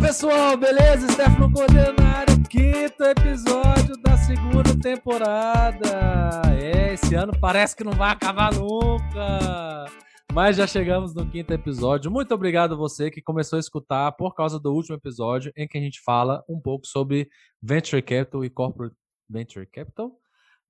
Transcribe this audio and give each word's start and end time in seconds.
pessoal, 0.00 0.56
beleza? 0.56 1.06
Stefano 1.12 1.52
Coordenário, 1.52 2.42
quinto 2.48 3.04
episódio 3.04 3.94
da 4.02 4.16
segunda 4.16 4.74
temporada. 4.80 6.42
É, 6.58 6.94
esse 6.94 7.14
ano 7.14 7.32
parece 7.38 7.76
que 7.76 7.84
não 7.84 7.92
vai 7.92 8.10
acabar 8.10 8.52
nunca. 8.54 9.84
Mas 10.32 10.56
já 10.56 10.66
chegamos 10.66 11.14
no 11.14 11.28
quinto 11.28 11.52
episódio. 11.52 12.10
Muito 12.10 12.32
obrigado 12.32 12.72
a 12.72 12.76
você 12.76 13.10
que 13.10 13.20
começou 13.20 13.58
a 13.58 13.60
escutar 13.60 14.12
por 14.12 14.34
causa 14.34 14.58
do 14.58 14.72
último 14.72 14.96
episódio 14.96 15.52
em 15.54 15.68
que 15.68 15.76
a 15.76 15.80
gente 15.80 16.00
fala 16.00 16.42
um 16.48 16.58
pouco 16.58 16.86
sobre 16.86 17.28
Venture 17.62 18.00
Capital 18.00 18.44
e 18.44 18.50
Corporate 18.50 18.96
Venture 19.28 19.66
Capital. 19.66 20.18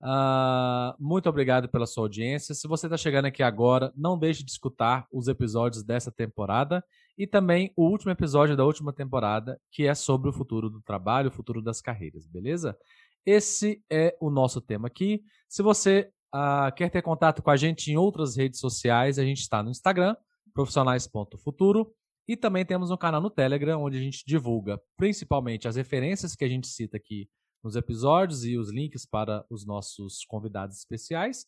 Uh, 0.03 0.97
muito 0.99 1.29
obrigado 1.29 1.69
pela 1.69 1.87
sua 1.87 2.05
audiência. 2.05 2.55
Se 2.55 2.67
você 2.67 2.87
está 2.87 2.97
chegando 2.97 3.27
aqui 3.27 3.43
agora, 3.43 3.93
não 3.95 4.19
deixe 4.19 4.43
de 4.43 4.51
escutar 4.51 5.07
os 5.12 5.29
episódios 5.29 5.85
dessa 5.85 6.11
temporada 6.11 6.82
e 7.17 7.27
também 7.27 7.73
o 7.77 7.89
último 7.89 8.11
episódio 8.11 8.57
da 8.57 8.64
última 8.64 8.93
temporada, 8.93 9.61
que 9.71 9.87
é 9.87 9.95
sobre 9.95 10.31
o 10.31 10.32
futuro 10.32 10.71
do 10.71 10.81
trabalho, 10.82 11.29
o 11.29 11.32
futuro 11.32 11.63
das 11.63 11.81
carreiras, 11.81 12.27
beleza? 12.27 12.77
Esse 13.25 13.82
é 13.91 14.17
o 14.21 14.31
nosso 14.31 14.61
tema 14.61 14.89
aqui. 14.89 15.23
Se 15.49 15.63
você 15.63 16.11
uh, 16.35 16.75
quer 16.75 16.91
ter 16.91 17.03
contato 17.03 17.43
com 17.43 17.51
a 17.51 17.57
gente 17.57 17.91
em 17.91 17.96
outras 17.96 18.37
redes 18.37 18.61
sociais, 18.61 19.18
a 19.18 19.25
gente 19.25 19.41
está 19.41 19.63
no 19.63 19.71
Instagram, 19.71 20.17
profissionais.futuro, 20.54 21.95
e 22.27 22.37
também 22.37 22.65
temos 22.65 22.91
um 22.91 22.96
canal 22.96 23.21
no 23.21 23.31
Telegram, 23.31 23.82
onde 23.82 23.99
a 23.99 24.01
gente 24.01 24.25
divulga 24.27 24.81
principalmente 24.96 25.67
as 25.67 25.77
referências 25.77 26.37
que 26.37 26.45
a 26.45 26.49
gente 26.49 26.68
cita 26.68 26.96
aqui 26.96 27.29
nos 27.63 27.77
episódios 27.77 28.45
e 28.45 28.57
os 28.57 28.71
links 28.71 29.04
para 29.04 29.45
os 29.51 29.67
nossos 29.67 30.25
convidados 30.27 30.79
especiais. 30.79 31.45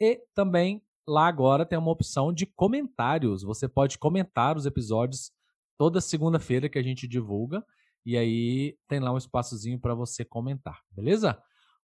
E 0.00 0.20
também 0.34 0.82
lá 1.06 1.26
agora 1.26 1.64
tem 1.64 1.78
uma 1.78 1.90
opção 1.90 2.32
de 2.32 2.46
comentários. 2.46 3.42
Você 3.42 3.68
pode 3.68 3.98
comentar 3.98 4.56
os 4.56 4.66
episódios 4.66 5.30
toda 5.78 6.00
segunda-feira 6.00 6.68
que 6.68 6.78
a 6.78 6.82
gente 6.82 7.06
divulga. 7.06 7.64
E 8.04 8.16
aí 8.16 8.76
tem 8.88 9.00
lá 9.00 9.12
um 9.12 9.18
espaçozinho 9.18 9.80
para 9.80 9.94
você 9.94 10.24
comentar, 10.24 10.80
beleza? 10.90 11.40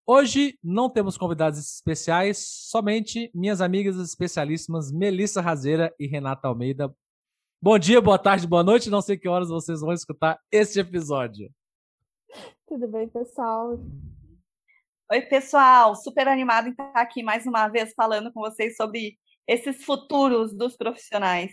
Hoje 0.07 0.59
não 0.63 0.91
temos 0.91 1.17
convidados 1.17 1.59
especiais, 1.59 2.39
somente 2.69 3.31
minhas 3.35 3.61
amigas 3.61 3.97
especialíssimas 3.97 4.91
Melissa 4.91 5.41
Razeira 5.41 5.95
e 5.99 6.07
Renata 6.07 6.49
Almeida. 6.49 6.93
Bom 7.61 7.79
dia, 7.79 8.01
boa 8.01 8.19
tarde, 8.19 8.47
boa 8.47 8.65
noite. 8.65 8.91
Não 8.91 9.01
sei 9.01 9.17
que 9.17 9.29
horas 9.29 9.49
vocês 9.49 9.81
vão 9.81 9.93
escutar 9.93 10.41
este 10.51 10.81
episódio. 10.81 11.49
Tudo 12.67 12.89
bem, 12.89 13.09
pessoal? 13.09 13.79
Oi, 15.13 15.21
pessoal. 15.23 15.95
Super 15.95 16.27
animado 16.27 16.69
em 16.69 16.71
estar 16.71 16.91
aqui 16.95 17.23
mais 17.23 17.47
uma 17.47 17.69
vez 17.69 17.93
falando 17.95 18.33
com 18.33 18.41
vocês 18.41 18.77
sobre 18.77 19.19
esses 19.47 19.85
futuros 19.85 20.55
dos 20.55 20.77
profissionais. 20.77 21.53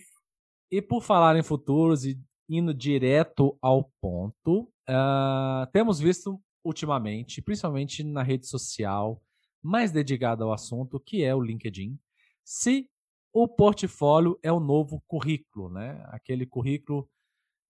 E 0.72 0.82
por 0.82 1.02
falar 1.02 1.36
em 1.36 1.44
futuros 1.44 2.06
e 2.06 2.20
indo 2.48 2.74
direto 2.74 3.58
ao 3.62 3.92
ponto, 4.02 4.72
uh, 4.90 5.70
temos 5.72 6.00
visto 6.00 6.40
ultimamente, 6.64 7.42
principalmente 7.42 8.04
na 8.04 8.24
rede 8.24 8.48
social 8.48 9.22
mais 9.62 9.92
dedicada 9.92 10.44
ao 10.44 10.54
assunto, 10.54 11.00
que 11.00 11.24
é 11.24 11.36
o 11.36 11.42
LinkedIn, 11.42 12.00
se 12.44 12.90
o 13.34 13.48
portfólio 13.48 14.40
é 14.42 14.52
o 14.52 14.60
novo 14.60 15.04
currículo, 15.08 15.70
né? 15.70 16.04
Aquele 16.08 16.46
currículo 16.46 17.08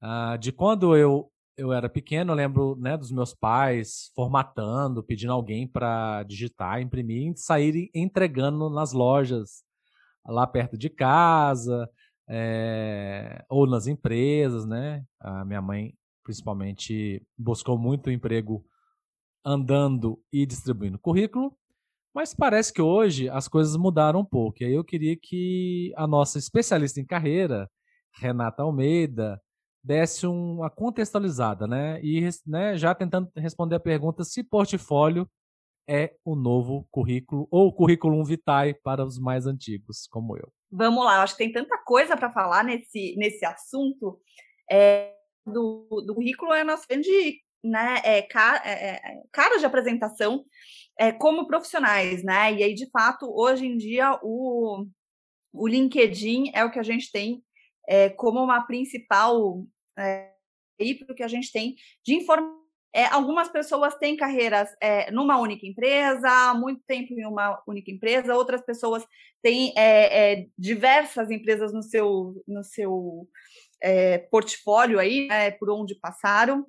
uh, 0.01 0.37
de 0.37 0.51
quando 0.51 0.95
eu 0.95 1.31
eu 1.57 1.73
era 1.73 1.89
pequeno, 1.89 2.31
eu 2.31 2.37
lembro 2.37 2.77
né, 2.77 2.95
dos 2.95 3.11
meus 3.11 3.33
pais 3.33 4.13
formatando, 4.15 5.03
pedindo 5.03 5.33
alguém 5.33 5.67
para 5.67 6.23
digitar, 6.23 6.81
imprimir 6.81 7.33
saírem 7.35 7.89
entregando 7.93 8.69
nas 8.69 8.93
lojas 8.93 9.61
lá 10.25 10.45
perto 10.47 10.77
de 10.77 10.89
casa 10.89 11.89
é, 12.29 13.43
ou 13.49 13.65
nas 13.65 13.87
empresas, 13.87 14.65
né? 14.65 15.03
A 15.19 15.43
minha 15.43 15.61
mãe, 15.61 15.93
principalmente, 16.23 17.25
buscou 17.37 17.77
muito 17.77 18.11
emprego 18.11 18.63
andando 19.43 20.21
e 20.31 20.45
distribuindo 20.45 20.99
currículo, 20.99 21.57
mas 22.13 22.33
parece 22.33 22.71
que 22.73 22.81
hoje 22.81 23.29
as 23.29 23.47
coisas 23.47 23.75
mudaram 23.75 24.19
um 24.19 24.25
pouco. 24.25 24.61
E 24.61 24.65
aí 24.65 24.73
eu 24.73 24.83
queria 24.83 25.17
que 25.19 25.93
a 25.95 26.05
nossa 26.05 26.37
especialista 26.37 26.99
em 26.99 27.05
carreira, 27.05 27.69
Renata 28.13 28.63
Almeida, 28.63 29.41
desse 29.83 30.27
uma 30.27 30.69
contextualizada, 30.69 31.65
né? 31.65 31.99
E 32.03 32.27
né, 32.45 32.77
já 32.77 32.93
tentando 32.93 33.29
responder 33.35 33.75
a 33.75 33.79
pergunta 33.79 34.23
se 34.23 34.43
portfólio 34.43 35.27
é 35.89 36.15
o 36.23 36.35
novo 36.35 36.87
currículo 36.91 37.47
ou 37.49 37.73
currículo 37.73 38.23
vitae 38.23 38.75
para 38.75 39.03
os 39.03 39.17
mais 39.17 39.47
antigos, 39.47 40.05
como 40.07 40.37
eu. 40.37 40.53
Vamos 40.71 41.03
lá, 41.03 41.23
acho 41.23 41.35
que 41.35 41.43
tem 41.43 41.51
tanta 41.51 41.77
coisa 41.79 42.15
para 42.15 42.31
falar 42.31 42.63
nesse, 42.63 43.15
nesse 43.17 43.43
assunto. 43.43 44.21
É, 44.69 45.15
do, 45.43 45.87
do 46.05 46.13
currículo 46.13 46.53
é 46.53 46.63
nosso 46.63 46.85
grande 46.87 47.41
né, 47.63 48.01
é, 48.05 48.21
cara, 48.21 48.61
é, 48.63 49.01
é, 49.03 49.57
de 49.57 49.65
apresentação 49.65 50.45
é, 50.97 51.11
como 51.11 51.47
profissionais, 51.47 52.23
né? 52.23 52.53
E 52.53 52.63
aí, 52.63 52.73
de 52.73 52.89
fato, 52.91 53.25
hoje 53.29 53.65
em 53.65 53.75
dia, 53.75 54.17
o, 54.21 54.85
o 55.51 55.67
LinkedIn 55.67 56.51
é 56.53 56.63
o 56.63 56.71
que 56.71 56.79
a 56.79 56.83
gente 56.83 57.11
tem 57.11 57.43
é, 57.87 58.09
como 58.09 58.41
uma 58.41 58.61
principal 58.65 59.65
é, 59.97 60.31
para 60.77 61.13
o 61.13 61.15
que 61.15 61.23
a 61.23 61.27
gente 61.27 61.51
tem 61.51 61.75
de 62.05 62.13
informação. 62.13 62.58
É, 62.93 63.05
algumas 63.05 63.47
pessoas 63.49 63.95
têm 63.95 64.17
carreiras 64.17 64.69
é, 64.81 65.11
numa 65.11 65.37
única 65.37 65.65
empresa, 65.65 66.53
muito 66.55 66.81
tempo 66.87 67.13
em 67.13 67.25
uma 67.25 67.61
única 67.67 67.91
empresa, 67.91 68.35
outras 68.35 68.61
pessoas 68.61 69.05
têm 69.41 69.73
é, 69.77 70.33
é 70.33 70.47
diversas 70.57 71.29
empresas 71.29 71.71
no 71.71 71.83
seu, 71.83 72.43
no 72.47 72.63
seu 72.63 73.27
é, 73.81 74.17
portfólio 74.17 74.99
aí, 74.99 75.27
né, 75.27 75.51
por 75.51 75.69
onde 75.69 75.95
passaram. 75.95 76.65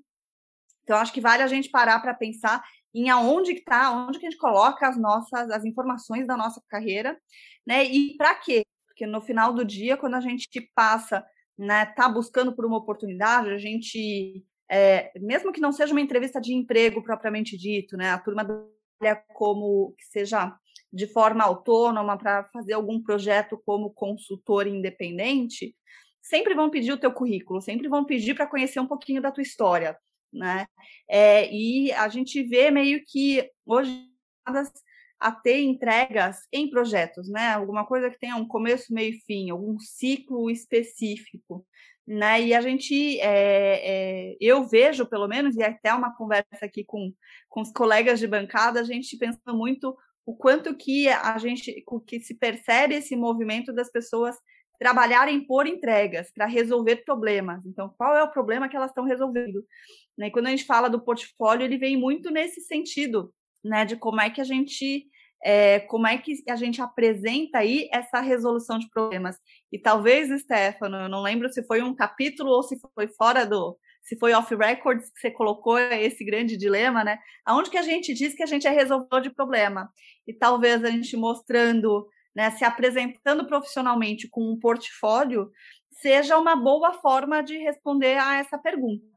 Então, 0.82 0.98
acho 0.98 1.12
que 1.12 1.20
vale 1.20 1.42
a 1.42 1.46
gente 1.46 1.70
parar 1.70 2.00
para 2.00 2.14
pensar 2.14 2.62
em 2.92 3.08
aonde 3.08 3.52
está, 3.52 3.92
onde 3.92 4.18
que 4.18 4.26
a 4.26 4.30
gente 4.30 4.40
coloca 4.40 4.88
as 4.88 4.98
nossas, 4.98 5.50
as 5.50 5.64
informações 5.64 6.26
da 6.26 6.36
nossa 6.36 6.60
carreira, 6.68 7.18
né? 7.66 7.84
E 7.84 8.16
para 8.16 8.34
quê? 8.34 8.64
Porque 8.86 9.06
no 9.06 9.20
final 9.20 9.52
do 9.52 9.64
dia, 9.64 9.96
quando 9.96 10.14
a 10.14 10.20
gente 10.20 10.48
passa, 10.74 11.24
né, 11.56 11.86
tá 11.86 12.08
buscando 12.08 12.54
por 12.54 12.66
uma 12.66 12.78
oportunidade, 12.78 13.50
a 13.50 13.58
gente, 13.58 14.44
é, 14.70 15.10
mesmo 15.18 15.52
que 15.52 15.60
não 15.60 15.72
seja 15.72 15.92
uma 15.92 16.00
entrevista 16.00 16.40
de 16.40 16.54
emprego 16.54 17.02
propriamente 17.02 17.56
dito, 17.56 17.96
né, 17.96 18.10
a 18.10 18.18
turma 18.18 18.46
como 19.34 19.94
que 19.98 20.04
seja 20.04 20.54
de 20.92 21.06
forma 21.06 21.44
autônoma 21.44 22.18
para 22.18 22.44
fazer 22.52 22.74
algum 22.74 23.02
projeto 23.02 23.60
como 23.64 23.92
consultor 23.92 24.66
independente, 24.66 25.74
sempre 26.20 26.54
vão 26.54 26.70
pedir 26.70 26.92
o 26.92 26.98
teu 26.98 27.12
currículo, 27.12 27.60
sempre 27.60 27.88
vão 27.88 28.04
pedir 28.04 28.34
para 28.34 28.46
conhecer 28.46 28.80
um 28.80 28.86
pouquinho 28.86 29.22
da 29.22 29.32
tua 29.32 29.42
história, 29.42 29.96
né? 30.32 30.66
É, 31.08 31.50
e 31.52 31.92
a 31.92 32.08
gente 32.08 32.42
vê 32.42 32.70
meio 32.70 33.02
que 33.06 33.50
hoje 33.64 34.06
a 35.20 35.30
ter 35.30 35.60
entregas 35.60 36.46
em 36.50 36.70
projetos, 36.70 37.28
né? 37.28 37.52
Alguma 37.52 37.84
coisa 37.86 38.10
que 38.10 38.18
tenha 38.18 38.36
um 38.36 38.48
começo, 38.48 38.92
meio 38.92 39.10
e 39.10 39.20
fim, 39.20 39.50
algum 39.50 39.78
ciclo 39.78 40.50
específico, 40.50 41.66
né? 42.06 42.40
E 42.40 42.54
a 42.54 42.60
gente, 42.62 43.20
é, 43.20 44.30
é, 44.32 44.36
eu 44.40 44.66
vejo, 44.66 45.04
pelo 45.04 45.28
menos, 45.28 45.56
e 45.56 45.62
até 45.62 45.92
uma 45.92 46.16
conversa 46.16 46.64
aqui 46.64 46.82
com, 46.84 47.12
com 47.48 47.60
os 47.60 47.70
colegas 47.70 48.18
de 48.18 48.26
bancada, 48.26 48.80
a 48.80 48.84
gente 48.84 49.16
pensa 49.18 49.38
muito 49.48 49.94
o 50.24 50.34
quanto 50.34 50.74
que 50.74 51.08
a 51.08 51.36
gente, 51.38 51.84
que 52.06 52.20
se 52.20 52.34
percebe 52.34 52.94
esse 52.94 53.14
movimento 53.14 53.72
das 53.72 53.90
pessoas 53.90 54.36
trabalharem 54.78 55.44
por 55.46 55.66
entregas 55.66 56.32
para 56.32 56.46
resolver 56.46 57.04
problemas. 57.04 57.60
Então, 57.66 57.92
qual 57.98 58.16
é 58.16 58.22
o 58.22 58.30
problema 58.30 58.68
que 58.68 58.76
elas 58.76 58.90
estão 58.90 59.04
resolvendo? 59.04 59.62
Né? 60.16 60.30
Quando 60.30 60.46
a 60.46 60.50
gente 60.50 60.64
fala 60.64 60.88
do 60.88 61.04
portfólio, 61.04 61.64
ele 61.64 61.76
vem 61.76 61.98
muito 61.98 62.30
nesse 62.30 62.62
sentido, 62.62 63.30
né, 63.64 63.84
de 63.84 63.96
como 63.96 64.20
é 64.20 64.30
que 64.30 64.40
a 64.40 64.44
gente 64.44 65.06
é, 65.42 65.80
como 65.80 66.06
é 66.06 66.18
que 66.18 66.42
a 66.48 66.56
gente 66.56 66.82
apresenta 66.82 67.58
aí 67.58 67.88
essa 67.92 68.20
resolução 68.20 68.78
de 68.78 68.90
problemas. 68.90 69.36
E 69.72 69.78
talvez, 69.78 70.28
Stefano, 70.42 70.96
eu 70.96 71.08
não 71.08 71.22
lembro 71.22 71.50
se 71.50 71.66
foi 71.66 71.82
um 71.82 71.94
capítulo 71.94 72.50
ou 72.50 72.62
se 72.62 72.78
foi 72.94 73.08
fora 73.08 73.46
do, 73.46 73.76
se 74.02 74.18
foi 74.18 74.34
off 74.34 74.54
records 74.54 75.10
que 75.10 75.20
você 75.20 75.30
colocou 75.30 75.78
esse 75.78 76.24
grande 76.24 76.56
dilema, 76.56 77.02
né? 77.02 77.18
Aonde 77.46 77.70
que 77.70 77.78
a 77.78 77.82
gente 77.82 78.12
diz 78.12 78.34
que 78.34 78.42
a 78.42 78.46
gente 78.46 78.66
é 78.66 78.70
resolvedor 78.70 79.22
de 79.22 79.30
problema? 79.30 79.90
E 80.26 80.34
talvez 80.34 80.84
a 80.84 80.90
gente 80.90 81.16
mostrando, 81.16 82.06
né, 82.36 82.50
se 82.50 82.64
apresentando 82.64 83.46
profissionalmente 83.46 84.28
com 84.28 84.42
um 84.42 84.58
portfólio, 84.58 85.50
seja 86.02 86.38
uma 86.38 86.54
boa 86.54 86.92
forma 86.94 87.42
de 87.42 87.56
responder 87.58 88.18
a 88.18 88.36
essa 88.36 88.58
pergunta 88.58 89.10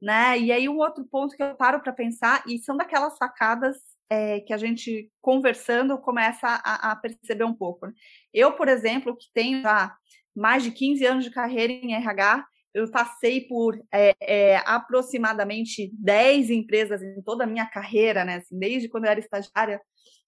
né? 0.00 0.38
E 0.38 0.52
aí 0.52 0.68
um 0.68 0.78
outro 0.78 1.04
ponto 1.04 1.36
que 1.36 1.42
eu 1.42 1.56
paro 1.56 1.80
para 1.80 1.92
pensar 1.92 2.42
e 2.46 2.58
são 2.58 2.76
daquelas 2.76 3.16
sacadas 3.16 3.76
é, 4.10 4.40
que 4.40 4.52
a 4.52 4.56
gente 4.56 5.10
conversando 5.20 5.98
começa 5.98 6.46
a, 6.46 6.92
a 6.92 6.96
perceber 6.96 7.44
um 7.44 7.54
pouco. 7.54 7.86
Né? 7.86 7.92
Eu, 8.32 8.52
por 8.52 8.68
exemplo, 8.68 9.16
que 9.16 9.26
tenho 9.32 9.62
já 9.62 9.94
mais 10.34 10.62
de 10.62 10.70
15 10.70 11.04
anos 11.04 11.24
de 11.24 11.30
carreira 11.30 11.72
em 11.72 11.94
RH, 11.94 12.46
eu 12.74 12.90
passei 12.90 13.40
por 13.42 13.76
é, 13.92 14.14
é, 14.20 14.56
aproximadamente 14.58 15.90
10 15.94 16.50
empresas 16.50 17.02
em 17.02 17.20
toda 17.22 17.44
a 17.44 17.46
minha 17.46 17.66
carreira, 17.66 18.24
né? 18.24 18.36
Assim, 18.36 18.58
desde 18.58 18.88
quando 18.88 19.04
eu 19.04 19.10
era 19.10 19.20
estagiária 19.20 19.80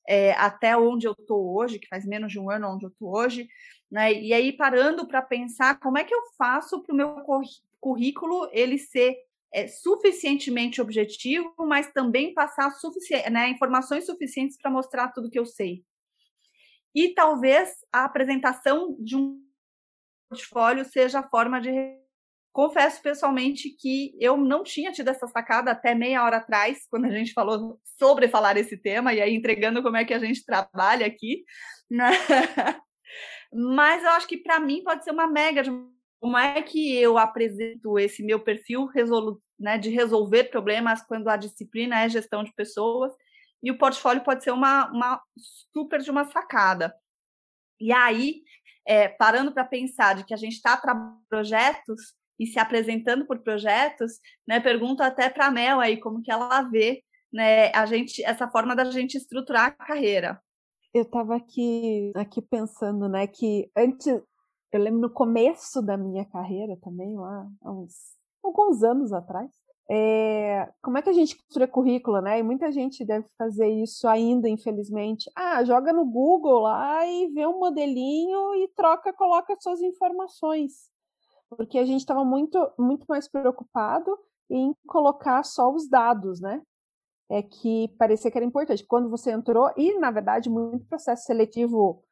é, 0.09 0.33
até 0.33 0.77
onde 0.77 1.07
eu 1.07 1.13
estou 1.13 1.57
hoje, 1.57 1.79
que 1.79 1.87
faz 1.87 2.05
menos 2.05 2.33
de 2.33 2.41
um 2.41 2.51
ano 2.51 2.75
onde 2.75 2.87
eu 2.87 2.91
estou 2.91 3.15
hoje, 3.15 3.47
né? 3.91 4.13
E 4.13 4.33
aí 4.33 4.53
parando 4.53 5.07
para 5.07 5.23
pensar 5.23 5.79
como 5.79 5.99
é 5.99 6.05
que 6.05 6.15
eu 6.15 6.23
faço 6.37 6.83
para 6.83 6.93
o 6.93 6.97
meu 6.97 7.17
currículo 7.79 8.49
ele 8.53 8.79
ser 8.79 9.17
é, 9.53 9.67
suficientemente 9.67 10.81
objetivo, 10.81 11.55
mas 11.59 11.93
também 11.93 12.33
passar 12.35 12.73
né, 13.31 13.49
informações 13.49 14.07
suficientes 14.07 14.57
para 14.57 14.71
mostrar 14.71 15.09
tudo 15.09 15.31
que 15.31 15.39
eu 15.39 15.47
sei. 15.47 15.85
E 16.95 17.15
talvez 17.15 17.71
a 17.93 18.05
apresentação 18.05 18.97
de 18.99 19.17
um 19.17 19.41
portfólio 20.29 20.85
seja 20.85 21.21
a 21.21 21.29
forma 21.29 21.61
de. 21.61 21.99
Confesso 22.53 23.01
pessoalmente 23.01 23.71
que 23.71 24.13
eu 24.19 24.37
não 24.37 24.65
tinha 24.65 24.91
tido 24.91 25.09
essa 25.09 25.29
sacada 25.29 25.71
até 25.71 25.95
meia 25.95 26.25
hora 26.25 26.39
atrás, 26.39 26.85
quando 26.91 27.05
a 27.05 27.11
gente 27.11 27.33
falou 27.33 27.81
sobre 27.97 28.27
falar 28.27 28.57
esse 28.57 28.77
tema, 28.77 29.15
e 29.15 29.21
aí 29.21 29.37
entregando 29.37 29.81
como 29.85 29.97
é 29.97 30.05
que 30.05 30.13
a 30.13 30.19
gente 30.19 30.45
trabalha 30.45 31.07
aqui. 31.07 31.45
Né? 31.89 32.11
Mas 33.53 34.03
eu 34.03 34.11
acho 34.11 34.27
que 34.27 34.37
para 34.37 34.59
mim 34.59 34.83
pode 34.83 35.05
ser 35.05 35.13
uma 35.13 35.29
mega 35.29 35.63
de 35.63 35.71
como 36.21 36.37
é 36.37 36.61
que 36.63 36.95
eu 36.95 37.17
apresento 37.17 37.99
esse 37.99 38.23
meu 38.23 38.39
perfil 38.39 38.87
resolu 38.87 39.43
né, 39.59 39.79
de 39.79 39.91
resolver 39.91 40.45
problemas 40.45 41.03
quando 41.03 41.29
a 41.29 41.37
disciplina 41.37 42.01
é 42.01 42.09
gestão 42.09 42.45
de 42.45 42.53
pessoas 42.53 43.13
e 43.63 43.71
o 43.71 43.79
portfólio 43.79 44.23
pode 44.23 44.45
ser 44.45 44.53
uma, 44.53 44.91
uma 44.91 45.23
super 45.73 46.01
de 46.01 46.11
uma 46.11 46.25
sacada. 46.25 46.95
E 47.81 47.93
aí, 47.93 48.43
é, 48.87 49.09
parando 49.09 49.53
para 49.53 49.65
pensar 49.65 50.15
de 50.15 50.25
que 50.25 50.35
a 50.35 50.37
gente 50.37 50.55
está 50.55 50.77
trabalhando 50.77 51.21
projetos 51.29 52.15
e 52.39 52.47
se 52.47 52.59
apresentando 52.59 53.27
por 53.27 53.39
projetos, 53.41 54.13
né, 54.47 54.61
pergunto 54.61 55.03
até 55.03 55.29
para 55.29 55.47
a 55.47 55.51
Mel 55.51 55.81
aí 55.81 55.99
como 55.99 56.23
que 56.23 56.31
ela 56.31 56.63
vê 56.63 57.03
né, 57.33 57.71
a 57.73 57.87
gente, 57.87 58.23
essa 58.25 58.49
forma 58.49 58.75
da 58.75 58.85
gente 58.85 59.17
estruturar 59.17 59.67
a 59.67 59.71
carreira. 59.71 60.41
Eu 60.93 61.03
estava 61.03 61.37
aqui, 61.37 62.13
aqui 62.17 62.43
pensando, 62.43 63.09
né, 63.09 63.27
que 63.27 63.71
antes, 63.77 64.21
eu 64.73 64.81
lembro 64.81 65.01
no 65.01 65.11
começo 65.11 65.83
da 65.83 65.97
minha 65.97 66.25
carreira 66.25 66.77
também, 66.83 67.17
lá, 67.17 67.47
há 67.63 67.73
uns 67.73 68.19
alguns 68.43 68.83
anos 68.83 69.13
atrás, 69.13 69.51
é, 69.93 70.73
como 70.81 70.99
é 70.99 71.03
que 71.03 71.11
a 71.11 71.13
gente 71.13 71.37
construa 71.37 71.67
currículo, 71.67 72.21
né? 72.21 72.39
E 72.39 72.43
muita 72.45 72.71
gente 72.71 73.05
deve 73.05 73.27
fazer 73.37 73.69
isso 73.69 74.07
ainda, 74.07 74.49
infelizmente. 74.49 75.29
Ah, 75.35 75.65
joga 75.65 75.93
no 75.93 76.05
Google 76.05 76.61
lá 76.61 77.05
e 77.05 77.27
vê 77.33 77.45
um 77.45 77.59
modelinho 77.59 78.55
e 78.55 78.69
troca, 78.69 79.13
coloca 79.13 79.57
suas 79.59 79.83
informações. 79.83 80.89
Porque 81.51 81.77
a 81.77 81.85
gente 81.85 82.01
estava 82.01 82.25
muito, 82.25 82.71
muito 82.79 83.05
mais 83.09 83.27
preocupado 83.27 84.17
em 84.49 84.73
colocar 84.87 85.43
só 85.43 85.73
os 85.73 85.89
dados, 85.89 86.41
né? 86.41 86.63
É 87.29 87.43
que 87.43 87.89
parecia 87.99 88.31
que 88.31 88.39
era 88.39 88.47
importante. 88.47 88.87
Quando 88.87 89.11
você 89.11 89.33
entrou, 89.33 89.73
e 89.77 89.99
na 89.99 90.13
verdade, 90.13 90.49
muito 90.49 90.87
processo 90.87 91.25
seletivo 91.25 92.05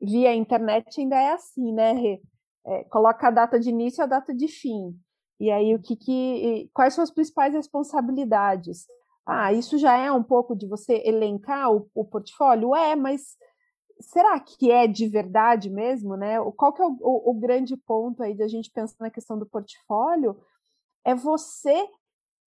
via 0.00 0.34
internet 0.34 1.00
ainda 1.00 1.16
é 1.16 1.32
assim, 1.32 1.72
né? 1.72 2.18
É, 2.66 2.84
coloca 2.84 3.28
a 3.28 3.30
data 3.30 3.58
de 3.58 3.70
início 3.70 4.02
e 4.02 4.04
a 4.04 4.06
data 4.06 4.34
de 4.34 4.48
fim. 4.48 4.98
E 5.38 5.50
aí, 5.50 5.74
o 5.74 5.80
que, 5.80 5.96
que 5.96 6.70
quais 6.72 6.94
são 6.94 7.04
as 7.04 7.10
principais 7.10 7.54
responsabilidades? 7.54 8.86
Ah, 9.24 9.52
isso 9.52 9.76
já 9.78 9.96
é 9.96 10.10
um 10.10 10.22
pouco 10.22 10.56
de 10.56 10.66
você 10.66 11.02
elencar 11.04 11.72
o, 11.72 11.88
o 11.94 12.04
portfólio? 12.04 12.74
É, 12.74 12.96
mas 12.96 13.36
será 14.00 14.38
que 14.40 14.70
é 14.70 14.86
de 14.86 15.08
verdade 15.08 15.70
mesmo, 15.70 16.16
né? 16.16 16.36
Qual 16.56 16.72
que 16.72 16.82
é 16.82 16.86
o, 16.86 16.96
o, 17.00 17.30
o 17.30 17.34
grande 17.34 17.76
ponto 17.76 18.22
aí 18.22 18.34
da 18.36 18.48
gente 18.48 18.70
pensar 18.70 18.96
na 19.00 19.10
questão 19.10 19.38
do 19.38 19.46
portfólio? 19.46 20.36
É 21.04 21.14
você 21.14 21.88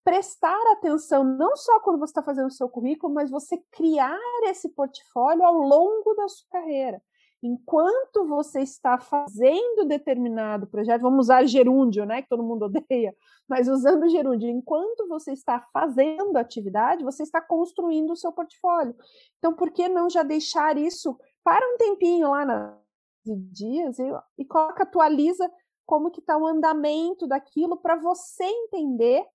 prestar 0.03 0.59
atenção 0.73 1.23
não 1.23 1.55
só 1.55 1.79
quando 1.79 1.99
você 1.99 2.11
está 2.11 2.21
fazendo 2.21 2.47
o 2.47 2.51
seu 2.51 2.67
currículo, 2.67 3.13
mas 3.13 3.31
você 3.31 3.57
criar 3.71 4.19
esse 4.43 4.69
portfólio 4.69 5.45
ao 5.45 5.53
longo 5.53 6.13
da 6.15 6.27
sua 6.27 6.49
carreira 6.51 7.01
enquanto 7.43 8.25
você 8.25 8.61
está 8.61 8.97
fazendo 8.97 9.85
determinado 9.85 10.65
projeto, 10.65 11.01
vamos 11.01 11.25
usar 11.25 11.45
gerúndio, 11.45 12.05
né, 12.05 12.21
que 12.21 12.29
todo 12.29 12.41
mundo 12.41 12.65
odeia, 12.71 13.13
mas 13.47 13.67
usando 13.67 14.09
gerúndio, 14.09 14.49
enquanto 14.49 15.07
você 15.09 15.33
está 15.33 15.59
fazendo 15.73 16.37
atividade, 16.37 17.03
você 17.03 17.23
está 17.23 17.41
construindo 17.41 18.11
o 18.11 18.15
seu 18.15 18.31
portfólio. 18.31 18.95
Então, 19.37 19.53
por 19.53 19.71
que 19.71 19.89
não 19.89 20.09
já 20.09 20.23
deixar 20.23 20.77
isso 20.77 21.17
para 21.43 21.65
um 21.67 21.77
tempinho 21.77 22.31
lá 22.31 22.45
na 22.45 22.79
dias 23.25 23.99
e, 23.99 24.03
e 24.37 24.45
coloca, 24.45 24.83
atualiza 24.83 25.49
como 25.85 26.11
que 26.11 26.19
está 26.19 26.37
o 26.37 26.47
andamento 26.47 27.27
daquilo 27.27 27.77
para 27.77 27.95
você 27.95 28.43
entender 28.43 29.25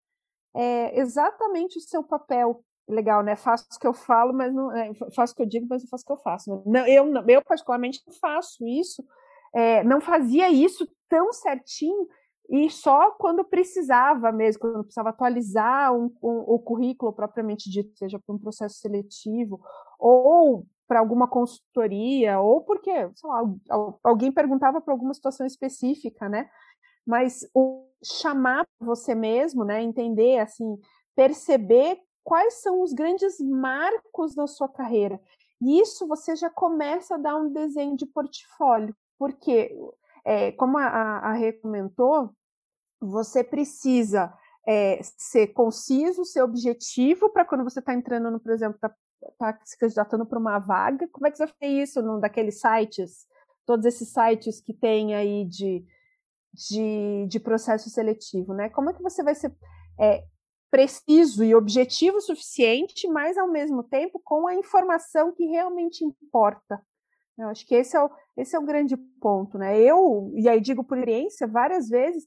é, 0.55 0.99
exatamente 0.99 1.79
o 1.79 1.83
seu 1.83 2.03
papel 2.03 2.65
legal, 2.89 3.23
né? 3.23 3.37
Faço 3.37 3.67
o 3.75 3.79
que 3.79 3.87
eu 3.87 3.93
falo, 3.93 4.33
mas 4.33 4.53
não 4.53 4.75
é, 4.75 4.93
faço 5.15 5.33
o 5.33 5.37
que 5.37 5.43
eu 5.43 5.47
digo, 5.47 5.67
mas 5.69 5.83
não 5.83 5.89
faço 5.89 6.05
o 6.05 6.07
que 6.07 6.13
eu 6.13 6.19
faço. 6.19 6.51
Né? 6.51 6.63
Não, 6.67 6.87
eu, 6.87 7.29
eu 7.29 7.43
particularmente 7.45 8.03
não 8.07 8.15
faço 8.15 8.67
isso, 8.67 9.05
é, 9.55 9.85
não 9.85 10.01
fazia 10.01 10.51
isso 10.51 10.89
tão 11.09 11.33
certinho 11.33 12.09
e 12.49 12.71
só 12.71 13.11
quando 13.13 13.45
precisava 13.45 14.33
mesmo, 14.33 14.61
quando 14.61 14.85
precisava 14.85 15.11
atualizar 15.11 15.95
um, 15.95 16.07
um, 16.23 16.39
o 16.47 16.59
currículo 16.59 17.13
propriamente 17.13 17.71
dito, 17.71 17.97
seja 17.99 18.19
para 18.19 18.35
um 18.35 18.39
processo 18.39 18.79
seletivo 18.79 19.61
ou 19.99 20.67
para 20.87 21.01
alguma 21.01 21.29
consultoria, 21.29 22.41
ou 22.41 22.63
porque, 22.63 22.91
lá, 23.23 23.43
alguém 24.03 24.33
perguntava 24.33 24.81
para 24.81 24.95
alguma 24.95 25.13
situação 25.13 25.47
específica, 25.47 26.31
né? 26.31 26.49
Mas 27.07 27.47
o 27.55 27.87
chamar 28.03 28.67
você 28.81 29.15
mesmo, 29.15 29.65
né? 29.65 29.83
Entender, 29.83 30.39
assim, 30.39 30.79
perceber 31.15 31.99
quais 32.29 32.61
são 32.61 32.83
os 32.83 32.93
grandes 32.93 33.41
marcos 33.41 34.35
da 34.35 34.47
sua 34.47 34.69
carreira. 34.69 35.19
E 35.63 35.81
isso 35.81 36.07
você 36.07 36.37
já 36.37 36.51
começa 36.51 37.15
a 37.15 37.19
dar 37.19 37.37
um 37.37 37.51
desenho 37.51 37.97
de 37.97 38.05
portfólio, 38.05 38.95
porque, 39.19 39.75
é, 40.27 40.53
como 40.53 40.77
a, 40.77 40.85
a 40.85 41.33
Rê 41.33 41.55
comentou, 41.55 42.31
você 43.01 43.43
precisa 43.43 44.31
é, 44.67 45.01
ser 45.03 45.47
conciso, 45.55 46.23
ser 46.27 46.43
objetivo 46.43 47.31
para 47.31 47.47
quando 47.47 47.65
você 47.65 47.79
está 47.79 47.95
entrando, 47.95 48.31
no, 48.31 48.39
por 48.39 48.53
exemplo, 48.53 48.75
está 48.77 48.95
tá 49.39 49.59
se 49.65 49.79
candidatando 49.79 50.27
para 50.27 50.39
uma 50.39 50.59
vaga, 50.59 51.09
como 51.11 51.27
é 51.27 51.31
que 51.31 51.39
você 51.39 51.47
vai 51.47 51.55
fazer 51.59 51.83
isso 51.83 52.03
num 52.03 52.21
daqueles 52.21 52.61
sites, 52.61 53.27
todos 53.65 53.87
esses 53.87 54.13
sites 54.13 54.61
que 54.61 54.75
tem 54.75 55.15
aí 55.15 55.47
de, 55.47 55.83
de, 56.53 57.27
de 57.27 57.41
processo 57.41 57.89
seletivo, 57.89 58.53
né? 58.53 58.69
Como 58.69 58.91
é 58.91 58.93
que 58.93 59.03
você 59.03 59.23
vai 59.23 59.35
ser 59.35 59.51
é, 59.99 60.27
preciso 60.71 61.43
e 61.45 61.55
objetivo 61.55 62.21
suficiente, 62.21 63.09
mas 63.09 63.39
ao 63.39 63.49
mesmo 63.49 63.83
tempo 63.83 64.21
com 64.23 64.47
a 64.47 64.55
informação 64.55 65.33
que 65.33 65.47
realmente 65.47 66.05
importa. 66.05 66.81
Eu 67.39 67.49
acho 67.49 67.67
que 67.67 67.75
esse 67.75 67.97
é 67.97 68.03
o, 68.03 68.11
esse 68.37 68.57
é 68.57 68.59
o 68.59 68.65
grande 68.65 68.97
ponto, 69.21 69.57
né? 69.57 69.81
Eu, 69.81 70.33
e 70.35 70.49
aí 70.49 70.61
digo 70.61 70.83
por 70.83 70.99
experiência, 70.99 71.47
várias 71.47 71.89
vezes 71.89 72.27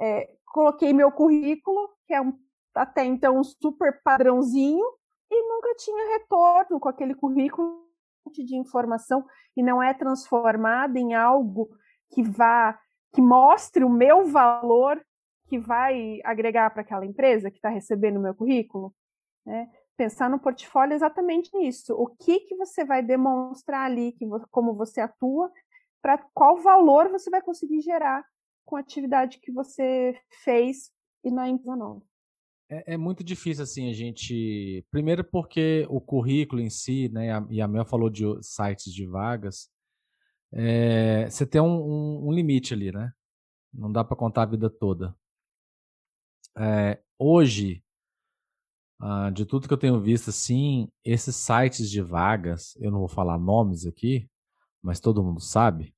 é, 0.00 0.30
coloquei 0.46 0.92
meu 0.92 1.12
currículo, 1.12 1.90
que 2.06 2.14
é 2.14 2.20
um, 2.20 2.32
até 2.74 3.04
então 3.04 3.38
um 3.38 3.44
super 3.44 4.00
padrãozinho, 4.02 4.84
e 5.30 5.48
nunca 5.48 5.74
tinha 5.76 6.18
retorno 6.18 6.80
com 6.80 6.88
aquele 6.88 7.14
currículo 7.14 7.86
de 8.32 8.56
informação 8.56 9.24
e 9.56 9.62
não 9.62 9.82
é 9.82 9.92
transformado 9.94 10.96
em 10.96 11.14
algo 11.14 11.70
que 12.10 12.22
vá 12.22 12.78
que 13.12 13.22
mostre 13.22 13.84
o 13.84 13.90
meu 13.90 14.26
valor 14.26 15.02
que 15.48 15.58
vai 15.58 16.20
agregar 16.24 16.70
para 16.70 16.82
aquela 16.82 17.06
empresa 17.06 17.50
que 17.50 17.56
está 17.56 17.68
recebendo 17.68 18.18
o 18.18 18.22
meu 18.22 18.34
currículo? 18.34 18.94
Né? 19.46 19.70
Pensar 19.96 20.30
no 20.30 20.38
portfólio 20.38 20.94
exatamente 20.94 21.50
nisso. 21.56 21.94
O 21.94 22.06
que, 22.06 22.40
que 22.40 22.54
você 22.56 22.84
vai 22.84 23.02
demonstrar 23.02 23.86
ali, 23.86 24.12
que, 24.12 24.26
como 24.50 24.74
você 24.74 25.00
atua, 25.00 25.50
para 26.00 26.18
qual 26.32 26.58
valor 26.58 27.10
você 27.10 27.30
vai 27.30 27.42
conseguir 27.42 27.80
gerar 27.80 28.24
com 28.64 28.76
a 28.76 28.80
atividade 28.80 29.38
que 29.40 29.50
você 29.50 30.14
fez 30.44 30.90
e 31.24 31.30
na 31.30 31.48
empresa 31.48 31.74
nova. 31.74 32.02
É, 32.70 32.94
é, 32.94 32.96
muito 32.98 33.24
difícil, 33.24 33.64
assim, 33.64 33.88
a 33.88 33.94
gente. 33.94 34.84
Primeiro, 34.90 35.24
porque 35.24 35.86
o 35.88 36.00
currículo 36.00 36.60
em 36.60 36.68
si, 36.68 37.08
né, 37.08 37.28
e 37.48 37.62
a 37.62 37.66
Mel 37.66 37.86
falou 37.86 38.10
de 38.10 38.24
sites 38.42 38.92
de 38.92 39.06
vagas, 39.06 39.70
é, 40.52 41.28
você 41.30 41.46
tem 41.46 41.60
um, 41.60 41.66
um, 41.66 42.28
um, 42.28 42.32
limite 42.32 42.74
ali, 42.74 42.92
né? 42.92 43.10
Não 43.72 43.90
dá 43.90 44.04
para 44.04 44.16
contar 44.16 44.42
a 44.42 44.46
vida 44.46 44.68
toda. 44.68 45.16
É, 46.58 46.98
hoje, 47.18 47.82
uh, 49.00 49.30
de 49.30 49.46
tudo 49.46 49.68
que 49.68 49.74
eu 49.74 49.78
tenho 49.78 50.00
visto, 50.00 50.30
assim, 50.30 50.88
esses 51.04 51.36
sites 51.36 51.90
de 51.90 52.02
vagas, 52.02 52.76
eu 52.80 52.90
não 52.90 52.98
vou 52.98 53.08
falar 53.08 53.38
nomes 53.38 53.86
aqui, 53.86 54.28
mas 54.82 55.00
todo 55.00 55.22
mundo 55.22 55.40
sabe, 55.40 55.94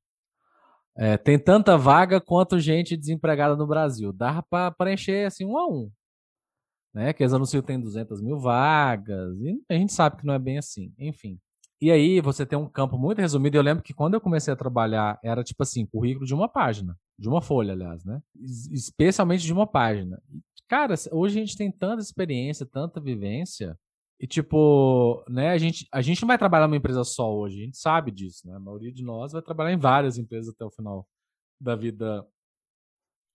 é, 0.96 1.16
tem 1.16 1.38
tanta 1.38 1.78
vaga 1.78 2.20
quanto 2.20 2.58
gente 2.58 2.96
desempregada 2.96 3.56
no 3.56 3.66
Brasil. 3.66 4.12
Dá 4.12 4.42
para 4.42 4.70
preencher 4.70 5.26
assim 5.26 5.46
um 5.46 5.56
a 5.56 5.66
um. 5.66 5.90
Né? 6.92 7.12
Que 7.12 7.22
eles 7.22 7.32
anunciam 7.32 7.62
que 7.62 7.68
tem 7.68 7.80
200 7.80 8.20
mil 8.20 8.38
vagas, 8.38 9.40
e 9.40 9.62
a 9.70 9.74
gente 9.74 9.92
sabe 9.92 10.18
que 10.18 10.26
não 10.26 10.34
é 10.34 10.38
bem 10.38 10.58
assim. 10.58 10.92
Enfim. 10.98 11.38
E 11.80 11.90
aí 11.90 12.20
você 12.20 12.44
tem 12.44 12.58
um 12.58 12.68
campo 12.68 12.98
muito 12.98 13.20
resumido. 13.20 13.56
Eu 13.56 13.62
lembro 13.62 13.82
que 13.82 13.94
quando 13.94 14.14
eu 14.14 14.20
comecei 14.20 14.52
a 14.52 14.56
trabalhar, 14.56 15.18
era 15.24 15.42
tipo 15.42 15.62
assim, 15.62 15.86
currículo 15.86 16.26
de 16.26 16.34
uma 16.34 16.48
página. 16.48 16.94
De 17.20 17.28
uma 17.28 17.42
folha, 17.42 17.74
aliás, 17.74 18.04
né? 18.04 18.22
Especialmente 18.72 19.44
de 19.44 19.52
uma 19.52 19.66
página. 19.66 20.20
Cara, 20.66 20.94
hoje 21.12 21.38
a 21.38 21.40
gente 21.40 21.56
tem 21.56 21.70
tanta 21.70 22.02
experiência, 22.02 22.64
tanta 22.64 23.00
vivência, 23.00 23.78
e 24.18 24.26
tipo, 24.26 25.22
né, 25.28 25.50
a 25.50 25.58
gente, 25.58 25.86
a 25.92 26.00
gente 26.00 26.22
não 26.22 26.28
vai 26.28 26.38
trabalhar 26.38 26.66
numa 26.66 26.76
empresa 26.76 27.04
só 27.04 27.30
hoje, 27.30 27.60
a 27.60 27.64
gente 27.64 27.76
sabe 27.76 28.10
disso, 28.10 28.46
né? 28.46 28.56
A 28.56 28.60
maioria 28.60 28.92
de 28.92 29.02
nós 29.02 29.32
vai 29.32 29.42
trabalhar 29.42 29.72
em 29.72 29.78
várias 29.78 30.16
empresas 30.16 30.54
até 30.54 30.64
o 30.64 30.70
final 30.70 31.06
da 31.60 31.76
vida 31.76 32.26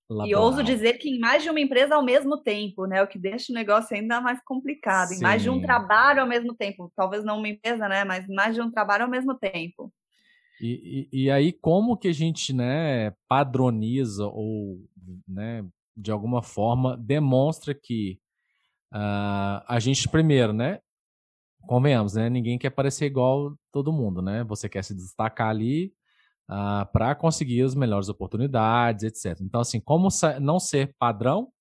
Laboral. 0.09 0.29
E 0.29 0.35
ouso 0.35 0.63
dizer 0.63 0.99
que 0.99 1.09
em 1.09 1.19
mais 1.19 1.41
de 1.41 1.49
uma 1.49 1.59
empresa 1.59 1.95
ao 1.95 2.03
mesmo 2.03 2.37
tempo, 2.37 2.85
né? 2.85 3.01
O 3.01 3.07
que 3.07 3.17
deixa 3.17 3.51
o 3.51 3.55
negócio 3.55 3.95
ainda 3.95 4.21
mais 4.21 4.39
complicado. 4.43 5.09
Sim. 5.09 5.15
Em 5.15 5.21
mais 5.21 5.41
de 5.41 5.49
um 5.49 5.59
trabalho 5.59 6.21
ao 6.21 6.27
mesmo 6.27 6.53
tempo. 6.53 6.91
Talvez 6.95 7.23
não 7.23 7.39
uma 7.39 7.47
empresa, 7.47 7.87
né? 7.89 8.03
Mas 8.03 8.27
mais 8.27 8.53
de 8.53 8.61
um 8.61 8.69
trabalho 8.69 9.05
ao 9.05 9.09
mesmo 9.09 9.33
tempo. 9.33 9.91
E, 10.65 11.07
e, 11.11 11.23
e 11.25 11.31
aí, 11.31 11.53
como 11.53 11.95
que 11.95 12.07
a 12.07 12.13
gente, 12.13 12.51
né, 12.51 13.11
padroniza 13.27 14.25
ou, 14.25 14.83
né, 15.27 15.63
de 15.95 16.11
alguma 16.11 16.41
forma 16.41 16.97
demonstra 16.97 17.73
que 17.75 18.19
uh, 18.91 19.61
a 19.67 19.77
gente, 19.79 20.09
primeiro, 20.09 20.53
né, 20.53 20.79
convenhamos, 21.67 22.15
né, 22.15 22.29
ninguém 22.29 22.57
quer 22.57 22.71
parecer 22.71 23.05
igual 23.05 23.55
todo 23.71 23.93
mundo, 23.93 24.21
né? 24.21 24.43
Você 24.45 24.67
quer 24.67 24.83
se 24.83 24.95
destacar 24.95 25.49
ali, 25.49 25.87
uh, 26.49 26.81
ah, 26.81 26.89
para 26.91 27.15
conseguir 27.15 27.61
as 27.63 27.75
melhores 27.75 28.09
oportunidades, 28.09 29.03
etc. 29.03 29.41
Então, 29.41 29.61
assim, 29.61 29.79
como 29.79 30.09
não 30.41 30.59
ser 30.59 30.95
padrão, 30.97 31.51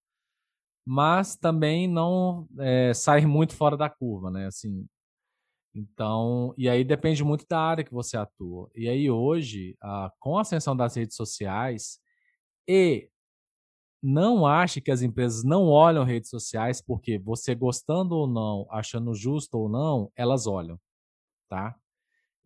mas 0.87 1.37
também 1.37 1.89
não 1.89 2.47
é, 2.59 2.93
sair 2.95 3.27
muito 3.27 3.55
fora 3.55 3.77
da 3.77 3.89
curva, 3.89 4.31
né? 4.31 4.47
Assim, 4.47 4.87
então, 5.75 6.55
e 6.57 6.69
aí 6.69 6.85
depende 6.85 7.25
muito 7.25 7.45
da 7.49 7.59
área 7.59 7.85
que 7.85 7.93
você 7.93 8.17
atua. 8.17 8.71
E 8.77 8.89
aí 8.89 9.11
hoje, 9.11 9.77
uh, 9.83 10.09
com 10.21 10.39
a 10.39 10.43
ascensão 10.43 10.77
das 10.77 10.95
redes 10.95 11.17
sociais, 11.17 11.99
e 12.69 13.11
não 14.03 14.47
ache 14.47 14.81
que 14.81 14.91
as 14.91 15.03
empresas 15.03 15.43
não 15.43 15.65
olham 15.65 16.05
redes 16.05 16.31
sociais, 16.31 16.81
porque 16.81 17.19
você 17.19 17.55
gostando 17.55 18.15
ou 18.15 18.27
não, 18.29 18.67
achando 18.71 19.15
justo 19.15 19.59
ou 19.59 19.69
não, 19.69 20.13
elas 20.15 20.47
olham, 20.47 20.79
tá? 21.49 21.75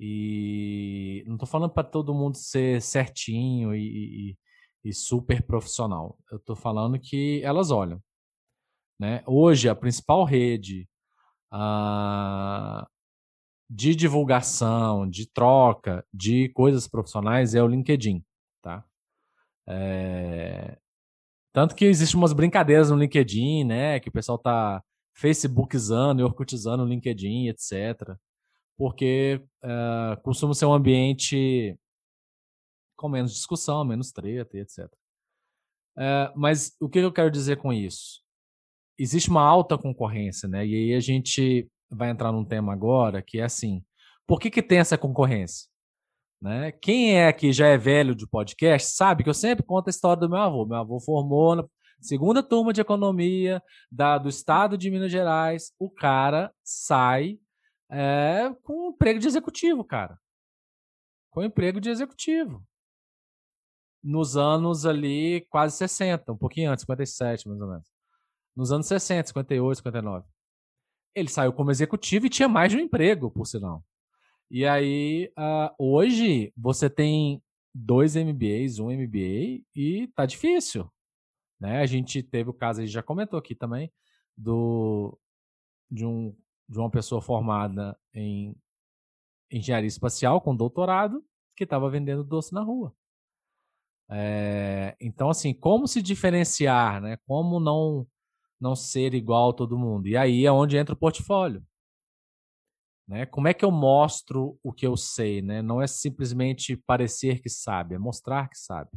E 0.00 1.24
não 1.26 1.34
estou 1.34 1.48
falando 1.48 1.72
para 1.72 1.82
todo 1.84 2.14
mundo 2.14 2.36
ser 2.36 2.80
certinho 2.80 3.74
e, 3.74 4.30
e, 4.30 4.38
e, 4.84 4.94
super 4.94 5.42
profissional. 5.42 6.16
Eu 6.30 6.38
estou 6.38 6.54
falando 6.54 6.98
que 6.98 7.42
elas 7.42 7.70
olham. 7.72 8.00
Né? 8.98 9.22
Hoje, 9.26 9.68
a 9.68 9.74
principal 9.74 10.24
rede 10.24 10.88
uh, 11.52 12.86
de 13.68 13.94
divulgação, 13.94 15.08
de 15.08 15.26
troca 15.26 16.04
de 16.12 16.48
coisas 16.50 16.88
profissionais 16.88 17.54
é 17.54 17.62
o 17.62 17.68
LinkedIn. 17.68 18.24
Tá? 18.62 18.84
É... 19.68 20.78
Tanto 21.52 21.74
que 21.74 21.84
existem 21.84 22.18
umas 22.18 22.32
brincadeiras 22.32 22.90
no 22.90 22.96
LinkedIn, 22.96 23.64
né? 23.64 24.00
Que 24.00 24.08
o 24.08 24.12
pessoal 24.12 24.38
tá 24.38 24.82
Facebookizando 25.14 26.20
e 26.20 26.24
Orkutizando 26.24 26.84
o 26.84 26.86
LinkedIn, 26.86 27.48
etc 27.48 28.16
porque 28.78 29.44
uh, 29.64 30.22
costuma 30.22 30.54
ser 30.54 30.64
um 30.64 30.72
ambiente 30.72 31.76
com 32.96 33.08
menos 33.08 33.34
discussão, 33.34 33.84
menos 33.84 34.12
treta 34.12 34.56
etc. 34.56 34.86
Uh, 35.96 36.00
eh, 36.00 36.32
mas 36.36 36.76
o 36.80 36.88
que 36.88 37.00
eu 37.00 37.12
quero 37.12 37.30
dizer 37.30 37.56
com 37.56 37.72
isso? 37.72 38.22
Existe 38.96 39.30
uma 39.30 39.42
alta 39.42 39.76
concorrência, 39.76 40.48
né? 40.48 40.64
E 40.64 40.74
aí 40.74 40.94
a 40.94 41.00
gente 41.00 41.68
vai 41.90 42.10
entrar 42.10 42.32
num 42.32 42.44
tema 42.44 42.72
agora 42.72 43.22
que 43.22 43.38
é 43.38 43.44
assim: 43.44 43.84
por 44.26 44.38
que, 44.40 44.50
que 44.50 44.62
tem 44.62 44.78
essa 44.78 44.98
concorrência? 44.98 45.68
Né? 46.40 46.70
Quem 46.70 47.18
é 47.18 47.32
que 47.32 47.52
já 47.52 47.66
é 47.66 47.76
velho 47.76 48.14
de 48.14 48.26
podcast 48.26 48.92
sabe 48.92 49.24
que 49.24 49.30
eu 49.30 49.34
sempre 49.34 49.64
conto 49.64 49.88
a 49.88 49.90
história 49.90 50.20
do 50.20 50.28
meu 50.28 50.38
avô. 50.38 50.64
Meu 50.64 50.76
avô 50.76 51.00
formou 51.00 51.56
na 51.56 51.64
segunda 52.00 52.42
turma 52.42 52.72
de 52.72 52.80
economia 52.80 53.62
da, 53.90 54.18
do 54.18 54.28
estado 54.28 54.78
de 54.78 54.90
Minas 54.90 55.10
Gerais. 55.10 55.72
O 55.78 55.90
cara 55.90 56.52
sai 56.62 57.40
é, 57.90 58.54
com 58.62 58.90
emprego 58.90 59.18
de 59.18 59.26
executivo, 59.26 59.82
cara. 59.82 60.18
Com 61.30 61.42
emprego 61.42 61.80
de 61.80 61.90
executivo. 61.90 62.62
Nos 64.02 64.36
anos 64.36 64.86
ali, 64.86 65.44
quase 65.50 65.76
60, 65.76 66.32
um 66.32 66.36
pouquinho 66.36 66.70
antes, 66.70 66.82
57 66.82 67.48
mais 67.48 67.60
ou 67.60 67.68
menos. 67.68 67.88
Nos 68.54 68.72
anos 68.72 68.86
60, 68.86 69.28
58, 69.28 69.78
59. 69.78 70.24
Ele 71.14 71.28
saiu 71.28 71.52
como 71.52 71.70
executivo 71.70 72.26
e 72.26 72.30
tinha 72.30 72.48
mais 72.48 72.70
de 72.70 72.78
um 72.78 72.80
emprego, 72.80 73.30
por 73.30 73.46
sinal. 73.46 73.84
E 74.50 74.64
aí, 74.66 75.32
uh, 75.38 75.74
hoje, 75.78 76.52
você 76.56 76.88
tem 76.88 77.42
dois 77.74 78.16
MBAs, 78.16 78.78
um 78.78 78.90
MBA, 78.90 79.62
e 79.74 80.10
tá 80.14 80.24
difícil. 80.24 80.90
Né? 81.60 81.80
A 81.80 81.86
gente 81.86 82.22
teve 82.22 82.50
o 82.50 82.54
caso, 82.54 82.80
a 82.80 82.84
gente 82.84 82.94
já 82.94 83.02
comentou 83.02 83.38
aqui 83.38 83.54
também, 83.54 83.92
do, 84.36 85.18
de 85.90 86.06
um 86.06 86.34
de 86.68 86.78
uma 86.78 86.90
pessoa 86.90 87.22
formada 87.22 87.98
em 88.12 88.54
engenharia 89.50 89.88
espacial 89.88 90.40
com 90.40 90.54
doutorado 90.54 91.24
que 91.56 91.64
estava 91.64 91.88
vendendo 91.88 92.22
doce 92.22 92.52
na 92.52 92.60
rua. 92.60 92.94
É, 94.10 94.96
então, 95.00 95.30
assim, 95.30 95.54
como 95.54 95.88
se 95.88 96.02
diferenciar, 96.02 97.00
né? 97.00 97.16
Como 97.26 97.58
não 97.58 98.06
não 98.60 98.74
ser 98.74 99.14
igual 99.14 99.50
a 99.50 99.54
todo 99.54 99.78
mundo? 99.78 100.08
E 100.08 100.16
aí 100.16 100.46
é 100.46 100.52
onde 100.52 100.76
entra 100.76 100.94
o 100.94 100.98
portfólio. 100.98 101.64
Né? 103.06 103.24
Como 103.24 103.48
é 103.48 103.54
que 103.54 103.64
eu 103.64 103.70
mostro 103.70 104.58
o 104.62 104.72
que 104.72 104.86
eu 104.86 104.96
sei? 104.96 105.40
Né? 105.40 105.62
Não 105.62 105.80
é 105.80 105.86
simplesmente 105.86 106.76
parecer 106.76 107.40
que 107.40 107.48
sabe, 107.48 107.94
é 107.94 107.98
mostrar 107.98 108.48
que 108.48 108.58
sabe. 108.58 108.90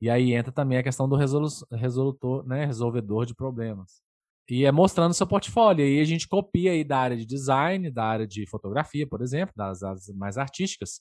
E 0.00 0.10
aí 0.10 0.34
entra 0.34 0.52
também 0.52 0.76
a 0.76 0.82
questão 0.82 1.08
do 1.08 1.16
resolutor, 1.16 2.46
né? 2.46 2.66
resolvedor 2.66 3.24
de 3.24 3.34
problemas. 3.34 4.02
E 4.50 4.66
é 4.66 4.72
mostrando 4.72 5.14
seu 5.14 5.26
portfólio. 5.26 5.86
E 5.86 6.00
a 6.00 6.04
gente 6.04 6.28
copia 6.28 6.72
aí 6.72 6.84
da 6.84 6.98
área 6.98 7.16
de 7.16 7.24
design, 7.24 7.90
da 7.90 8.04
área 8.04 8.26
de 8.26 8.46
fotografia, 8.46 9.06
por 9.06 9.22
exemplo, 9.22 9.54
das 9.56 9.82
áreas 9.82 10.08
mais 10.08 10.36
artísticas. 10.36 11.00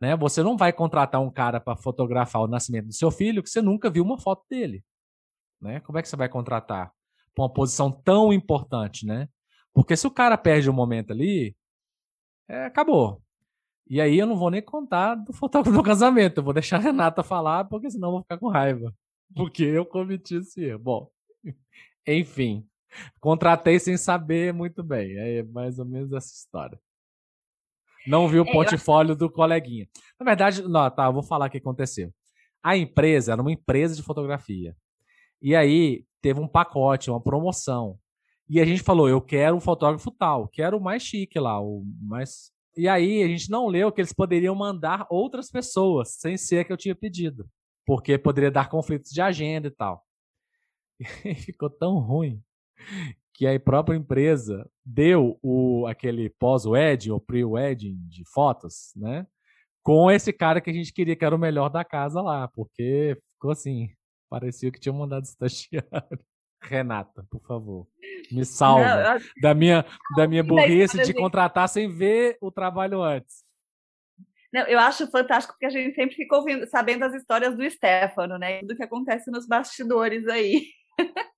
Né? 0.00 0.16
Você 0.16 0.42
não 0.42 0.56
vai 0.56 0.72
contratar 0.72 1.20
um 1.20 1.30
cara 1.30 1.60
para 1.60 1.76
fotografar 1.76 2.42
o 2.42 2.48
nascimento 2.48 2.88
do 2.88 2.92
seu 2.92 3.10
filho 3.10 3.42
que 3.42 3.48
você 3.48 3.62
nunca 3.62 3.88
viu 3.88 4.04
uma 4.04 4.18
foto 4.18 4.44
dele. 4.50 4.84
Né? 5.60 5.80
Como 5.80 5.96
é 5.96 6.02
que 6.02 6.08
você 6.08 6.16
vai 6.16 6.28
contratar 6.28 6.92
para 7.34 7.44
uma 7.44 7.52
posição 7.52 7.90
tão 7.90 8.32
importante, 8.32 9.06
né? 9.06 9.28
Porque 9.72 9.96
se 9.96 10.06
o 10.06 10.10
cara 10.10 10.36
perde 10.36 10.68
o 10.68 10.72
um 10.72 10.76
momento 10.76 11.12
ali, 11.12 11.56
é, 12.48 12.66
acabou. 12.66 13.22
E 13.88 14.00
aí 14.00 14.18
eu 14.18 14.26
não 14.26 14.36
vou 14.36 14.50
nem 14.50 14.62
contar 14.62 15.14
do 15.14 15.32
fotógrafo 15.32 15.76
do 15.78 15.82
casamento. 15.82 16.38
Eu 16.38 16.44
vou 16.44 16.52
deixar 16.52 16.76
a 16.76 16.80
Renata 16.80 17.22
falar, 17.22 17.64
porque 17.64 17.90
senão 17.90 18.08
eu 18.08 18.12
vou 18.12 18.22
ficar 18.22 18.38
com 18.38 18.48
raiva. 18.48 18.94
Porque 19.34 19.62
eu 19.64 19.84
cometi 19.86 20.36
esse 20.36 20.64
erro. 20.64 20.78
Bom, 20.78 21.10
enfim. 22.06 22.66
Contratei 23.20 23.78
sem 23.78 23.96
saber 23.96 24.52
muito 24.52 24.82
bem. 24.82 25.16
É 25.16 25.42
mais 25.42 25.78
ou 25.78 25.86
menos 25.86 26.12
essa 26.12 26.32
história. 26.32 26.78
Não 28.06 28.28
vi 28.28 28.38
o 28.38 28.46
é, 28.46 28.52
portfólio 28.52 29.16
do 29.16 29.30
coleguinha. 29.30 29.88
Na 30.18 30.24
verdade, 30.24 30.62
não, 30.62 30.90
tá, 30.90 31.06
eu 31.06 31.12
vou 31.12 31.22
falar 31.22 31.46
o 31.46 31.50
que 31.50 31.58
aconteceu. 31.58 32.12
A 32.62 32.76
empresa 32.76 33.32
era 33.32 33.40
uma 33.40 33.52
empresa 33.52 33.94
de 33.94 34.02
fotografia. 34.02 34.76
E 35.40 35.54
aí 35.54 36.04
teve 36.22 36.40
um 36.40 36.48
pacote, 36.48 37.10
uma 37.10 37.20
promoção. 37.20 37.98
E 38.48 38.60
a 38.60 38.64
gente 38.64 38.82
falou: 38.82 39.08
eu 39.08 39.20
quero 39.20 39.56
um 39.56 39.60
fotógrafo 39.60 40.10
tal, 40.10 40.48
quero 40.48 40.78
o 40.78 40.80
mais 40.80 41.02
chique 41.02 41.38
lá, 41.38 41.60
o 41.60 41.84
mais. 42.00 42.52
E 42.76 42.88
aí 42.88 43.22
a 43.22 43.28
gente 43.28 43.50
não 43.50 43.66
leu 43.66 43.92
que 43.92 44.00
eles 44.00 44.12
poderiam 44.12 44.54
mandar 44.54 45.06
outras 45.10 45.50
pessoas, 45.50 46.14
sem 46.14 46.36
ser 46.36 46.64
que 46.64 46.72
eu 46.72 46.76
tinha 46.76 46.94
pedido. 46.94 47.46
Porque 47.84 48.16
poderia 48.16 48.50
dar 48.50 48.70
conflitos 48.70 49.10
de 49.10 49.20
agenda 49.20 49.68
e 49.68 49.70
tal. 49.70 50.02
E 51.24 51.34
ficou 51.34 51.68
tão 51.68 51.98
ruim 51.98 52.40
que 53.34 53.46
a 53.46 53.58
própria 53.58 53.96
empresa 53.96 54.68
deu 54.84 55.38
o, 55.42 55.86
aquele 55.86 56.30
pós-wedding 56.30 57.10
ou 57.10 57.20
pre-wedding 57.20 57.96
de 58.08 58.22
fotos, 58.32 58.92
né? 58.94 59.26
Com 59.82 60.10
esse 60.10 60.32
cara 60.32 60.60
que 60.60 60.70
a 60.70 60.72
gente 60.72 60.92
queria 60.92 61.16
que 61.16 61.24
era 61.24 61.34
o 61.34 61.38
melhor 61.38 61.68
da 61.68 61.84
casa 61.84 62.20
lá, 62.20 62.46
porque 62.48 63.18
ficou 63.32 63.50
assim, 63.50 63.88
parecia 64.32 64.72
que 64.72 64.80
tinha 64.80 64.94
mandado 64.94 65.24
estagiário. 65.24 66.18
Renata, 66.64 67.26
por 67.28 67.42
favor, 67.42 67.86
me 68.30 68.44
salva 68.44 68.84
Não, 69.14 69.20
da 69.42 69.52
minha, 69.52 69.84
da 70.16 70.28
minha 70.28 70.44
burrice 70.44 71.02
de 71.02 71.12
contratar 71.12 71.68
sem 71.68 71.88
ver 71.88 72.38
o 72.40 72.52
trabalho 72.52 73.02
antes. 73.02 73.44
Não, 74.52 74.62
eu 74.62 74.78
acho 74.78 75.10
fantástico 75.10 75.54
porque 75.54 75.66
a 75.66 75.70
gente 75.70 75.94
sempre 75.94 76.14
fica 76.14 76.36
ouvindo, 76.36 76.64
sabendo 76.68 77.04
as 77.04 77.14
histórias 77.14 77.56
do 77.56 77.68
Stefano, 77.68 78.38
né? 78.38 78.60
Tudo 78.60 78.76
que 78.76 78.82
acontece 78.84 79.28
nos 79.30 79.46
bastidores 79.46 80.26
aí. 80.28 80.66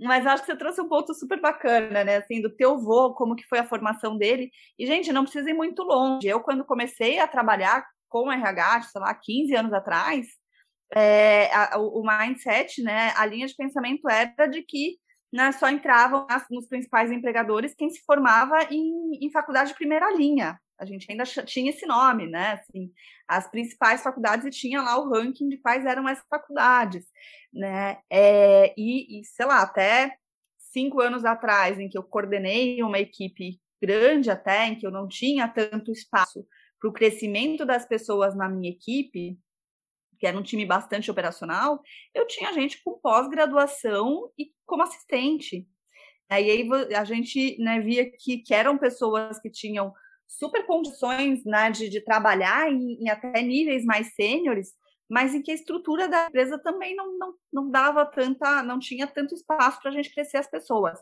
Mas 0.00 0.26
acho 0.26 0.42
que 0.42 0.50
você 0.50 0.58
trouxe 0.58 0.80
um 0.80 0.88
ponto 0.88 1.14
super 1.14 1.40
bacana, 1.40 2.02
né? 2.02 2.16
Assim, 2.16 2.42
do 2.42 2.50
teu 2.50 2.78
vô, 2.78 3.14
como 3.14 3.36
que 3.36 3.46
foi 3.46 3.60
a 3.60 3.66
formação 3.66 4.18
dele. 4.18 4.50
E, 4.76 4.86
gente, 4.86 5.12
não 5.12 5.22
precisa 5.22 5.48
ir 5.48 5.54
muito 5.54 5.84
longe. 5.84 6.26
Eu, 6.26 6.40
quando 6.40 6.64
comecei 6.64 7.20
a 7.20 7.28
trabalhar 7.28 7.86
com 8.08 8.32
RH, 8.32 8.82
sei 8.82 9.00
lá, 9.00 9.14
15 9.14 9.54
anos 9.54 9.72
atrás, 9.72 10.26
é, 10.94 11.52
a, 11.54 11.78
o, 11.78 12.02
mindset, 12.02 12.82
né? 12.82 13.12
A 13.16 13.26
linha 13.26 13.46
de 13.46 13.54
pensamento 13.54 14.08
era 14.08 14.46
de 14.46 14.62
que 14.62 14.98
né, 15.32 15.52
só 15.52 15.68
entravam 15.68 16.26
nos 16.50 16.68
principais 16.68 17.10
empregadores 17.10 17.74
quem 17.74 17.90
se 17.90 18.02
formava 18.04 18.56
em, 18.70 19.18
em 19.20 19.30
faculdade 19.30 19.70
de 19.70 19.76
primeira 19.76 20.10
linha 20.12 20.58
a 20.78 20.84
gente 20.84 21.10
ainda 21.10 21.24
tinha 21.24 21.70
esse 21.70 21.86
nome, 21.86 22.26
né? 22.26 22.52
Assim, 22.52 22.92
as 23.26 23.50
principais 23.50 24.02
faculdades 24.02 24.46
e 24.46 24.50
tinha 24.50 24.82
lá 24.82 24.98
o 24.98 25.08
ranking 25.08 25.48
de 25.48 25.58
quais 25.58 25.84
eram 25.84 26.06
as 26.06 26.20
faculdades, 26.28 27.06
né? 27.52 27.98
É, 28.10 28.74
e, 28.76 29.20
e, 29.20 29.24
sei 29.24 29.46
lá, 29.46 29.62
até 29.62 30.16
cinco 30.58 31.00
anos 31.00 31.24
atrás, 31.24 31.78
em 31.78 31.88
que 31.88 31.96
eu 31.96 32.02
coordenei 32.02 32.82
uma 32.82 32.98
equipe 32.98 33.60
grande 33.80 34.30
até, 34.30 34.66
em 34.66 34.76
que 34.76 34.86
eu 34.86 34.90
não 34.90 35.08
tinha 35.08 35.48
tanto 35.48 35.90
espaço 35.90 36.46
para 36.78 36.90
o 36.90 36.92
crescimento 36.92 37.64
das 37.64 37.86
pessoas 37.86 38.36
na 38.36 38.48
minha 38.48 38.70
equipe, 38.70 39.38
que 40.18 40.26
era 40.26 40.38
um 40.38 40.42
time 40.42 40.64
bastante 40.64 41.10
operacional, 41.10 41.80
eu 42.14 42.26
tinha 42.26 42.52
gente 42.52 42.82
com 42.82 42.98
pós-graduação 42.98 44.30
e 44.38 44.50
como 44.64 44.82
assistente. 44.82 45.66
Aí, 46.28 46.68
a 46.96 47.04
gente 47.04 47.56
né, 47.62 47.80
via 47.80 48.10
que, 48.10 48.38
que 48.38 48.52
eram 48.52 48.76
pessoas 48.76 49.38
que 49.38 49.50
tinham 49.50 49.92
super 50.26 50.66
condições 50.66 51.44
né, 51.44 51.70
de, 51.70 51.88
de 51.88 52.00
trabalhar 52.00 52.70
em, 52.70 53.04
em 53.04 53.08
até 53.08 53.40
níveis 53.42 53.84
mais 53.84 54.14
sêniores, 54.14 54.72
mas 55.08 55.34
em 55.34 55.42
que 55.42 55.52
a 55.52 55.54
estrutura 55.54 56.08
da 56.08 56.26
empresa 56.26 56.58
também 56.58 56.96
não, 56.96 57.16
não, 57.16 57.34
não 57.52 57.70
dava 57.70 58.04
tanta, 58.04 58.62
não 58.62 58.78
tinha 58.78 59.06
tanto 59.06 59.34
espaço 59.34 59.80
para 59.80 59.90
a 59.90 59.94
gente 59.94 60.12
crescer 60.12 60.38
as 60.38 60.50
pessoas. 60.50 60.98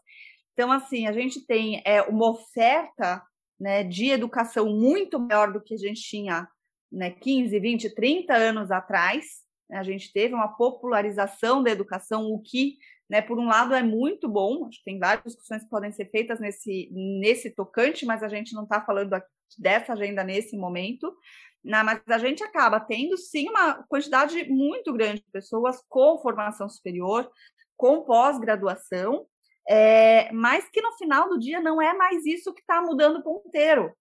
Então, 0.52 0.71
assim, 0.71 1.06
a 1.06 1.12
gente 1.12 1.44
tem 1.47 1.83
é, 1.87 2.02
uma 2.02 2.30
oferta 2.30 3.23
né, 3.59 3.83
de 3.83 4.11
educação 4.11 4.66
muito 4.66 5.18
maior 5.18 5.52
do 5.52 5.61
que 5.61 5.75
a 5.75 5.78
gente 5.78 6.02
tinha 6.02 6.47
né, 6.95 7.11
15, 7.11 7.59
20, 7.59 7.95
30 7.95 8.35
anos 8.35 8.71
atrás. 8.71 9.43
A 9.71 9.83
gente 9.83 10.13
teve 10.13 10.35
uma 10.35 10.49
popularização 10.49 11.63
da 11.63 11.71
educação, 11.71 12.27
o 12.27 12.41
que 12.41 12.77
né? 13.09 13.21
Por 13.21 13.39
um 13.39 13.47
lado, 13.47 13.75
é 13.75 13.83
muito 13.83 14.29
bom, 14.29 14.67
acho 14.67 14.79
que 14.79 14.85
tem 14.85 14.99
várias 14.99 15.25
discussões 15.25 15.63
que 15.63 15.69
podem 15.69 15.93
ser 15.93 16.11
feitas 16.11 16.41
nesse, 16.41 16.89
nesse 16.93 17.51
tocante, 17.51 18.07
mas 18.07 18.23
a 18.23 18.29
gente 18.29 18.55
não 18.55 18.65
está 18.65 18.81
falando 18.81 19.11
dessa 19.59 19.93
agenda 19.93 20.25
nesse 20.25 20.57
momento. 20.57 21.15
Né? 21.63 21.83
Mas 21.83 22.01
a 22.09 22.19
gente 22.19 22.43
acaba 22.43 22.81
tendo, 22.81 23.17
sim, 23.17 23.49
uma 23.49 23.83
quantidade 23.85 24.49
muito 24.49 24.93
grande 24.93 25.21
de 25.21 25.31
pessoas 25.31 25.83
com 25.89 26.19
formação 26.19 26.69
superior, 26.69 27.31
com 27.77 28.03
pós-graduação, 28.03 29.27
é, 29.69 30.31
mas 30.33 30.69
que 30.71 30.81
no 30.81 30.93
final 30.93 31.29
do 31.29 31.39
dia 31.39 31.61
não 31.61 31.81
é 31.81 31.95
mais 31.95 32.25
isso 32.27 32.53
que 32.53 32.61
está 32.61 32.83
mudando 32.83 33.19
o 33.19 33.23
ponteiro. 33.23 33.93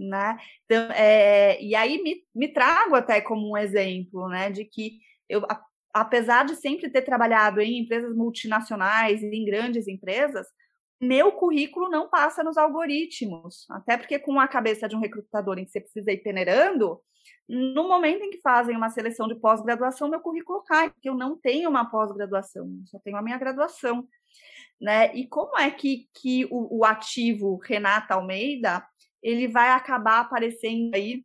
Né? 0.00 0.38
Então, 0.64 0.90
é, 0.92 1.62
e 1.62 1.74
aí 1.74 2.02
me, 2.02 2.24
me 2.34 2.48
trago 2.48 2.94
até 2.94 3.20
como 3.20 3.50
um 3.50 3.56
exemplo 3.56 4.28
né, 4.28 4.50
de 4.50 4.64
que 4.64 4.98
eu, 5.28 5.42
apesar 5.92 6.46
de 6.46 6.56
sempre 6.56 6.88
ter 6.88 7.02
trabalhado 7.02 7.60
em 7.60 7.80
empresas 7.80 8.16
multinacionais 8.16 9.22
e 9.22 9.26
em 9.26 9.44
grandes 9.44 9.86
empresas, 9.86 10.46
meu 11.00 11.32
currículo 11.32 11.90
não 11.90 12.08
passa 12.08 12.42
nos 12.42 12.56
algoritmos. 12.56 13.66
Até 13.70 13.96
porque, 13.96 14.18
com 14.18 14.40
a 14.40 14.48
cabeça 14.48 14.88
de 14.88 14.96
um 14.96 15.00
recrutador 15.00 15.58
em 15.58 15.64
que 15.64 15.70
você 15.70 15.80
precisa 15.80 16.12
ir 16.12 16.22
peneirando, 16.22 17.00
no 17.48 17.88
momento 17.88 18.22
em 18.22 18.30
que 18.30 18.40
fazem 18.40 18.76
uma 18.76 18.90
seleção 18.90 19.26
de 19.26 19.34
pós-graduação, 19.34 20.08
meu 20.08 20.20
currículo 20.20 20.62
cai, 20.62 20.90
porque 20.90 21.08
eu 21.08 21.14
não 21.14 21.36
tenho 21.36 21.68
uma 21.68 21.90
pós-graduação, 21.90 22.70
só 22.86 22.98
tenho 23.00 23.16
a 23.16 23.22
minha 23.22 23.38
graduação. 23.38 24.06
Né? 24.80 25.14
E 25.14 25.26
como 25.26 25.58
é 25.58 25.70
que, 25.70 26.08
que 26.14 26.46
o, 26.50 26.78
o 26.80 26.84
ativo 26.84 27.56
Renata 27.56 28.14
Almeida 28.14 28.86
ele 29.22 29.48
vai 29.48 29.70
acabar 29.70 30.20
aparecendo 30.20 30.94
aí 30.94 31.24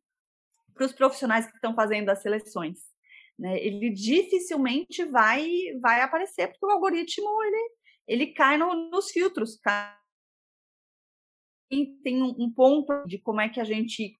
para 0.73 0.85
os 0.85 0.93
profissionais 0.93 1.45
que 1.45 1.55
estão 1.55 1.73
fazendo 1.73 2.09
as 2.09 2.21
seleções? 2.21 2.79
Né? 3.37 3.57
Ele 3.59 3.89
dificilmente 3.89 5.03
vai 5.05 5.47
vai 5.81 6.01
aparecer 6.01 6.47
porque 6.47 6.65
o 6.65 6.69
algoritmo 6.69 7.27
ele, 7.43 7.69
ele 8.07 8.27
cai 8.27 8.57
no, 8.57 8.89
nos 8.89 9.11
filtros. 9.11 9.57
Cai. 9.57 9.95
E 11.71 11.87
tem 12.03 12.21
um, 12.21 12.35
um 12.37 12.51
ponto 12.51 13.03
de 13.05 13.17
como 13.17 13.41
é 13.41 13.49
que 13.49 13.59
a 13.59 13.63
gente 13.63 14.17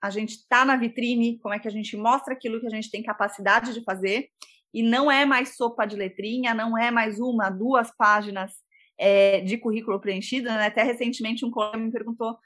a 0.00 0.10
gente 0.10 0.36
está 0.36 0.64
na 0.64 0.76
vitrine, 0.76 1.38
como 1.40 1.54
é 1.54 1.58
que 1.58 1.66
a 1.66 1.70
gente 1.70 1.96
mostra 1.96 2.32
aquilo 2.32 2.60
que 2.60 2.66
a 2.66 2.70
gente 2.70 2.90
tem 2.90 3.02
capacidade 3.02 3.74
de 3.74 3.82
fazer, 3.82 4.30
e 4.72 4.82
não 4.82 5.10
é 5.10 5.24
mais 5.24 5.56
sopa 5.56 5.86
de 5.86 5.96
letrinha, 5.96 6.54
não 6.54 6.78
é 6.78 6.90
mais 6.90 7.18
uma, 7.18 7.50
duas 7.50 7.90
páginas 7.96 8.52
é, 8.98 9.40
de 9.40 9.56
currículo 9.58 10.00
preenchido. 10.00 10.48
Né? 10.48 10.66
Até 10.66 10.82
recentemente 10.82 11.44
um 11.44 11.50
colega 11.50 11.78
me 11.78 11.90
perguntou, 11.90 12.38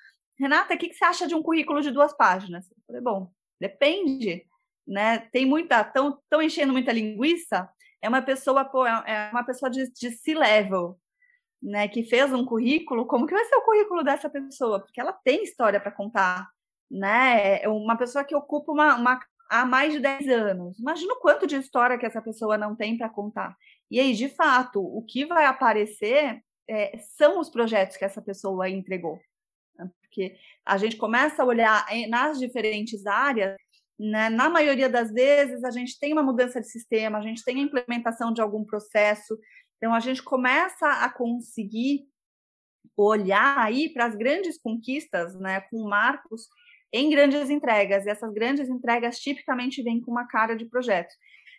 Renata, 0.42 0.74
o 0.74 0.78
que, 0.78 0.88
que 0.88 0.94
você 0.94 1.04
acha 1.04 1.26
de 1.26 1.34
um 1.34 1.42
currículo 1.42 1.80
de 1.80 1.90
duas 1.90 2.12
páginas? 2.12 2.70
Eu 2.70 2.76
falei, 2.86 3.00
bom, 3.00 3.30
depende 3.60 4.44
né? 4.86 5.18
Tem 5.32 5.46
muita, 5.46 5.80
estão 5.80 6.18
tão 6.28 6.42
enchendo 6.42 6.72
muita 6.72 6.92
linguiça. 6.92 7.68
É 8.00 8.08
uma 8.08 8.22
pessoa, 8.22 8.64
pô, 8.64 8.86
é, 8.86 9.02
é 9.06 9.30
uma 9.30 9.44
pessoa 9.44 9.70
de, 9.70 9.90
de 9.92 10.10
C-level, 10.10 10.98
né? 11.62 11.88
Que 11.88 12.02
fez 12.04 12.32
um 12.32 12.44
currículo. 12.44 13.06
Como 13.06 13.26
que 13.26 13.34
vai 13.34 13.44
ser 13.44 13.56
o 13.56 13.62
currículo 13.62 14.02
dessa 14.02 14.28
pessoa? 14.28 14.80
Porque 14.80 15.00
ela 15.00 15.12
tem 15.12 15.44
história 15.44 15.80
para 15.80 15.92
contar, 15.92 16.48
né? 16.90 17.62
É 17.62 17.68
uma 17.68 17.96
pessoa 17.96 18.24
que 18.24 18.34
ocupa 18.34 18.72
uma, 18.72 18.96
uma 18.96 19.20
há 19.48 19.64
mais 19.64 19.92
de 19.92 20.00
10 20.00 20.28
anos. 20.28 20.78
Imagina 20.78 21.14
o 21.14 21.20
quanto 21.20 21.46
de 21.46 21.56
história 21.56 21.98
que 21.98 22.06
essa 22.06 22.22
pessoa 22.22 22.58
não 22.58 22.74
tem 22.74 22.96
para 22.96 23.08
contar. 23.08 23.56
E 23.90 24.00
aí, 24.00 24.14
de 24.14 24.28
fato, 24.28 24.80
o 24.80 25.02
que 25.04 25.26
vai 25.26 25.44
aparecer 25.44 26.42
é, 26.68 26.96
são 27.16 27.38
os 27.38 27.50
projetos 27.50 27.96
que 27.96 28.04
essa 28.04 28.22
pessoa 28.22 28.68
entregou. 28.68 29.20
Né? 29.78 29.90
Porque 30.00 30.36
a 30.64 30.76
gente 30.76 30.96
começa 30.96 31.42
a 31.42 31.46
olhar 31.46 31.86
nas 32.08 32.38
diferentes 32.38 33.06
áreas 33.06 33.56
né? 34.02 34.28
Na 34.28 34.48
maioria 34.48 34.88
das 34.88 35.12
vezes, 35.12 35.62
a 35.62 35.70
gente 35.70 35.98
tem 35.98 36.12
uma 36.12 36.24
mudança 36.24 36.60
de 36.60 36.68
sistema, 36.68 37.18
a 37.18 37.22
gente 37.22 37.44
tem 37.44 37.60
a 37.60 37.62
implementação 37.62 38.32
de 38.32 38.40
algum 38.40 38.64
processo, 38.64 39.38
então 39.76 39.94
a 39.94 40.00
gente 40.00 40.22
começa 40.22 40.88
a 40.88 41.08
conseguir 41.08 42.06
olhar 42.96 43.58
aí 43.58 43.92
para 43.92 44.06
as 44.06 44.16
grandes 44.16 44.60
conquistas, 44.60 45.38
né, 45.38 45.60
com 45.70 45.88
marcos 45.88 46.48
em 46.92 47.08
grandes 47.08 47.48
entregas, 47.48 48.04
e 48.04 48.10
essas 48.10 48.32
grandes 48.34 48.68
entregas 48.68 49.18
tipicamente 49.20 49.82
vêm 49.82 50.00
com 50.00 50.10
uma 50.10 50.26
cara 50.26 50.54
de 50.56 50.66
projeto. 50.66 51.14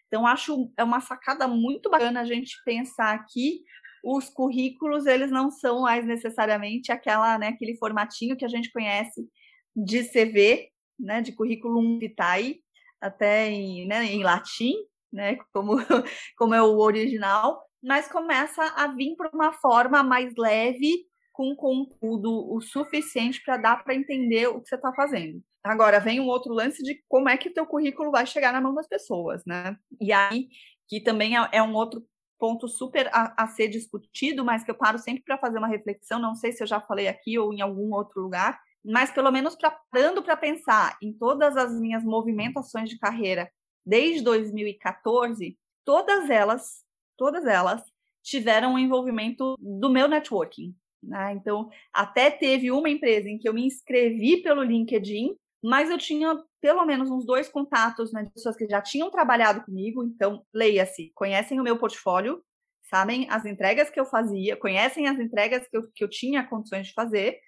Então, 0.08 0.28
acho 0.28 0.72
é 0.78 0.84
uma 0.84 1.00
sacada 1.00 1.48
muito 1.48 1.90
bacana 1.90 2.22
a 2.22 2.26
gente 2.26 2.56
pensar 2.66 3.26
que 3.32 3.62
os 4.04 4.30
currículos, 4.30 5.06
eles 5.06 5.32
não 5.32 5.50
são 5.50 5.82
mais 5.82 6.06
necessariamente 6.06 6.92
aquela, 6.92 7.38
né, 7.38 7.48
aquele 7.48 7.78
formatinho 7.78 8.36
que 8.36 8.44
a 8.44 8.50
gente 8.50 8.72
conhece 8.72 9.26
de 9.74 10.04
CV, 10.04 10.70
né, 11.00 11.22
de 11.22 11.32
currículo 11.32 11.98
vitae, 11.98 12.60
até 13.00 13.50
em, 13.50 13.88
né, 13.88 14.04
em 14.06 14.22
latim, 14.22 14.74
né, 15.12 15.38
como, 15.54 15.78
como 16.38 16.54
é 16.54 16.62
o 16.62 16.78
original, 16.78 17.64
mas 17.82 18.12
começa 18.12 18.62
a 18.76 18.88
vir 18.88 19.16
para 19.16 19.30
uma 19.34 19.54
forma 19.54 20.04
mais 20.04 20.34
leve, 20.38 21.06
com 21.32 21.56
conteúdo 21.56 22.54
o 22.54 22.62
suficiente 22.62 23.42
para 23.44 23.58
dar 23.58 23.84
para 23.84 23.96
entender 23.96 24.48
o 24.48 24.62
que 24.62 24.70
você 24.70 24.76
está 24.76 24.94
fazendo. 24.94 25.42
Agora 25.64 26.00
vem 26.00 26.20
um 26.20 26.28
outro 26.28 26.54
lance 26.54 26.84
de 26.84 27.04
como 27.08 27.28
é 27.28 27.38
que 27.38 27.50
o 27.50 27.54
teu 27.54 27.66
currículo 27.66 28.12
vai 28.12 28.28
chegar 28.28 28.54
na 28.54 28.62
mão 28.62 28.74
das 28.76 28.88
pessoas, 28.88 29.44
né? 29.46 29.76
E 30.00 30.14
aí 30.14 30.50
que 30.88 31.02
também 31.02 31.36
é, 31.36 31.50
é 31.54 31.64
um 31.64 31.74
outro 31.74 32.06
ponto 32.40 32.68
super 32.68 33.10
a, 33.14 33.44
a, 33.44 33.48
ser 33.48 33.68
discutido, 33.68 34.44
mas 34.44 34.64
que 34.64 34.72
eu 34.72 34.76
paro 34.76 35.00
sempre 35.00 35.24
para 35.24 35.38
fazer 35.38 35.58
uma 35.58 35.68
reflexão. 35.68 36.20
Não 36.20 36.36
sei 36.36 36.52
se 36.52 36.64
eu 36.64 36.68
já 36.68 36.80
falei 36.82 37.08
aqui 37.08 37.38
ou 37.40 37.54
em 37.54 37.62
algum 37.62 37.94
outro 37.94 38.22
lugar, 38.22 38.60
mas 38.84 39.12
pelo 39.12 39.32
menos 39.32 39.56
parando 39.92 40.22
para 40.22 40.36
pensar 40.36 40.98
em 41.02 41.14
todas 41.14 41.56
as 41.56 41.74
minhas 41.80 42.04
movimentações 42.04 42.90
de 42.90 42.98
carreira 42.98 43.50
desde 43.86 44.24
2014, 44.24 45.58
todas 45.86 46.30
elas, 46.30 46.84
todas 47.18 47.46
elas 47.46 47.82
tiveram 48.22 48.74
um 48.74 48.80
envolvimento 48.80 49.56
do 49.60 49.90
meu 49.90 50.08
networking. 50.08 50.76
Né? 51.02 51.34
Então, 51.34 51.70
até 51.94 52.32
teve 52.32 52.72
uma 52.72 52.90
empresa 52.90 53.30
em 53.30 53.38
que 53.38 53.48
eu 53.48 53.54
me 53.54 53.66
inscrevi 53.66 54.42
pelo 54.42 54.64
LinkedIn, 54.64 55.36
mas 55.64 55.90
eu 55.90 55.98
tinha 55.98 56.38
pelo 56.60 56.86
menos 56.86 57.10
uns 57.10 57.26
dois 57.26 57.48
contatos 57.48 58.12
né, 58.12 58.24
de 58.24 58.32
pessoas 58.32 58.58
que 58.58 58.68
já 58.68 58.82
tinham 58.82 59.10
trabalhado 59.10 59.64
comigo. 59.64 60.04
Então, 60.04 60.46
leia-se, 60.54 61.12
conhecem 61.16 61.60
o 61.60 61.64
meu 61.64 61.78
portfólio, 61.78 62.44
sabem 62.90 63.28
as 63.30 63.46
entregas 63.46 63.90
que 63.90 64.00
eu 64.00 64.06
fazia, 64.06 64.58
conhecem 64.58 65.08
as 65.08 65.18
entregas 65.18 65.68
que 65.68 65.78
eu, 65.78 65.92
que 65.94 66.04
eu 66.04 66.10
tinha 66.10 66.46
condições 66.46 66.88
de 66.88 66.94
fazer, 66.94 67.40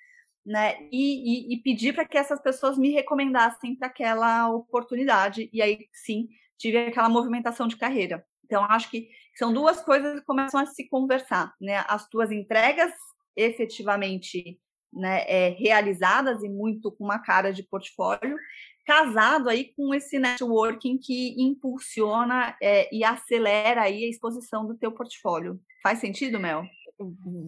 né? 0.45 0.77
E, 0.91 1.51
e, 1.51 1.55
e 1.55 1.61
pedir 1.61 1.93
para 1.93 2.05
que 2.05 2.17
essas 2.17 2.41
pessoas 2.41 2.77
me 2.77 2.91
recomendassem 2.91 3.75
para 3.75 3.87
aquela 3.87 4.49
oportunidade. 4.49 5.49
E 5.51 5.61
aí, 5.61 5.87
sim, 5.93 6.29
tive 6.57 6.77
aquela 6.77 7.09
movimentação 7.09 7.67
de 7.67 7.75
carreira. 7.75 8.25
Então, 8.45 8.63
acho 8.63 8.89
que 8.89 9.09
são 9.35 9.51
duas 9.51 9.81
coisas 9.81 10.19
que 10.19 10.25
começam 10.25 10.59
a 10.59 10.65
se 10.65 10.87
conversar, 10.87 11.53
né? 11.59 11.83
As 11.87 12.07
tuas 12.07 12.31
entregas 12.31 12.93
efetivamente 13.35 14.57
né, 14.95 15.23
é, 15.27 15.49
realizadas 15.49 16.41
e 16.43 16.49
muito 16.49 16.91
com 16.91 17.03
uma 17.03 17.19
cara 17.19 17.51
de 17.51 17.63
portfólio, 17.63 18.37
casado 18.85 19.49
aí 19.49 19.73
com 19.75 19.93
esse 19.93 20.19
networking 20.19 20.97
que 20.97 21.35
impulsiona 21.41 22.55
é, 22.61 22.93
e 22.95 23.03
acelera 23.03 23.81
aí 23.81 24.05
a 24.05 24.09
exposição 24.09 24.65
do 24.65 24.77
teu 24.77 24.91
portfólio. 24.91 25.59
Faz 25.83 25.99
sentido, 25.99 26.39
Mel? 26.39 26.63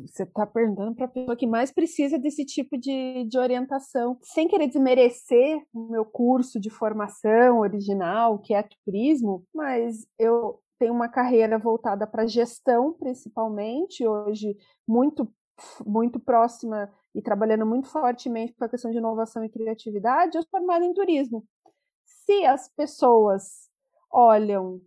você 0.06 0.24
está 0.24 0.46
perguntando 0.46 0.96
para 0.96 1.06
a 1.06 1.10
pessoa 1.10 1.36
que 1.36 1.48
mais 1.48 1.72
precisa 1.72 2.20
desse 2.20 2.44
tipo 2.46 2.78
de, 2.78 3.24
de 3.26 3.38
orientação, 3.38 4.18
sem 4.22 4.48
querer 4.48 4.68
desmerecer 4.68 5.62
o 5.74 5.90
meu 5.90 6.06
curso 6.06 6.60
de 6.60 6.70
formação 6.70 7.60
original, 7.60 8.40
que 8.40 8.54
é 8.54 8.68
turismo, 8.84 9.46
mas 9.54 10.06
eu 10.20 10.60
tenho 10.78 10.94
uma 10.94 11.08
carreira 11.08 11.58
voltada 11.58 12.06
para 12.06 12.28
gestão, 12.28 12.94
principalmente, 12.94 14.06
hoje 14.06 14.56
muito, 14.88 15.32
muito 15.86 16.20
próxima 16.20 16.92
e 17.18 17.22
trabalhando 17.22 17.66
muito 17.66 17.88
fortemente 17.88 18.54
com 18.54 18.64
a 18.64 18.70
questão 18.70 18.92
de 18.92 19.00
inovação 19.00 19.44
e 19.44 19.50
criatividade, 19.50 20.38
eu 20.38 20.44
sou 20.44 20.52
formada 20.52 20.86
em 20.86 20.94
turismo. 20.94 21.44
Se 22.06 22.46
as 22.46 22.70
pessoas 22.70 23.68
olham 24.12 24.80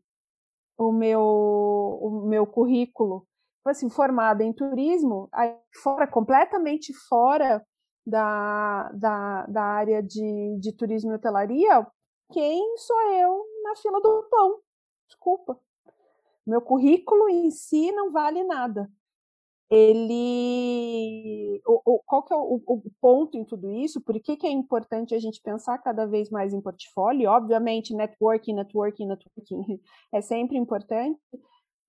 o 0.78 0.92
meu, 0.92 1.20
o 1.20 2.24
meu 2.28 2.46
currículo 2.46 3.26
assim, 3.64 3.90
formada 3.90 4.44
em 4.44 4.52
turismo, 4.52 5.28
fora, 5.82 6.06
completamente 6.06 6.94
fora 6.94 7.64
da, 8.06 8.90
da, 8.92 9.46
da 9.46 9.62
área 9.62 10.02
de, 10.02 10.56
de 10.58 10.72
turismo 10.72 11.10
e 11.10 11.14
hotelaria, 11.16 11.86
quem 12.32 12.76
sou 12.78 13.00
eu 13.12 13.44
na 13.64 13.74
fila 13.76 14.00
do 14.00 14.28
pão? 14.30 14.60
desculpa. 15.08 15.60
Meu 16.46 16.62
currículo 16.62 17.28
em 17.28 17.50
si 17.50 17.90
não 17.90 18.12
vale 18.12 18.44
nada. 18.44 18.88
Ele. 19.70 21.62
O, 21.64 21.94
o, 21.94 21.98
qual 22.04 22.22
que 22.24 22.32
é 22.32 22.36
o, 22.36 22.60
o, 22.66 22.82
ponto 23.00 23.36
em 23.36 23.44
tudo 23.44 23.70
isso? 23.70 24.00
Por 24.00 24.18
que, 24.20 24.36
que 24.36 24.46
é 24.46 24.50
importante 24.50 25.14
a 25.14 25.18
gente 25.18 25.40
pensar 25.40 25.78
cada 25.78 26.06
vez 26.06 26.28
mais 26.28 26.52
em 26.52 26.60
portfólio? 26.60 27.30
Obviamente, 27.30 27.94
networking, 27.94 28.54
networking, 28.54 29.06
networking 29.06 29.80
é 30.12 30.20
sempre 30.20 30.58
importante, 30.58 31.20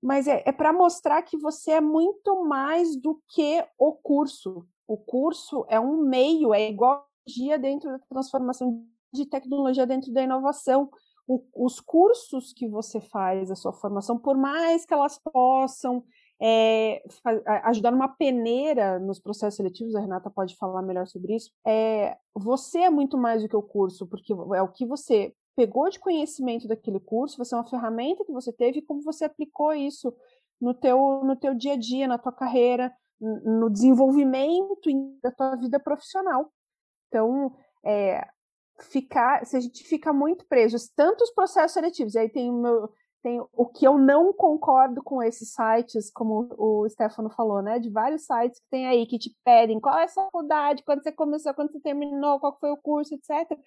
mas 0.02 0.28
é, 0.28 0.44
é 0.46 0.52
para 0.52 0.72
mostrar 0.72 1.22
que 1.24 1.38
você 1.38 1.72
é 1.72 1.82
muito 1.82 2.44
mais 2.44 2.96
do 2.96 3.20
que 3.30 3.66
o 3.78 3.94
curso. 3.94 4.66
O 4.88 4.98
curso 4.98 5.66
é 5.68 5.80
um 5.80 5.98
meio, 5.98 6.54
é 6.54 6.70
igual 6.70 7.06
dia 7.26 7.58
dentro 7.58 7.90
da 7.90 8.00
transformação 8.00 8.86
de 9.14 9.26
tecnologia 9.26 9.86
dentro 9.86 10.12
da 10.12 10.22
inovação. 10.22 10.90
O, 11.28 11.44
os 11.56 11.80
cursos 11.80 12.52
que 12.54 12.68
você 12.68 13.00
faz, 13.00 13.50
a 13.52 13.56
sua 13.56 13.74
formação, 13.74 14.18
por 14.18 14.38
mais 14.38 14.86
que 14.86 14.94
elas 14.94 15.20
possam 15.20 16.04
é, 16.42 17.04
ajudar 17.66 17.92
numa 17.92 18.08
peneira 18.08 18.98
nos 19.00 19.20
processos 19.20 19.56
seletivos, 19.56 19.96
a 19.96 20.00
Renata 20.00 20.30
pode 20.30 20.56
falar 20.56 20.82
melhor 20.82 21.06
sobre 21.06 21.36
isso, 21.36 21.52
é, 21.66 22.18
você 22.34 22.80
é 22.80 22.90
muito 22.90 23.18
mais 23.18 23.44
do 23.44 23.50
que 23.50 23.56
o 23.56 23.62
curso, 23.62 24.08
porque 24.08 24.34
é 24.34 24.62
o 24.62 24.72
que 24.72 24.86
você 24.86 25.34
pegou 25.56 25.90
de 25.90 26.00
conhecimento 26.00 26.68
daquele 26.68 27.00
curso, 27.00 27.38
vai 27.38 27.46
ser 27.46 27.56
uma 27.56 27.70
ferramenta 27.70 28.26
que 28.26 28.32
você 28.32 28.52
teve 28.52 28.80
e 28.80 28.82
como 28.82 29.04
você 29.04 29.26
aplicou 29.26 29.74
isso 29.74 30.12
no 30.60 30.74
teu, 30.74 31.24
no 31.24 31.36
teu 31.36 31.54
dia 31.54 31.74
a 31.74 31.78
dia, 31.78 32.08
na 32.08 32.18
tua 32.18 32.32
carreira, 32.32 32.92
no 33.20 33.70
desenvolvimento 33.70 34.90
da 35.22 35.32
tua 35.32 35.56
vida 35.56 35.80
profissional. 35.80 36.52
Então, 37.08 37.56
é, 37.86 38.28
ficar, 38.80 39.46
se 39.46 39.56
a 39.58 39.60
gente 39.60 39.84
fica 39.84 40.12
muito 40.12 40.46
preso, 40.48 40.78
tanto 40.96 41.24
os 41.24 41.32
processos 41.32 41.74
seletivos, 41.74 42.16
aí 42.16 42.30
tem 42.30 42.50
o 42.50 42.54
meu, 42.54 42.90
tem 43.22 43.42
o 43.54 43.66
que 43.66 43.86
eu 43.86 43.98
não 43.98 44.34
concordo 44.34 45.04
com 45.04 45.22
esses 45.22 45.54
sites, 45.54 46.12
como 46.12 46.50
o 46.58 46.88
Stefano 46.90 47.30
falou, 47.30 47.62
né? 47.62 47.80
De 47.80 47.90
vários 47.90 48.26
sites 48.26 48.60
que 48.60 48.70
tem 48.70 48.88
aí 48.88 49.06
que 49.06 49.20
te 49.20 49.36
pedem 49.44 49.80
qual 49.80 49.98
é 49.98 50.04
a 50.04 50.08
sua 50.08 50.26
faculdade, 50.26 50.84
quando 50.84 51.04
você 51.04 51.12
começou, 51.12 51.54
quando 51.54 51.72
você 51.72 51.80
terminou, 51.80 52.40
qual 52.40 52.58
foi 52.60 52.72
o 52.72 52.78
curso, 52.78 53.14
etc. 53.14 53.58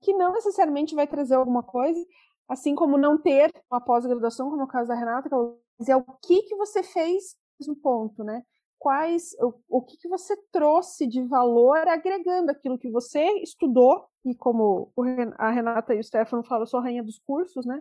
Que 0.00 0.12
não 0.14 0.32
necessariamente 0.32 0.94
vai 0.94 1.06
trazer 1.06 1.34
alguma 1.34 1.62
coisa, 1.62 2.00
assim 2.48 2.74
como 2.74 2.98
não 2.98 3.18
ter 3.18 3.52
uma 3.70 3.80
pós-graduação, 3.80 4.50
como 4.50 4.62
é 4.62 4.64
o 4.64 4.68
caso 4.68 4.88
da 4.88 4.94
Renata, 4.94 5.28
que 5.28 5.90
é 5.90 5.96
o 5.96 6.04
que, 6.22 6.42
que 6.42 6.56
você 6.56 6.82
fez 6.82 7.36
no 7.66 7.76
ponto, 7.76 8.22
né? 8.24 8.42
quais 8.78 9.34
o, 9.40 9.54
o 9.68 9.82
que, 9.82 9.96
que 9.96 10.08
você 10.08 10.36
trouxe 10.52 11.06
de 11.06 11.22
valor 11.22 11.88
agregando 11.88 12.50
aquilo 12.50 12.78
que 12.78 12.90
você 12.90 13.24
estudou 13.42 14.06
e 14.24 14.34
como 14.34 14.92
a 15.38 15.50
Renata 15.50 15.94
e 15.94 16.00
o 16.00 16.04
Stefano 16.04 16.44
falam, 16.44 16.62
eu 16.62 16.66
sou 16.66 16.80
rainha 16.80 17.02
dos 17.02 17.18
cursos, 17.18 17.64
né? 17.64 17.80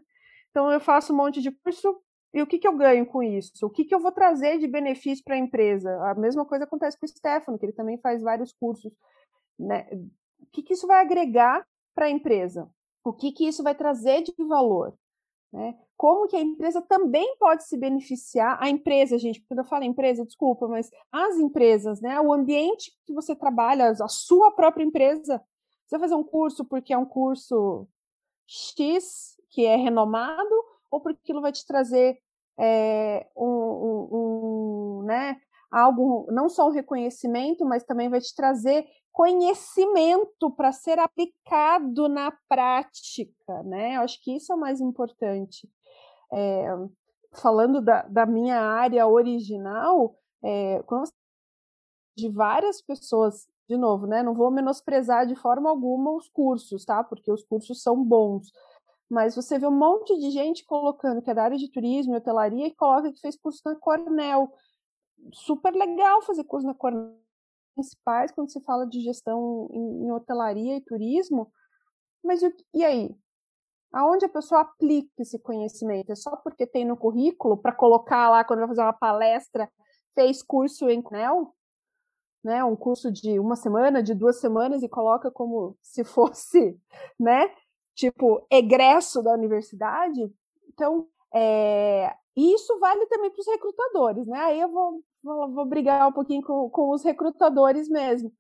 Então 0.55 0.71
eu 0.71 0.79
faço 0.79 1.11
um 1.11 1.17
monte 1.17 1.41
de 1.41 1.51
curso 1.51 2.01
e 2.33 2.41
o 2.41 2.47
que, 2.47 2.57
que 2.57 2.65
eu 2.65 2.77
ganho 2.77 3.05
com 3.05 3.21
isso? 3.21 3.65
O 3.65 3.69
que, 3.69 3.83
que 3.83 3.93
eu 3.93 3.99
vou 3.99 4.13
trazer 4.13 4.57
de 4.57 4.65
benefício 4.65 5.21
para 5.21 5.35
a 5.35 5.37
empresa? 5.37 5.91
A 6.09 6.15
mesma 6.15 6.45
coisa 6.45 6.63
acontece 6.63 6.97
com 6.97 7.05
o 7.05 7.09
Stefano, 7.09 7.59
que 7.59 7.65
ele 7.65 7.73
também 7.73 7.97
faz 7.97 8.21
vários 8.21 8.53
cursos. 8.53 8.93
Né? 9.59 9.85
O 10.39 10.45
que, 10.53 10.63
que 10.63 10.71
isso 10.71 10.87
vai 10.87 11.01
agregar 11.01 11.67
para 11.93 12.05
a 12.05 12.09
empresa? 12.09 12.69
O 13.03 13.11
que, 13.11 13.33
que 13.33 13.45
isso 13.45 13.63
vai 13.63 13.75
trazer 13.75 14.21
de 14.21 14.33
valor? 14.47 14.97
Né? 15.51 15.77
Como 15.97 16.25
que 16.25 16.37
a 16.37 16.41
empresa 16.41 16.81
também 16.81 17.35
pode 17.37 17.65
se 17.65 17.77
beneficiar, 17.77 18.57
a 18.61 18.69
empresa, 18.69 19.17
gente, 19.17 19.43
quando 19.49 19.59
eu 19.59 19.65
falo 19.65 19.83
empresa, 19.83 20.25
desculpa, 20.25 20.69
mas 20.69 20.89
as 21.11 21.35
empresas, 21.35 21.99
né? 21.99 22.17
O 22.21 22.31
ambiente 22.31 22.93
que 23.05 23.13
você 23.13 23.35
trabalha, 23.35 23.89
a 23.89 24.07
sua 24.07 24.51
própria 24.51 24.85
empresa. 24.85 25.43
Você 25.85 25.97
vai 25.97 26.07
fazer 26.07 26.15
um 26.15 26.23
curso 26.23 26.63
porque 26.63 26.93
é 26.93 26.97
um 26.97 27.05
curso 27.05 27.87
X, 28.47 29.34
que 29.55 29.65
é 29.65 29.77
renomado, 29.77 30.53
ou 30.91 30.99
porque 30.99 31.19
aquilo 31.23 31.41
vai 31.41 31.53
te 31.53 31.65
trazer 31.65 32.19
é, 32.59 33.25
um, 33.35 33.47
um, 33.47 34.09
um, 34.11 35.03
né, 35.03 35.37
algo, 35.71 36.27
não 36.29 36.49
só 36.49 36.67
um 36.67 36.71
reconhecimento, 36.71 37.63
mas 37.63 37.85
também 37.85 38.09
vai 38.09 38.19
te 38.19 38.35
trazer 38.35 38.85
conhecimento 39.13 40.51
para 40.51 40.73
ser 40.73 40.99
aplicado 40.99 42.09
na 42.09 42.33
prática, 42.49 43.63
né? 43.63 43.95
Eu 43.95 44.01
acho 44.01 44.21
que 44.21 44.35
isso 44.35 44.51
é 44.51 44.55
o 44.55 44.59
mais 44.59 44.81
importante. 44.81 45.69
É, 46.33 46.67
falando 47.31 47.81
da, 47.81 48.01
da, 48.01 48.25
minha 48.25 48.59
área 48.59 49.07
original, 49.07 50.17
é, 50.43 50.83
de 52.17 52.27
várias 52.29 52.81
pessoas, 52.81 53.47
de 53.69 53.77
novo, 53.77 54.05
né? 54.05 54.21
Não 54.21 54.33
vou 54.33 54.51
menosprezar 54.51 55.25
de 55.25 55.35
forma 55.35 55.69
alguma 55.69 56.11
os 56.11 56.27
cursos, 56.27 56.83
tá? 56.83 57.01
Porque 57.01 57.31
os 57.31 57.43
cursos 57.45 57.81
são 57.81 58.03
bons. 58.03 58.51
Mas 59.09 59.35
você 59.35 59.59
vê 59.59 59.67
um 59.67 59.71
monte 59.71 60.17
de 60.17 60.31
gente 60.31 60.65
colocando 60.65 61.21
que 61.21 61.29
é 61.29 61.33
da 61.33 61.43
área 61.43 61.57
de 61.57 61.71
turismo 61.71 62.13
e 62.13 62.17
hotelaria 62.17 62.67
e 62.67 62.75
coloca 62.75 63.11
que 63.11 63.19
fez 63.19 63.37
curso 63.37 63.61
na 63.65 63.75
Cornell. 63.75 64.51
Super 65.31 65.73
legal 65.73 66.21
fazer 66.23 66.43
curso 66.43 66.65
na 66.65 66.73
Cornell 66.73 67.25
principais 67.75 68.31
quando 68.31 68.49
se 68.49 68.61
fala 68.61 68.87
de 68.87 69.01
gestão 69.01 69.69
em, 69.71 70.11
hotelaria 70.11 70.77
e 70.77 70.81
turismo, 70.81 71.51
mas 72.23 72.41
e, 72.73 72.83
aí? 72.83 73.15
Aonde 73.91 74.25
a 74.25 74.29
pessoa 74.29 74.61
aplica 74.61 75.11
esse 75.19 75.37
conhecimento? 75.39 76.11
É 76.11 76.15
só 76.15 76.35
porque 76.37 76.65
tem 76.65 76.85
no 76.85 76.97
currículo 76.97 77.57
para 77.57 77.73
colocar 77.73 78.29
lá 78.29 78.43
quando 78.43 78.59
vai 78.59 78.69
fazer 78.69 78.81
uma 78.81 78.93
palestra, 78.93 79.71
fez 80.13 80.41
curso 80.41 80.89
em 80.89 81.01
CNEL, 81.01 81.53
né? 82.43 82.63
Um 82.63 82.75
curso 82.75 83.11
de 83.11 83.39
uma 83.39 83.55
semana, 83.55 84.03
de 84.03 84.13
duas 84.13 84.39
semanas 84.39 84.83
e 84.83 84.89
coloca 84.89 85.31
como 85.31 85.77
se 85.81 86.03
fosse, 86.03 86.77
né? 87.19 87.53
Tipo 87.95 88.45
egresso 88.51 89.23
da 89.23 89.33
universidade. 89.33 90.31
Então, 90.67 91.07
é, 91.33 92.13
isso 92.35 92.77
vale 92.79 93.05
também 93.07 93.31
para 93.31 93.39
os 93.39 93.47
recrutadores, 93.47 94.27
né? 94.27 94.39
Aí 94.39 94.59
eu 94.59 94.69
vou 94.69 95.01
vou, 95.25 95.51
vou 95.51 95.65
brigar 95.65 96.07
um 96.07 96.11
pouquinho 96.11 96.43
com, 96.43 96.69
com 96.69 96.91
os 96.91 97.03
recrutadores 97.03 97.89
mesmo. 97.89 98.31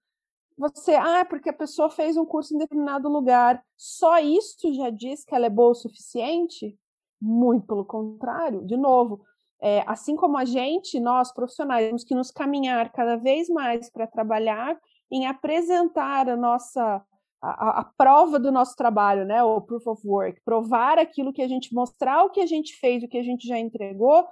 Você, 0.57 0.95
ah, 0.95 1.25
porque 1.25 1.49
a 1.49 1.53
pessoa 1.53 1.89
fez 1.89 2.15
um 2.15 2.25
curso 2.25 2.53
em 2.53 2.59
determinado 2.59 3.09
lugar, 3.09 3.61
só 3.75 4.19
isso 4.19 4.71
já 4.73 4.89
diz 4.89 5.25
que 5.25 5.35
ela 5.35 5.47
é 5.47 5.49
boa 5.49 5.71
o 5.71 5.75
suficiente? 5.75 6.77
Muito 7.19 7.65
pelo 7.65 7.83
contrário, 7.83 8.63
de 8.65 8.77
novo, 8.77 9.21
é, 9.61 9.83
assim 9.87 10.15
como 10.15 10.37
a 10.37 10.45
gente, 10.45 10.99
nós 10.99 11.33
profissionais, 11.33 11.87
temos 11.87 12.03
que 12.03 12.15
nos 12.15 12.31
caminhar 12.31 12.91
cada 12.91 13.17
vez 13.17 13.49
mais 13.49 13.89
para 13.89 14.07
trabalhar 14.07 14.79
em 15.11 15.25
apresentar 15.25 16.29
a 16.29 16.37
nossa 16.37 17.03
a, 17.41 17.81
a, 17.81 17.83
prova 17.97 18.39
do 18.39 18.51
nosso 18.51 18.75
trabalho, 18.75 19.25
né, 19.25 19.43
o 19.43 19.61
proof 19.61 19.85
of 19.87 20.07
work, 20.07 20.41
provar 20.43 20.97
aquilo 20.97 21.33
que 21.33 21.41
a 21.41 21.47
gente 21.47 21.73
mostrar 21.73 22.23
o 22.23 22.29
que 22.29 22.41
a 22.41 22.45
gente 22.45 22.75
fez, 22.77 23.03
o 23.03 23.07
que 23.07 23.17
a 23.17 23.23
gente 23.23 23.47
já 23.47 23.59
entregou, 23.59 24.25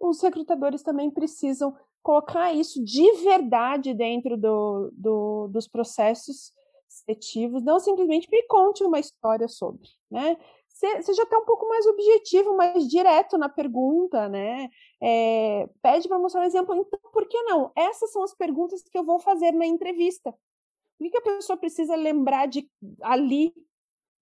os 0.00 0.20
recrutadores 0.20 0.82
também 0.82 1.10
precisam 1.10 1.74
colocar 2.02 2.52
isso 2.52 2.84
de 2.84 3.10
verdade 3.22 3.94
dentro 3.94 4.36
do, 4.36 4.90
do, 4.92 5.48
dos 5.48 5.66
processos 5.66 6.52
seletivos, 6.86 7.62
não 7.62 7.80
simplesmente 7.80 8.28
me 8.30 8.42
conte 8.44 8.84
uma 8.84 9.00
história 9.00 9.48
sobre, 9.48 9.88
né? 10.10 10.36
Seja 10.68 11.22
até 11.22 11.38
um 11.38 11.44
pouco 11.44 11.68
mais 11.68 11.86
objetivo, 11.86 12.56
mais 12.56 12.88
direto 12.88 13.38
na 13.38 13.48
pergunta, 13.48 14.28
né? 14.28 14.68
É, 15.00 15.68
pede 15.80 16.08
para 16.08 16.18
mostrar 16.18 16.40
um 16.40 16.44
exemplo. 16.44 16.74
Então, 16.74 16.98
por 17.12 17.28
que 17.28 17.40
não? 17.44 17.70
Essas 17.76 18.10
são 18.10 18.24
as 18.24 18.34
perguntas 18.34 18.82
que 18.82 18.98
eu 18.98 19.04
vou 19.04 19.20
fazer 19.20 19.52
na 19.52 19.64
entrevista. 19.64 20.34
O 21.00 21.10
que 21.10 21.18
a 21.18 21.22
pessoa 21.22 21.56
precisa 21.56 21.96
lembrar 21.96 22.46
de 22.46 22.68
ali 23.02 23.52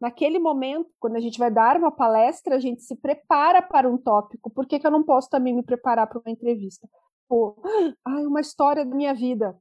naquele 0.03 0.41
momento, 0.41 0.91
quando 0.99 1.15
a 1.15 1.21
gente 1.21 1.39
vai 1.39 1.49
dar 1.49 1.77
uma 1.77 1.93
palestra, 1.93 2.57
a 2.57 2.59
gente 2.59 2.83
se 2.83 2.97
prepara 2.97 3.63
para 3.63 3.89
um 3.89 3.97
tópico. 3.97 4.51
Por 4.51 4.67
que, 4.67 4.81
que 4.81 4.87
eu 4.87 4.91
não 4.91 5.05
posso 5.05 5.31
também 5.31 5.55
me 5.55 5.63
preparar 5.63 6.09
para 6.09 6.19
uma 6.19 6.33
entrevista? 6.33 6.89
Pô, 7.29 7.63
ai, 8.05 8.27
uma 8.27 8.41
história 8.41 8.85
da 8.85 8.97
minha 8.97 9.15
vida. 9.15 9.57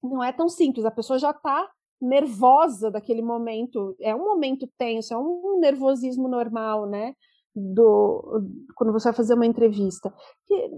Não 0.00 0.22
é 0.22 0.32
tão 0.32 0.48
simples, 0.48 0.86
a 0.86 0.92
pessoa 0.92 1.18
já 1.18 1.30
está 1.30 1.68
nervosa 2.00 2.88
daquele 2.88 3.20
momento. 3.20 3.96
É 4.00 4.14
um 4.14 4.24
momento 4.24 4.68
tenso, 4.78 5.12
é 5.12 5.18
um 5.18 5.58
nervosismo 5.60 6.28
normal, 6.28 6.86
né? 6.86 7.14
Do, 7.52 8.42
quando 8.76 8.92
você 8.92 9.08
vai 9.08 9.16
fazer 9.16 9.34
uma 9.34 9.44
entrevista. 9.44 10.14
E, 10.48 10.70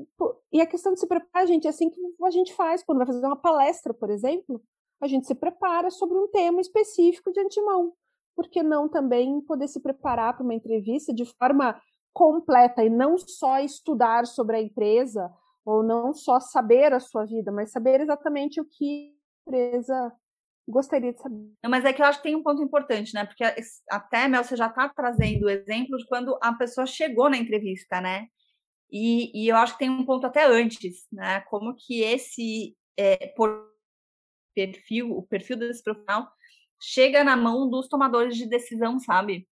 e 0.54 0.60
a 0.62 0.66
questão 0.66 0.94
de 0.94 1.00
se 1.00 1.06
preparar, 1.06 1.46
gente, 1.46 1.66
é 1.66 1.70
assim 1.70 1.90
que 1.90 2.00
a 2.24 2.30
gente 2.30 2.54
faz 2.54 2.82
quando 2.82 2.96
vai 2.96 3.06
fazer 3.06 3.26
uma 3.26 3.36
palestra, 3.36 3.92
por 3.92 4.08
exemplo. 4.08 4.60
A 5.02 5.06
gente 5.06 5.26
se 5.26 5.34
prepara 5.34 5.90
sobre 5.90 6.16
um 6.16 6.28
tema 6.28 6.60
específico 6.60 7.32
de 7.32 7.40
antemão 7.40 7.92
por 8.34 8.48
que 8.48 8.62
não 8.62 8.88
também 8.88 9.40
poder 9.42 9.68
se 9.68 9.80
preparar 9.80 10.34
para 10.34 10.44
uma 10.44 10.54
entrevista 10.54 11.12
de 11.12 11.24
forma 11.24 11.80
completa 12.12 12.84
e 12.84 12.90
não 12.90 13.16
só 13.16 13.58
estudar 13.60 14.26
sobre 14.26 14.56
a 14.56 14.60
empresa 14.60 15.30
ou 15.64 15.82
não 15.82 16.12
só 16.12 16.40
saber 16.40 16.92
a 16.92 17.00
sua 17.00 17.24
vida, 17.24 17.52
mas 17.52 17.70
saber 17.70 18.00
exatamente 18.00 18.60
o 18.60 18.64
que 18.64 19.14
a 19.46 19.50
empresa 19.50 20.12
gostaria 20.68 21.12
de 21.12 21.20
saber. 21.20 21.52
Não, 21.62 21.70
mas 21.70 21.84
é 21.84 21.92
que 21.92 22.02
eu 22.02 22.06
acho 22.06 22.18
que 22.18 22.24
tem 22.24 22.36
um 22.36 22.42
ponto 22.42 22.62
importante, 22.62 23.14
né? 23.14 23.24
Porque 23.24 23.44
até, 23.90 24.28
Mel, 24.28 24.44
você 24.44 24.56
já 24.56 24.66
está 24.66 24.88
trazendo 24.88 25.46
o 25.46 25.50
exemplo 25.50 25.96
de 25.96 26.06
quando 26.06 26.36
a 26.42 26.52
pessoa 26.52 26.86
chegou 26.86 27.30
na 27.30 27.36
entrevista, 27.36 28.00
né? 28.00 28.26
E, 28.90 29.30
e, 29.34 29.48
eu 29.48 29.56
acho 29.56 29.72
que 29.72 29.78
tem 29.78 29.90
um 29.90 30.04
ponto 30.04 30.26
até 30.26 30.44
antes, 30.44 31.06
né? 31.10 31.40
Como 31.42 31.74
que 31.74 32.02
esse 32.02 32.76
é, 32.98 33.28
perfil, 34.54 35.10
o 35.10 35.22
perfil 35.22 35.56
desse 35.56 35.82
profissional 35.82 36.28
chega 36.80 37.22
na 37.22 37.36
mão 37.36 37.68
dos 37.68 37.88
tomadores 37.88 38.36
de 38.36 38.46
decisão, 38.46 38.98
sabe? 38.98 39.46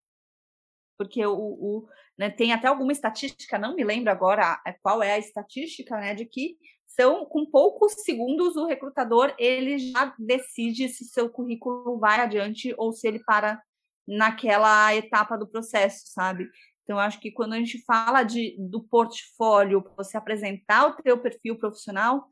porque 0.98 1.24
o, 1.24 1.36
o 1.36 1.88
né, 2.18 2.28
tem 2.28 2.52
até 2.52 2.66
alguma 2.66 2.90
estatística, 2.90 3.56
não 3.56 3.76
me 3.76 3.84
lembro 3.84 4.10
agora 4.10 4.60
qual 4.82 5.02
é 5.02 5.12
a 5.12 5.18
estatística, 5.18 5.96
né, 5.96 6.12
de 6.12 6.26
que 6.26 6.56
são 6.84 7.24
com 7.24 7.46
poucos 7.46 7.92
segundos 8.02 8.56
o 8.56 8.66
recrutador 8.66 9.32
ele 9.38 9.78
já 9.78 10.12
decide 10.18 10.88
se 10.88 11.04
seu 11.04 11.30
currículo 11.30 11.98
vai 11.98 12.20
adiante 12.20 12.74
ou 12.76 12.92
se 12.92 13.06
ele 13.06 13.20
para 13.20 13.62
naquela 14.06 14.94
etapa 14.94 15.36
do 15.36 15.46
processo, 15.46 16.06
sabe? 16.06 16.50
Então, 16.82 16.98
acho 16.98 17.20
que 17.20 17.30
quando 17.30 17.52
a 17.52 17.58
gente 17.58 17.84
fala 17.84 18.22
de, 18.22 18.56
do 18.58 18.82
portfólio, 18.82 19.84
você 19.96 20.16
apresentar 20.16 20.86
o 20.86 21.02
teu 21.02 21.18
perfil 21.18 21.58
profissional, 21.58 22.26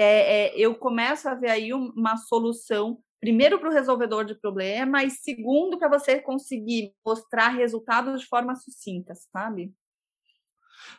é, 0.00 0.46
é, 0.46 0.56
eu 0.56 0.76
começo 0.76 1.28
a 1.28 1.34
ver 1.34 1.50
aí 1.50 1.74
uma 1.74 2.16
solução, 2.16 3.00
primeiro 3.20 3.58
para 3.58 3.68
o 3.68 3.72
resolvedor 3.72 4.24
de 4.24 4.36
problema 4.36 5.02
e 5.02 5.10
segundo 5.10 5.76
para 5.76 5.88
você 5.88 6.20
conseguir 6.20 6.92
mostrar 7.04 7.48
resultados 7.48 8.20
de 8.20 8.26
forma 8.28 8.54
sucinta, 8.54 9.12
sabe? 9.32 9.74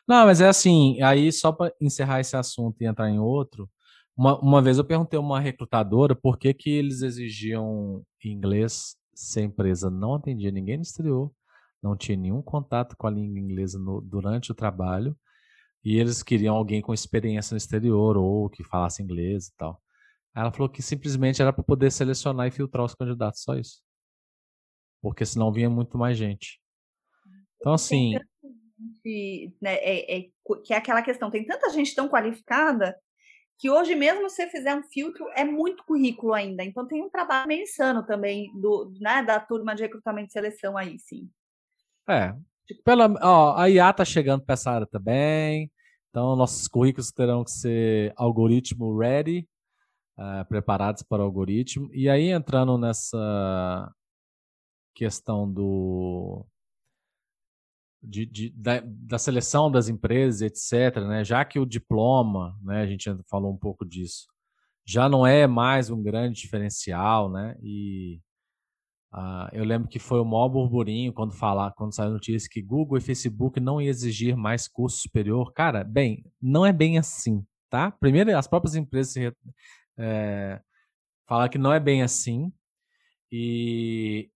Não, 0.05 0.25
mas 0.25 0.41
é 0.41 0.49
assim, 0.49 1.01
aí 1.01 1.31
só 1.31 1.53
para 1.53 1.73
encerrar 1.79 2.19
esse 2.19 2.35
assunto 2.35 2.81
e 2.81 2.85
entrar 2.85 3.09
em 3.09 3.19
outro, 3.19 3.69
uma, 4.17 4.37
uma 4.41 4.61
vez 4.61 4.77
eu 4.77 4.83
perguntei 4.83 5.17
a 5.17 5.21
uma 5.21 5.39
recrutadora 5.39 6.13
por 6.13 6.37
que, 6.37 6.53
que 6.53 6.69
eles 6.69 7.01
exigiam 7.01 8.03
inglês 8.21 8.97
se 9.15 9.39
a 9.39 9.43
empresa 9.43 9.89
não 9.89 10.15
atendia 10.15 10.51
ninguém 10.51 10.75
no 10.75 10.83
exterior, 10.83 11.31
não 11.81 11.95
tinha 11.95 12.17
nenhum 12.17 12.41
contato 12.41 12.97
com 12.97 13.07
a 13.07 13.11
língua 13.11 13.39
inglesa 13.39 13.79
no, 13.79 14.01
durante 14.01 14.51
o 14.51 14.55
trabalho 14.55 15.15
e 15.83 15.97
eles 15.97 16.21
queriam 16.21 16.55
alguém 16.55 16.81
com 16.81 16.93
experiência 16.93 17.53
no 17.53 17.57
exterior 17.57 18.17
ou 18.17 18.49
que 18.49 18.63
falasse 18.63 19.01
inglês 19.01 19.47
e 19.47 19.55
tal. 19.55 19.81
Ela 20.35 20.51
falou 20.51 20.69
que 20.69 20.81
simplesmente 20.81 21.41
era 21.41 21.51
para 21.51 21.63
poder 21.63 21.91
selecionar 21.91 22.47
e 22.47 22.51
filtrar 22.51 22.85
os 22.85 22.95
candidatos, 22.95 23.41
só 23.41 23.55
isso. 23.55 23.81
Porque 25.01 25.25
senão 25.25 25.51
vinha 25.51 25.69
muito 25.69 25.97
mais 25.97 26.17
gente. 26.17 26.61
Então, 27.57 27.73
assim. 27.73 28.17
Né, 29.61 29.75
é, 29.75 30.19
é, 30.19 30.29
que 30.63 30.73
é 30.73 30.77
aquela 30.77 31.01
questão: 31.01 31.31
tem 31.31 31.45
tanta 31.45 31.69
gente 31.69 31.95
tão 31.95 32.07
qualificada 32.07 32.97
que 33.57 33.69
hoje 33.69 33.93
mesmo 33.93 34.29
se 34.29 34.37
você 34.37 34.49
fizer 34.49 34.73
um 34.73 34.83
filtro 34.83 35.27
é 35.35 35.43
muito 35.43 35.83
currículo 35.83 36.33
ainda. 36.33 36.63
Então 36.63 36.87
tem 36.87 37.03
um 37.03 37.09
trabalho 37.09 37.47
meio 37.47 37.63
insano 37.63 38.05
também 38.05 38.49
do, 38.57 38.93
né, 39.01 39.21
da 39.21 39.39
turma 39.39 39.75
de 39.75 39.83
recrutamento 39.83 40.29
e 40.29 40.31
seleção 40.31 40.77
aí, 40.77 40.97
sim. 40.97 41.29
É. 42.07 42.33
Pela, 42.83 43.13
ó, 43.21 43.57
a 43.57 43.69
IA 43.69 43.91
tá 43.93 44.05
chegando 44.05 44.43
para 44.43 44.53
essa 44.53 44.71
área 44.71 44.87
também. 44.87 45.71
Então, 46.09 46.35
nossos 46.35 46.67
currículos 46.67 47.11
terão 47.11 47.43
que 47.43 47.51
ser 47.51 48.13
algoritmo 48.15 48.97
ready, 48.97 49.47
uh, 50.17 50.45
preparados 50.47 51.03
para 51.03 51.21
o 51.21 51.25
algoritmo. 51.25 51.89
E 51.93 52.09
aí, 52.09 52.29
entrando 52.29 52.77
nessa 52.77 53.91
questão 54.95 55.51
do 55.51 56.45
de, 58.01 58.25
de 58.25 58.49
da, 58.51 58.81
da, 58.85 59.17
seleção 59.17 59.69
das 59.71 59.89
empresas, 59.89 60.41
etc., 60.41 61.03
né? 61.03 61.23
já 61.23 61.43
que 61.43 61.59
o 61.59 61.65
diploma, 61.65 62.57
né, 62.61 62.81
a 62.81 62.85
gente 62.85 63.09
falou 63.29 63.51
um 63.51 63.57
pouco 63.57 63.85
disso, 63.85 64.27
já 64.85 65.07
não 65.07 65.25
é 65.27 65.45
mais 65.45 65.89
um 65.89 66.01
grande 66.01 66.41
diferencial, 66.41 67.29
né? 67.29 67.55
E 67.61 68.19
Uh, 69.13 69.49
eu 69.53 69.63
lembro 69.63 69.87
que 69.87 69.97
foi 69.97 70.19
o 70.19 70.25
maior 70.25 70.49
burburinho 70.49 71.11
quando 71.11 71.33
falar, 71.33 71.71
quando 71.71 71.95
saiu 71.95 72.09
a 72.09 72.13
notícia 72.13 72.49
que 72.49 72.61
Google 72.61 72.97
e 72.97 73.01
Facebook 73.01 73.59
não 73.59 73.81
iam 73.81 73.89
exigir 73.89 74.35
mais 74.37 74.67
curso 74.67 75.01
superior. 75.01 75.51
Cara, 75.53 75.83
bem, 75.83 76.23
não 76.41 76.65
é 76.65 76.71
bem 76.71 76.97
assim, 76.97 77.43
tá? 77.69 77.91
Primeiro, 77.91 78.37
as 78.37 78.47
próprias 78.47 78.75
empresas 78.75 79.15
é, 79.97 80.61
falam 81.27 81.49
que 81.49 81.57
não 81.57 81.73
é 81.73 81.79
bem 81.79 82.03
assim. 82.03 82.51
E, 83.31 84.29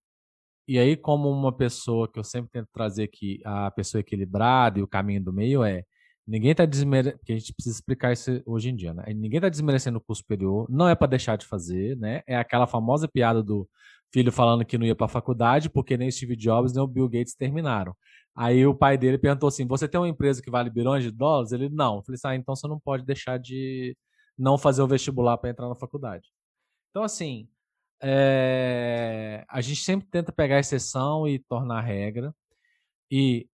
e 0.67 0.79
aí, 0.79 0.97
como 0.97 1.29
uma 1.29 1.55
pessoa 1.55 2.12
que 2.12 2.19
eu 2.19 2.23
sempre 2.23 2.51
tento 2.51 2.69
trazer 2.73 3.03
aqui, 3.03 3.41
a 3.45 3.69
pessoa 3.71 4.01
equilibrada 4.01 4.79
e 4.79 4.83
o 4.83 4.88
caminho 4.88 5.23
do 5.23 5.33
meio 5.33 5.63
é 5.63 5.83
Ninguém 6.25 6.51
está 6.51 6.65
desmerecendo, 6.65 7.17
porque 7.17 7.33
a 7.33 7.38
gente 7.38 7.53
precisa 7.53 7.75
explicar 7.75 8.13
isso 8.13 8.41
hoje 8.45 8.69
em 8.69 8.75
dia, 8.75 8.93
né? 8.93 9.03
Ninguém 9.13 9.39
está 9.39 9.49
desmerecendo 9.49 9.97
o 9.97 10.01
curso 10.01 10.21
superior, 10.21 10.65
não 10.69 10.88
é 10.88 10.95
para 10.95 11.07
deixar 11.07 11.38
de 11.38 11.45
fazer, 11.45 11.97
né? 11.97 12.21
É 12.25 12.38
aquela 12.38 12.65
famosa 12.65 13.09
piada 13.09 13.43
do 13.43 13.69
filho 14.13 14.32
falando 14.32 14.63
que 14.63 14.78
não 14.78 14.86
ia 14.86 14.95
para 14.95 15.08
a 15.08 15.10
faculdade 15.10 15.69
porque 15.69 15.97
nem 15.97 16.12
Steve 16.12 16.36
Jobs 16.36 16.71
nem 16.73 16.84
o 16.84 16.88
Bill 16.88 17.10
Gates 17.10 17.36
terminaram. 17.36 17.95
Aí 18.36 18.65
o 18.65 18.76
pai 18.76 18.97
dele 18.97 19.17
perguntou 19.17 19.47
assim: 19.47 19.67
Você 19.67 19.88
tem 19.88 19.99
uma 19.99 20.08
empresa 20.08 20.41
que 20.41 20.52
vale 20.52 20.69
bilhões 20.69 21.04
de 21.04 21.12
dólares? 21.12 21.52
Ele 21.52 21.69
não. 21.69 21.97
Eu 21.97 22.04
falei 22.04 22.15
assim: 22.15 22.28
ah, 22.28 22.36
então 22.36 22.56
você 22.56 22.67
não 22.67 22.80
pode 22.80 23.04
deixar 23.06 23.38
de 23.39 23.97
não 24.38 24.58
fazer 24.58 24.82
o 24.82 24.88
vestibular 24.88 25.38
para 25.38 25.49
entrar 25.49 25.67
na 25.67 25.76
faculdade. 25.76 26.30
Então, 26.91 27.04
assim, 27.04 27.47
é... 28.02 29.45
a 29.49 29.62
gente 29.62 29.84
sempre 29.84 30.08
tenta 30.10 30.32
pegar 30.32 30.60
exceção 30.60 31.28
e 31.28 31.39
tornar 31.39 31.82
regra. 31.82 32.34
E 33.12 33.47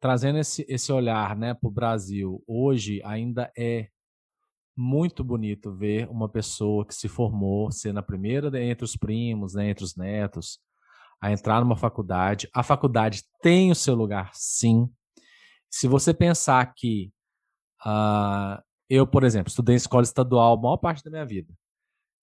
trazendo 0.00 0.38
esse, 0.38 0.64
esse 0.68 0.92
olhar 0.92 1.36
né, 1.36 1.54
para 1.54 1.68
o 1.68 1.70
Brasil, 1.70 2.42
hoje 2.46 3.02
ainda 3.04 3.52
é 3.56 3.88
muito 4.80 5.22
bonito 5.22 5.76
ver 5.76 6.08
uma 6.08 6.26
pessoa 6.26 6.86
que 6.86 6.94
se 6.94 7.06
formou, 7.06 7.70
ser 7.70 7.92
na 7.92 8.02
primeira 8.02 8.48
entre 8.64 8.82
os 8.82 8.96
primos, 8.96 9.52
né, 9.52 9.68
entre 9.68 9.84
os 9.84 9.94
netos, 9.94 10.58
a 11.20 11.30
entrar 11.30 11.60
numa 11.60 11.76
faculdade. 11.76 12.48
A 12.54 12.62
faculdade 12.62 13.22
tem 13.42 13.70
o 13.70 13.74
seu 13.74 13.94
lugar, 13.94 14.30
sim. 14.32 14.88
Se 15.70 15.86
você 15.86 16.14
pensar 16.14 16.72
que 16.74 17.12
uh, 17.84 18.60
eu, 18.88 19.06
por 19.06 19.22
exemplo, 19.22 19.50
estudei 19.50 19.74
em 19.74 19.76
escola 19.76 20.02
estadual 20.02 20.54
a 20.56 20.60
maior 20.60 20.78
parte 20.78 21.04
da 21.04 21.10
minha 21.10 21.26
vida, 21.26 21.52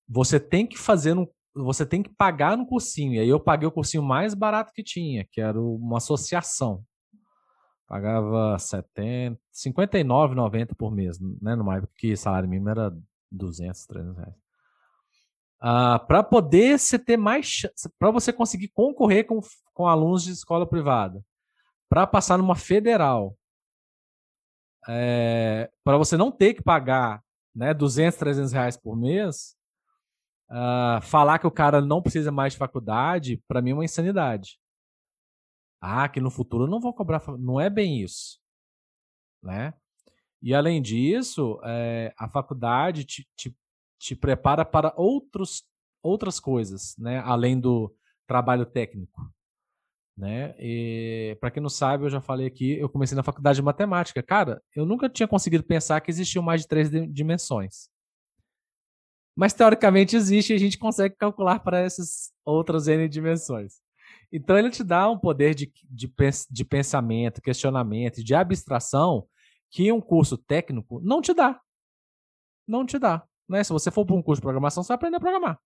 você 0.09 0.39
tem 0.39 0.65
que 0.65 0.79
fazer 0.79 1.15
um, 1.15 1.27
você 1.55 1.85
tem 1.85 2.01
que 2.01 2.09
pagar 2.09 2.57
no 2.57 2.65
cursinho. 2.65 3.13
E 3.13 3.19
aí 3.19 3.29
eu 3.29 3.39
paguei 3.39 3.67
o 3.67 3.71
cursinho 3.71 4.01
mais 4.01 4.33
barato 4.33 4.73
que 4.73 4.83
tinha, 4.83 5.27
que 5.31 5.39
era 5.39 5.61
uma 5.61 5.97
associação. 5.97 6.83
Pagava 7.87 8.59
70, 8.59 9.39
59,90 9.53 10.75
por 10.75 10.91
mês, 10.91 11.19
né? 11.19 11.55
Numa 11.55 11.77
época 11.77 11.93
que 11.95 12.15
salário 12.17 12.49
mínimo 12.49 12.69
era 12.69 12.93
200, 13.31 13.85
300 13.85 14.17
reais. 14.17 14.35
Uh, 15.59 16.05
para 16.05 16.21
poder 16.21 16.77
você 16.77 16.99
ter 16.99 17.17
mais 17.17 17.61
para 17.97 18.11
você 18.11 18.31
conseguir 18.31 18.67
concorrer 18.67 19.25
com, 19.25 19.39
com 19.73 19.87
alunos 19.87 20.23
de 20.23 20.31
escola 20.31 20.67
privada, 20.67 21.23
para 21.89 22.05
passar 22.05 22.37
numa 22.37 22.55
federal, 22.55 23.35
é, 24.87 25.69
para 25.83 25.97
você 25.97 26.15
não 26.15 26.31
ter 26.31 26.53
que 26.53 26.61
pagar 26.61 27.23
né, 27.55 27.73
200, 27.73 28.17
300 28.19 28.51
reais 28.51 28.77
por 28.77 28.95
mês, 28.95 29.55
uh, 30.51 31.01
falar 31.01 31.39
que 31.39 31.47
o 31.47 31.51
cara 31.51 31.81
não 31.81 32.01
precisa 32.01 32.31
mais 32.31 32.53
de 32.53 32.59
faculdade, 32.59 33.41
para 33.47 33.61
mim 33.61 33.71
é 33.71 33.73
uma 33.73 33.85
insanidade. 33.85 34.59
Ah, 35.79 36.09
que 36.09 36.19
no 36.19 36.31
futuro 36.31 36.63
eu 36.63 36.69
não 36.69 36.79
vou 36.79 36.93
cobrar. 36.93 37.21
Não 37.37 37.59
é 37.59 37.69
bem 37.69 38.01
isso. 38.01 38.39
Né? 39.41 39.73
E 40.41 40.53
além 40.53 40.81
disso, 40.81 41.59
é, 41.63 42.13
a 42.17 42.27
faculdade 42.29 43.03
te, 43.03 43.27
te, 43.35 43.55
te 43.99 44.15
prepara 44.15 44.65
para 44.65 44.93
outros, 44.95 45.63
outras 46.01 46.39
coisas, 46.39 46.95
né? 46.97 47.19
além 47.19 47.59
do 47.59 47.95
trabalho 48.27 48.65
técnico. 48.65 49.31
Né? 50.17 50.55
Para 51.39 51.51
quem 51.51 51.61
não 51.61 51.69
sabe, 51.69 52.05
eu 52.05 52.09
já 52.09 52.19
falei 52.19 52.47
aqui, 52.47 52.77
eu 52.77 52.89
comecei 52.89 53.15
na 53.15 53.23
faculdade 53.23 53.57
de 53.57 53.61
matemática. 53.61 54.23
Cara, 54.23 54.61
eu 54.75 54.85
nunca 54.85 55.07
tinha 55.07 55.27
conseguido 55.27 55.63
pensar 55.63 56.01
que 56.01 56.09
existiam 56.09 56.43
mais 56.43 56.61
de 56.61 56.67
três 56.67 56.89
dimensões. 57.11 57.89
Mas 59.35 59.53
teoricamente 59.53 60.15
existe 60.15 60.51
e 60.51 60.55
a 60.55 60.59
gente 60.59 60.79
consegue 60.79 61.15
calcular 61.15 61.59
para 61.59 61.79
essas 61.79 62.31
outras 62.43 62.87
N 62.87 63.07
dimensões. 63.07 63.79
Então 64.31 64.57
ele 64.57 64.69
te 64.69 64.83
dá 64.83 65.09
um 65.09 65.17
poder 65.17 65.55
de, 65.55 65.71
de, 65.89 66.11
de 66.49 66.65
pensamento, 66.65 67.41
questionamento, 67.41 68.23
de 68.23 68.35
abstração 68.35 69.27
que 69.69 69.91
um 69.91 70.01
curso 70.01 70.37
técnico 70.37 70.99
não 71.01 71.21
te 71.21 71.33
dá. 71.33 71.59
Não 72.67 72.85
te 72.85 72.99
dá. 72.99 73.25
Né? 73.47 73.63
Se 73.63 73.71
você 73.71 73.89
for 73.89 74.05
para 74.05 74.15
um 74.15 74.21
curso 74.21 74.39
de 74.39 74.43
programação, 74.43 74.83
você 74.83 74.89
vai 74.89 74.95
aprender 74.95 75.17
a 75.17 75.19
programar. 75.19 75.59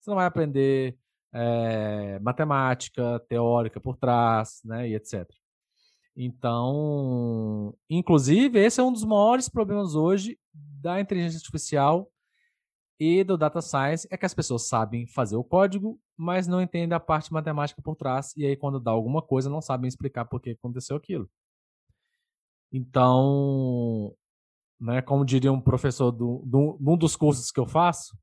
Você 0.00 0.10
não 0.10 0.16
vai 0.16 0.26
aprender 0.26 0.96
é, 1.32 2.18
matemática 2.20 3.20
teórica 3.28 3.80
por 3.80 3.96
trás, 3.96 4.60
né, 4.64 4.88
e 4.88 4.94
etc. 4.94 5.28
Então, 6.16 7.76
inclusive, 7.90 8.58
esse 8.58 8.80
é 8.80 8.82
um 8.82 8.92
dos 8.92 9.04
maiores 9.04 9.48
problemas 9.48 9.94
hoje 9.94 10.38
da 10.54 10.98
inteligência 11.00 11.36
artificial 11.36 12.10
e 12.98 13.22
do 13.22 13.36
data 13.36 13.60
science 13.60 14.08
é 14.10 14.16
que 14.16 14.24
as 14.24 14.32
pessoas 14.32 14.66
sabem 14.66 15.06
fazer 15.06 15.36
o 15.36 15.44
código, 15.44 16.00
mas 16.16 16.46
não 16.46 16.60
entendem 16.60 16.94
a 16.96 17.00
parte 17.00 17.32
matemática 17.32 17.82
por 17.82 17.96
trás, 17.96 18.34
e 18.36 18.46
aí 18.46 18.56
quando 18.56 18.80
dá 18.80 18.90
alguma 18.90 19.22
coisa 19.22 19.50
não 19.50 19.60
sabem 19.60 19.88
explicar 19.88 20.24
por 20.24 20.40
que 20.40 20.50
aconteceu 20.50 20.96
aquilo. 20.96 21.28
Então, 22.72 24.14
né, 24.80 25.02
como 25.02 25.24
diria 25.24 25.52
um 25.52 25.60
professor 25.60 26.10
do, 26.10 26.42
do, 26.44 26.78
um 26.80 26.96
dos 26.96 27.16
cursos 27.16 27.50
que 27.50 27.60
eu 27.60 27.66
faço, 27.66 28.16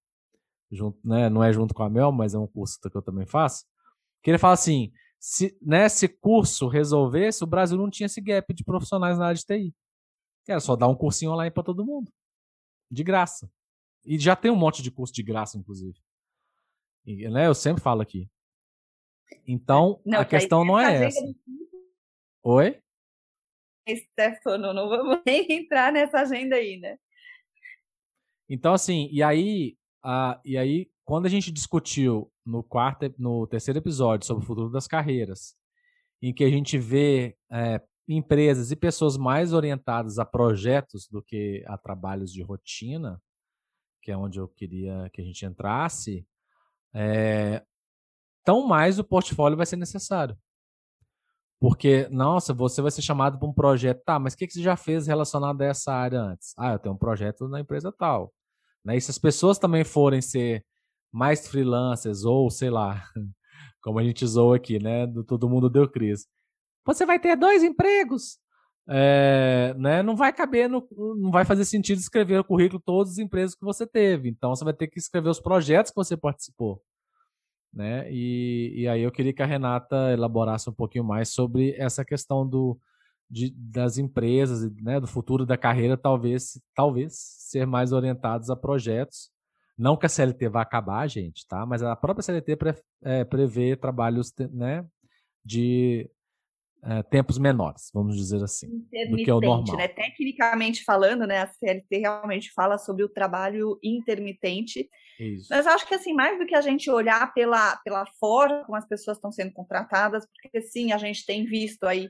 junto, 0.71 0.99
né, 1.03 1.29
não 1.29 1.43
é 1.43 1.53
junto 1.53 1.73
com 1.73 1.83
a 1.83 1.89
Mel, 1.89 2.11
mas 2.11 2.33
é 2.33 2.39
um 2.39 2.47
curso 2.47 2.79
que 2.79 2.95
eu 2.95 3.01
também 3.01 3.25
faço, 3.25 3.65
que 4.21 4.31
ele 4.31 4.37
fala 4.37 4.53
assim, 4.53 4.91
se 5.19 5.57
né, 5.61 5.85
esse 5.85 6.07
curso 6.07 6.67
resolvesse, 6.67 7.43
o 7.43 7.47
Brasil 7.47 7.77
não 7.77 7.89
tinha 7.89 8.07
esse 8.07 8.19
gap 8.19 8.53
de 8.53 8.63
profissionais 8.63 9.17
na 9.17 9.27
área 9.27 9.37
de 9.37 9.45
TI. 9.45 9.73
Era 10.47 10.59
só 10.59 10.75
dar 10.75 10.89
um 10.89 10.95
cursinho 10.95 11.31
online 11.31 11.49
para 11.49 11.63
todo 11.63 11.85
mundo. 11.85 12.11
De 12.91 13.03
graça. 13.03 13.49
E 14.05 14.19
já 14.19 14.35
tem 14.35 14.51
um 14.51 14.55
monte 14.55 14.83
de 14.83 14.91
curso 14.91 15.13
de 15.13 15.23
graça, 15.23 15.57
inclusive. 15.57 15.97
E, 17.05 17.29
né, 17.29 17.47
eu 17.47 17.53
sempre 17.53 17.81
falo 17.83 18.01
aqui. 18.01 18.29
Então, 19.47 20.01
não, 20.05 20.19
a 20.19 20.25
questão 20.25 20.63
não 20.63 20.79
é 20.79 21.05
essa. 21.05 21.21
Oi? 22.43 22.79
Stefano, 23.89 24.73
não 24.73 24.87
vamos 24.87 25.19
nem 25.25 25.45
entrar 25.51 25.91
nessa 25.91 26.19
agenda 26.19 26.55
aí, 26.55 26.77
né? 26.77 26.97
Então, 28.49 28.73
assim, 28.73 29.09
e 29.11 29.23
aí, 29.23 29.77
a, 30.03 30.39
e 30.45 30.57
aí, 30.57 30.89
quando 31.03 31.25
a 31.25 31.29
gente 31.29 31.51
discutiu 31.51 32.31
no 32.45 32.63
quarto, 32.63 33.13
no 33.17 33.47
terceiro 33.47 33.79
episódio 33.79 34.25
sobre 34.25 34.43
o 34.43 34.47
futuro 34.47 34.69
das 34.69 34.87
carreiras, 34.87 35.55
em 36.21 36.33
que 36.33 36.43
a 36.43 36.49
gente 36.49 36.77
vê 36.77 37.35
é, 37.51 37.81
empresas 38.07 38.71
e 38.71 38.75
pessoas 38.75 39.17
mais 39.17 39.53
orientadas 39.53 40.19
a 40.19 40.25
projetos 40.25 41.07
do 41.07 41.21
que 41.21 41.63
a 41.67 41.77
trabalhos 41.77 42.31
de 42.31 42.41
rotina, 42.41 43.21
que 44.01 44.11
é 44.11 44.17
onde 44.17 44.39
eu 44.39 44.47
queria 44.47 45.09
que 45.13 45.21
a 45.21 45.23
gente 45.23 45.45
entrasse, 45.45 46.25
é, 46.93 47.63
tão 48.43 48.67
mais 48.67 48.99
o 48.99 49.03
portfólio 49.03 49.57
vai 49.57 49.65
ser 49.65 49.77
necessário. 49.77 50.37
Porque, 51.59 52.09
nossa, 52.11 52.53
você 52.53 52.81
vai 52.81 52.91
ser 52.91 53.01
chamado 53.01 53.39
para 53.39 53.47
um 53.47 53.53
projeto. 53.53 54.03
Tá, 54.03 54.19
mas 54.19 54.33
o 54.33 54.37
que, 54.37 54.47
que 54.47 54.53
você 54.53 54.61
já 54.61 54.75
fez 54.75 55.07
relacionado 55.07 55.61
a 55.61 55.65
essa 55.65 55.93
área 55.93 56.19
antes? 56.19 56.53
Ah, 56.57 56.73
eu 56.73 56.79
tenho 56.79 56.93
um 56.93 56.97
projeto 56.97 57.47
na 57.47 57.61
empresa 57.61 57.89
tal. 57.89 58.33
Né? 58.83 58.97
E 58.97 59.01
se 59.01 59.11
as 59.11 59.17
pessoas 59.17 59.57
também 59.57 59.85
forem 59.85 60.21
ser 60.21 60.65
mais 61.09 61.47
freelancers, 61.47 62.25
ou 62.25 62.49
sei 62.49 62.69
lá, 62.69 63.01
como 63.81 63.97
a 63.97 64.03
gente 64.03 64.25
usou 64.25 64.53
aqui, 64.53 64.77
né? 64.77 65.07
Do 65.07 65.23
Todo 65.23 65.49
Mundo 65.49 65.69
Deu 65.69 65.89
Crise. 65.89 66.27
Você 66.85 67.05
vai 67.05 67.17
ter 67.17 67.37
dois 67.37 67.63
empregos. 67.63 68.39
É, 68.89 69.73
né, 69.77 70.03
não 70.03 70.15
vai 70.15 70.33
caber, 70.33 70.69
no, 70.69 70.85
não 71.17 71.31
vai 71.31 71.45
fazer 71.45 71.63
sentido 71.63 71.99
escrever 71.99 72.39
o 72.39 72.43
currículo 72.43 72.81
todos 72.85 73.13
os 73.13 73.17
empregos 73.17 73.55
que 73.55 73.63
você 73.63 73.87
teve. 73.87 74.29
Então 74.29 74.55
você 74.55 74.63
vai 74.63 74.73
ter 74.73 74.87
que 74.87 74.99
escrever 74.99 75.29
os 75.29 75.39
projetos 75.39 75.91
que 75.91 75.95
você 75.95 76.17
participou 76.17 76.81
né? 77.73 78.09
E, 78.11 78.73
e 78.75 78.87
aí 78.87 79.01
eu 79.01 79.11
queria 79.11 79.33
que 79.33 79.41
a 79.41 79.45
Renata 79.45 80.11
elaborasse 80.11 80.69
um 80.69 80.73
pouquinho 80.73 81.03
mais 81.03 81.29
sobre 81.29 81.73
essa 81.77 82.05
questão 82.05 82.47
do, 82.47 82.79
de, 83.29 83.49
das 83.57 83.97
empresas, 83.97 84.71
né, 84.75 84.99
do 84.99 85.07
futuro 85.07 85.45
da 85.45 85.57
carreira, 85.57 85.97
talvez, 85.97 86.61
talvez 86.75 87.15
ser 87.15 87.65
mais 87.65 87.91
orientados 87.91 88.49
a 88.49 88.55
projetos. 88.55 89.31
Não 89.75 89.97
que 89.97 90.05
a 90.05 90.09
CLT 90.09 90.49
vá 90.49 90.61
acabar, 90.61 91.07
gente, 91.07 91.47
tá? 91.47 91.65
Mas 91.65 91.81
a 91.81 91.95
própria 91.95 92.21
CLT 92.21 92.55
pre, 92.57 92.75
é, 93.03 93.23
prevê 93.23 93.75
trabalhos, 93.75 94.31
né, 94.51 94.85
de 95.43 96.09
é, 96.85 97.01
tempos 97.03 97.37
menores, 97.37 97.89
vamos 97.93 98.17
dizer 98.17 98.43
assim, 98.43 98.67
do 99.09 99.15
que 99.17 99.29
é 99.29 99.33
o 99.33 99.39
normal. 99.39 99.77
Né? 99.77 99.87
Tecnicamente 99.87 100.83
falando, 100.83 101.25
né, 101.25 101.39
a 101.39 101.47
CLT 101.47 101.97
realmente 101.97 102.51
fala 102.51 102.77
sobre 102.77 103.03
o 103.03 103.09
trabalho 103.09 103.79
intermitente. 103.81 104.89
Isso. 105.19 105.47
Mas 105.49 105.65
acho 105.65 105.87
que 105.87 105.95
assim, 105.95 106.13
mais 106.13 106.37
do 106.37 106.45
que 106.45 106.55
a 106.55 106.61
gente 106.61 106.89
olhar 106.89 107.33
pela, 107.33 107.77
pela 107.77 108.05
forma 108.19 108.65
como 108.65 108.75
as 108.77 108.87
pessoas 108.87 109.17
estão 109.17 109.31
sendo 109.31 109.53
contratadas, 109.53 110.25
porque 110.25 110.61
sim, 110.61 110.91
a 110.91 110.97
gente 110.97 111.25
tem 111.25 111.45
visto 111.45 111.85
aí 111.85 112.09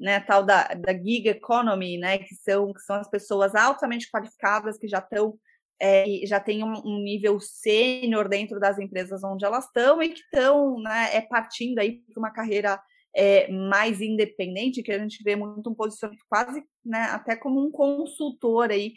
né, 0.00 0.20
tal 0.20 0.42
da, 0.42 0.68
da 0.68 0.92
gig 0.92 1.28
economy, 1.28 1.98
né, 1.98 2.18
que 2.18 2.34
são, 2.34 2.72
que 2.72 2.80
são 2.80 2.96
as 2.96 3.08
pessoas 3.08 3.54
altamente 3.54 4.10
qualificadas 4.10 4.78
que 4.78 4.88
já 4.88 4.98
estão 4.98 5.38
é, 5.80 6.06
já 6.24 6.38
têm 6.38 6.62
um, 6.62 6.72
um 6.84 7.02
nível 7.02 7.38
sênior 7.40 8.28
dentro 8.28 8.60
das 8.60 8.78
empresas 8.78 9.24
onde 9.24 9.44
elas 9.44 9.66
estão 9.66 10.00
e 10.00 10.08
que 10.08 10.20
estão 10.20 10.80
né, 10.80 11.16
é, 11.16 11.20
partindo 11.20 11.78
aí 11.80 12.00
para 12.12 12.18
uma 12.18 12.30
carreira 12.30 12.80
é, 13.14 13.50
mais 13.50 14.00
independente, 14.00 14.82
que 14.82 14.92
a 14.92 14.98
gente 14.98 15.22
vê 15.22 15.36
muito 15.36 15.70
um 15.70 15.74
posicionamento 15.74 16.24
quase, 16.28 16.64
né, 16.84 17.02
até 17.12 17.36
como 17.36 17.64
um 17.64 17.70
consultor 17.70 18.70
aí, 18.70 18.94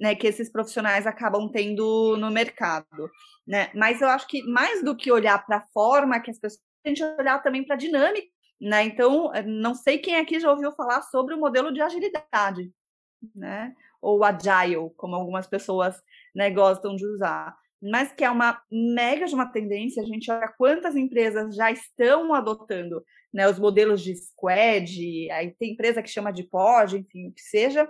né, 0.00 0.14
que 0.14 0.26
esses 0.26 0.50
profissionais 0.50 1.06
acabam 1.06 1.50
tendo 1.50 2.16
no 2.16 2.30
mercado, 2.30 3.10
né? 3.46 3.70
Mas 3.74 4.00
eu 4.00 4.08
acho 4.08 4.26
que 4.26 4.42
mais 4.44 4.82
do 4.82 4.96
que 4.96 5.12
olhar 5.12 5.44
para 5.44 5.58
a 5.58 5.66
forma 5.74 6.18
que 6.20 6.30
as 6.30 6.38
pessoas, 6.38 6.62
a 6.84 6.88
gente 6.88 7.04
olhar 7.04 7.42
também 7.42 7.64
para 7.66 7.76
a 7.76 7.78
dinâmica, 7.78 8.26
né? 8.60 8.84
Então, 8.84 9.30
não 9.46 9.74
sei 9.74 9.98
quem 9.98 10.16
aqui 10.16 10.40
já 10.40 10.50
ouviu 10.50 10.72
falar 10.72 11.02
sobre 11.02 11.34
o 11.34 11.38
modelo 11.38 11.72
de 11.72 11.82
agilidade, 11.82 12.72
né? 13.34 13.74
Ou 14.00 14.24
agile, 14.24 14.90
como 14.96 15.14
algumas 15.14 15.46
pessoas 15.46 16.02
né, 16.34 16.50
gostam 16.50 16.96
de 16.96 17.06
usar 17.06 17.54
mas 17.82 18.12
que 18.12 18.24
é 18.24 18.30
uma 18.30 18.60
mega 18.70 19.26
de 19.26 19.34
uma 19.34 19.50
tendência. 19.50 20.02
A 20.02 20.06
gente 20.06 20.30
olha 20.30 20.52
quantas 20.56 20.96
empresas 20.96 21.54
já 21.54 21.70
estão 21.70 22.34
adotando 22.34 23.02
né, 23.32 23.48
os 23.48 23.58
modelos 23.58 24.02
de 24.02 24.14
squad, 24.14 25.30
aí 25.30 25.54
tem 25.58 25.72
empresa 25.72 26.02
que 26.02 26.10
chama 26.10 26.32
de 26.32 26.44
pod, 26.44 26.96
enfim, 26.96 27.28
o 27.28 27.32
que 27.32 27.40
seja, 27.40 27.88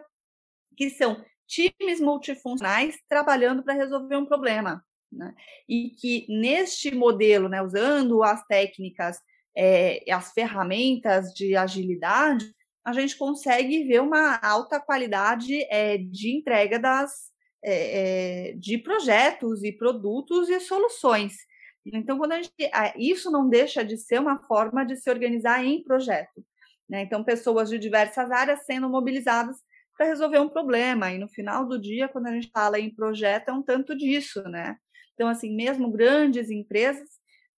que 0.76 0.90
são 0.90 1.24
times 1.46 2.00
multifuncionais 2.00 2.96
trabalhando 3.08 3.62
para 3.62 3.74
resolver 3.74 4.16
um 4.16 4.26
problema. 4.26 4.84
Né? 5.10 5.34
E 5.68 5.90
que 5.90 6.26
neste 6.28 6.94
modelo, 6.94 7.48
né, 7.48 7.60
usando 7.60 8.22
as 8.22 8.46
técnicas, 8.46 9.18
é, 9.56 10.04
as 10.12 10.32
ferramentas 10.32 11.32
de 11.34 11.56
agilidade, 11.56 12.54
a 12.84 12.92
gente 12.92 13.16
consegue 13.16 13.84
ver 13.84 14.00
uma 14.00 14.36
alta 14.36 14.80
qualidade 14.80 15.64
é, 15.64 15.98
de 15.98 16.36
entrega 16.36 16.78
das, 16.78 17.30
é, 17.62 18.54
de 18.56 18.78
projetos 18.78 19.62
e 19.64 19.72
produtos 19.72 20.48
e 20.48 20.60
soluções. 20.60 21.36
Então, 21.84 22.18
quando 22.18 22.32
a 22.32 22.42
gente, 22.42 22.52
isso 22.96 23.30
não 23.30 23.48
deixa 23.48 23.84
de 23.84 23.96
ser 23.96 24.20
uma 24.20 24.38
forma 24.46 24.84
de 24.84 24.96
se 24.96 25.10
organizar 25.10 25.64
em 25.64 25.82
projeto. 25.82 26.44
Né? 26.88 27.02
Então, 27.02 27.24
pessoas 27.24 27.70
de 27.70 27.78
diversas 27.78 28.30
áreas 28.30 28.64
sendo 28.64 28.88
mobilizadas 28.88 29.56
para 29.96 30.06
resolver 30.06 30.38
um 30.38 30.48
problema. 30.48 31.12
E 31.12 31.18
no 31.18 31.28
final 31.28 31.66
do 31.66 31.80
dia, 31.80 32.08
quando 32.08 32.26
a 32.26 32.32
gente 32.32 32.50
fala 32.52 32.78
em 32.78 32.94
projeto, 32.94 33.48
é 33.48 33.52
um 33.52 33.62
tanto 33.62 33.96
disso, 33.96 34.42
né? 34.44 34.76
Então, 35.14 35.28
assim, 35.28 35.54
mesmo 35.54 35.90
grandes 35.90 36.50
empresas, 36.50 37.08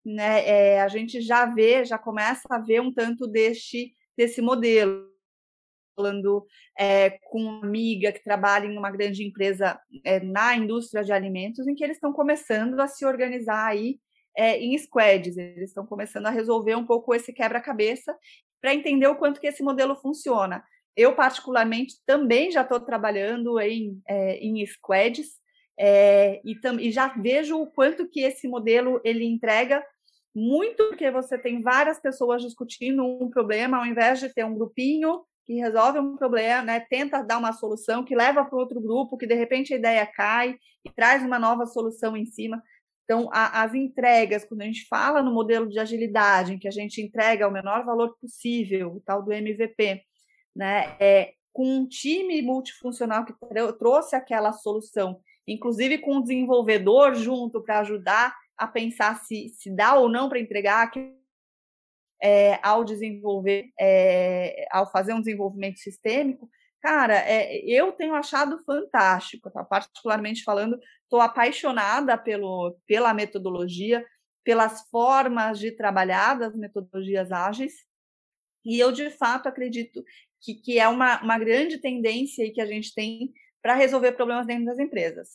né, 0.05 0.45
é, 0.45 0.81
a 0.81 0.89
gente 0.89 1.21
já 1.21 1.47
vê, 1.47 1.85
já 1.85 1.97
começa 1.97 2.43
a 2.51 2.59
ver 2.59 2.81
um 2.81 2.93
tanto 2.93 3.27
deste, 3.29 3.95
desse 4.17 4.43
modelo 4.43 5.12
falando 5.95 6.47
é, 6.79 7.11
com 7.25 7.39
uma 7.39 7.67
amiga 7.67 8.13
que 8.13 8.23
trabalha 8.23 8.67
em 8.67 8.77
uma 8.77 8.91
grande 8.91 9.25
empresa 9.25 9.79
é, 10.05 10.21
na 10.21 10.57
indústria 10.57 11.05
de 11.05 11.13
alimentos, 11.13 11.67
em 11.67 11.75
que 11.75 11.85
eles 11.85 11.97
estão 11.97 12.13
começando 12.13 12.79
a 12.81 12.87
se 12.87 13.05
organizar 13.05 13.67
aí 13.67 13.99
é, 14.37 14.59
em 14.59 14.77
squads, 14.79 15.37
eles 15.37 15.69
estão 15.71 15.87
começando 15.87 16.27
a 16.27 16.31
resolver 16.31 16.75
um 16.75 16.87
pouco 16.87 17.15
esse 17.15 17.33
quebra-cabeça 17.33 18.17
para 18.61 18.75
entender 18.75 19.07
o 19.07 19.17
quanto 19.17 19.41
que 19.41 19.47
esse 19.47 19.63
modelo 19.63 19.95
funciona. 19.97 20.65
Eu, 20.97 21.15
particularmente, 21.15 21.97
também 22.07 22.51
já 22.51 22.63
estou 22.63 22.81
trabalhando 22.81 23.59
em, 23.61 24.01
em 24.09 24.65
squads 24.67 25.41
e, 25.79 26.55
e 26.81 26.91
já 26.91 27.09
vejo 27.09 27.59
o 27.59 27.67
quanto 27.67 28.09
que 28.09 28.21
esse 28.21 28.47
modelo 28.47 29.01
ele 29.03 29.25
entrega 29.25 29.83
muito 30.35 30.89
porque 30.89 31.11
você 31.11 31.37
tem 31.37 31.61
várias 31.61 32.01
pessoas 32.01 32.43
discutindo 32.43 33.05
um 33.05 33.29
problema, 33.29 33.79
ao 33.79 33.87
invés 33.87 34.19
de 34.19 34.33
ter 34.33 34.45
um 34.45 34.55
grupinho 34.55 35.23
que 35.45 35.55
resolve 35.55 35.99
um 35.99 36.17
problema, 36.17 36.63
né, 36.63 36.81
tenta 36.81 37.23
dar 37.23 37.39
uma 37.39 37.53
solução, 37.53 38.05
que 38.05 38.15
leva 38.15 38.45
para 38.45 38.59
outro 38.59 38.81
grupo, 38.81 39.17
que 39.17 39.27
de 39.27 39.35
repente 39.35 39.75
a 39.75 39.77
ideia 39.77 40.07
cai 40.07 40.57
e 40.85 40.91
traz 40.91 41.23
uma 41.23 41.39
nova 41.39 41.67
solução 41.67 42.17
em 42.17 42.27
cima. 42.27 42.63
Então, 43.05 43.29
a, 43.33 43.63
as 43.63 43.75
entregas, 43.75 44.45
quando 44.45 44.63
a 44.63 44.67
gente 44.67 44.87
fala 44.89 45.23
no 45.23 45.33
modelo 45.33 45.69
de 45.69 45.79
agilidade, 45.79 46.55
em 46.55 46.59
que 46.59 46.69
a 46.69 46.73
gente 46.73 47.03
entrega 47.03 47.49
o 47.49 47.53
menor 47.53 47.85
valor 47.85 48.17
possível, 48.21 48.95
o 48.95 49.01
tal 49.01 49.23
do 49.23 49.33
MVP, 49.33 50.03
né, 50.55 50.97
é, 51.01 51.33
com 51.53 51.67
um 51.67 51.87
time 51.87 52.41
multifuncional 52.41 53.25
que 53.25 53.35
trouxe 53.79 54.17
aquela 54.17 54.53
solução, 54.53 55.21
inclusive 55.47 55.99
com 55.99 56.19
o 56.19 56.23
desenvolvedor 56.23 57.15
junto 57.15 57.63
para 57.63 57.81
ajudar 57.81 58.35
a 58.57 58.67
pensar 58.67 59.19
se, 59.25 59.49
se 59.49 59.75
dá 59.75 59.95
ou 59.95 60.09
não 60.09 60.29
para 60.29 60.39
entregar 60.39 60.83
é, 62.23 62.61
ao 62.63 62.85
desenvolver, 62.85 63.71
é, 63.79 64.65
ao 64.71 64.91
fazer 64.91 65.13
um 65.13 65.21
desenvolvimento 65.21 65.81
sistêmico, 65.81 66.49
cara, 66.81 67.17
é, 67.17 67.59
eu 67.65 67.93
tenho 67.93 68.15
achado 68.15 68.63
fantástico, 68.65 69.51
tá? 69.51 69.65
particularmente 69.65 70.45
falando, 70.45 70.79
estou 71.03 71.21
apaixonada 71.21 72.17
pelo, 72.17 72.77
pela 72.87 73.13
metodologia, 73.13 74.07
pelas 74.45 74.89
formas 74.89 75.59
de 75.59 75.73
trabalhar 75.73 76.39
das 76.39 76.55
metodologias 76.57 77.33
ágeis, 77.33 77.73
e 78.65 78.79
eu 78.79 78.93
de 78.93 79.11
fato 79.11 79.49
acredito 79.49 80.05
que, 80.41 80.55
que 80.55 80.79
é 80.79 80.89
uma, 80.89 81.21
uma 81.23 81.39
grande 81.39 81.79
tendência 81.79 82.53
que 82.53 82.61
a 82.61 82.67
gente 82.67 82.95
tem 82.95 83.33
para 83.61 83.75
resolver 83.75 84.13
problemas 84.13 84.47
dentro 84.47 84.67
das 84.67 84.79
empresas. 84.79 85.31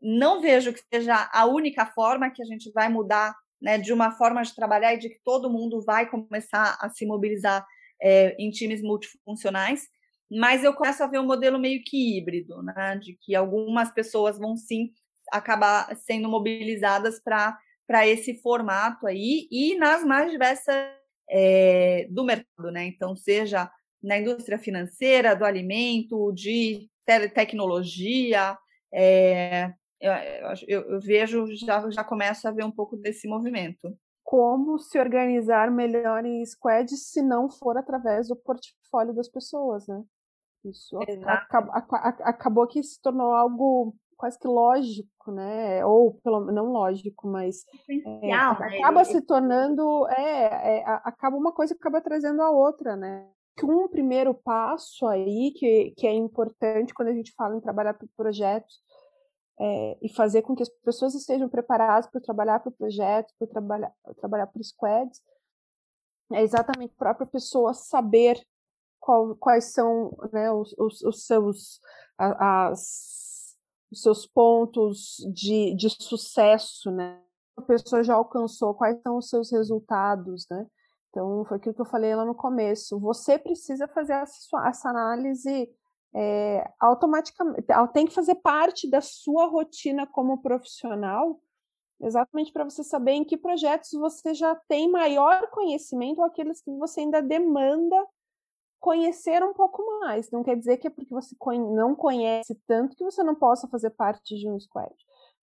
Não 0.00 0.40
vejo 0.40 0.72
que 0.72 0.80
seja 0.92 1.28
a 1.32 1.46
única 1.46 1.86
forma 1.86 2.30
que 2.30 2.42
a 2.42 2.46
gente 2.46 2.70
vai 2.72 2.88
mudar 2.88 3.34
né, 3.60 3.78
de 3.78 3.92
uma 3.92 4.12
forma 4.12 4.42
de 4.42 4.54
trabalhar 4.54 4.94
e 4.94 4.98
de 4.98 5.08
que 5.08 5.20
todo 5.24 5.50
mundo 5.50 5.82
vai 5.84 6.08
começar 6.08 6.76
a 6.80 6.88
se 6.88 7.06
mobilizar 7.06 7.66
é, 8.00 8.36
em 8.38 8.50
times 8.50 8.82
multifuncionais, 8.82 9.88
mas 10.30 10.64
eu 10.64 10.74
começo 10.74 11.02
a 11.02 11.06
ver 11.06 11.20
um 11.20 11.26
modelo 11.26 11.58
meio 11.58 11.82
que 11.84 12.18
híbrido, 12.18 12.62
né, 12.62 12.98
de 13.00 13.16
que 13.20 13.34
algumas 13.34 13.92
pessoas 13.92 14.38
vão 14.38 14.56
sim 14.56 14.90
acabar 15.32 15.94
sendo 15.96 16.28
mobilizadas 16.28 17.20
para 17.22 18.06
esse 18.06 18.40
formato 18.40 19.06
aí 19.06 19.48
e 19.50 19.76
nas 19.76 20.04
mais 20.04 20.30
diversas 20.30 20.74
é, 21.28 22.06
do 22.10 22.24
mercado, 22.24 22.70
né? 22.70 22.86
Então, 22.86 23.16
seja 23.16 23.70
na 24.02 24.18
indústria 24.18 24.58
financeira, 24.58 25.34
do 25.34 25.44
alimento, 25.44 26.32
de 26.32 26.88
tecnologia, 27.34 28.56
é, 28.92 29.72
eu, 30.00 30.12
eu, 30.66 30.90
eu, 30.92 31.00
vejo, 31.00 31.46
já, 31.54 31.88
já 31.90 32.04
começo 32.04 32.46
a 32.46 32.52
ver 32.52 32.64
um 32.64 32.70
pouco 32.70 32.96
desse 32.96 33.28
movimento. 33.28 33.96
como 34.22 34.78
se 34.78 34.98
organizar 34.98 35.70
melhor 35.70 36.24
em 36.24 36.44
squads 36.44 37.10
se 37.10 37.22
não 37.22 37.48
for 37.48 37.76
através 37.76 38.28
do 38.28 38.36
portfólio 38.36 39.14
das 39.14 39.28
pessoas, 39.28 39.86
né? 39.86 40.02
Isso 40.64 40.98
acabou, 41.24 41.72
acabou 41.72 42.66
que 42.66 42.82
se 42.82 43.00
tornou 43.00 43.32
algo 43.32 43.94
quase 44.16 44.38
que 44.38 44.48
lógico, 44.48 45.30
né? 45.30 45.84
Ou 45.84 46.14
pelo 46.24 46.40
não 46.52 46.72
lógico, 46.72 47.28
mas 47.28 47.64
é, 48.22 48.32
acaba 48.32 49.04
se 49.04 49.20
tornando 49.20 50.08
é, 50.08 50.78
é, 50.78 50.84
acaba 51.04 51.36
uma 51.36 51.52
coisa 51.52 51.74
que 51.74 51.80
acaba 51.80 52.00
trazendo 52.00 52.42
a 52.42 52.50
outra, 52.50 52.96
né? 52.96 53.28
Um 53.62 53.88
primeiro 53.88 54.34
passo 54.34 55.06
aí 55.06 55.52
que, 55.56 55.94
que 55.96 56.06
é 56.06 56.12
importante 56.12 56.92
quando 56.92 57.08
a 57.08 57.14
gente 57.14 57.32
fala 57.34 57.56
em 57.56 57.60
trabalhar 57.60 57.94
para 57.94 58.06
projetos 58.16 58.82
é, 59.58 59.98
e 60.02 60.08
fazer 60.14 60.42
com 60.42 60.54
que 60.54 60.62
as 60.62 60.68
pessoas 60.68 61.14
estejam 61.14 61.48
preparadas 61.48 62.10
para 62.10 62.20
trabalhar 62.20 62.60
para 62.60 62.70
o 62.70 62.72
projeto, 62.72 63.32
para 63.38 63.48
trabalhar 63.48 63.92
trabalhar 64.20 64.46
para 64.46 64.62
squads, 64.62 65.20
é 66.32 66.42
exatamente 66.42 66.92
a 66.94 66.98
própria 66.98 67.26
pessoa 67.26 67.72
saber 67.72 68.40
qual, 69.00 69.34
quais 69.36 69.66
são 69.72 70.16
né, 70.32 70.50
os, 70.50 70.74
os, 70.78 71.02
os 71.02 71.26
seus 71.26 71.80
as 72.18 73.16
os 73.90 74.02
seus 74.02 74.26
pontos 74.26 75.16
de, 75.32 75.74
de 75.74 75.90
sucesso, 75.90 76.90
né? 76.90 77.22
A 77.56 77.62
pessoa 77.62 78.02
já 78.02 78.14
alcançou, 78.14 78.74
quais 78.74 79.00
são 79.00 79.18
os 79.18 79.28
seus 79.28 79.50
resultados, 79.50 80.46
né? 80.50 80.66
Então, 81.10 81.44
foi 81.46 81.56
aquilo 81.56 81.74
que 81.74 81.80
eu 81.80 81.86
falei 81.86 82.14
lá 82.14 82.24
no 82.24 82.34
começo. 82.34 83.00
Você 83.00 83.38
precisa 83.38 83.88
fazer 83.88 84.12
essa, 84.12 84.68
essa 84.68 84.90
análise 84.90 85.70
é, 86.18 86.72
automaticamente, 86.80 87.62
tem 87.92 88.06
que 88.06 88.14
fazer 88.14 88.36
parte 88.36 88.88
da 88.88 89.02
sua 89.02 89.46
rotina 89.46 90.06
como 90.06 90.40
profissional, 90.40 91.38
exatamente 92.00 92.50
para 92.50 92.64
você 92.64 92.82
saber 92.82 93.12
em 93.12 93.24
que 93.24 93.36
projetos 93.36 93.92
você 93.92 94.32
já 94.32 94.54
tem 94.66 94.90
maior 94.90 95.50
conhecimento 95.50 96.18
ou 96.18 96.24
aqueles 96.24 96.62
que 96.62 96.70
você 96.78 97.00
ainda 97.00 97.20
demanda 97.20 98.02
conhecer 98.80 99.42
um 99.44 99.52
pouco 99.52 99.82
mais. 100.00 100.30
Não 100.30 100.42
quer 100.42 100.56
dizer 100.56 100.78
que 100.78 100.86
é 100.86 100.90
porque 100.90 101.12
você 101.12 101.36
não 101.74 101.94
conhece 101.94 102.54
tanto 102.66 102.96
que 102.96 103.04
você 103.04 103.22
não 103.22 103.34
possa 103.34 103.68
fazer 103.68 103.90
parte 103.90 104.36
de 104.36 104.48
um 104.48 104.58
squad. 104.58 104.94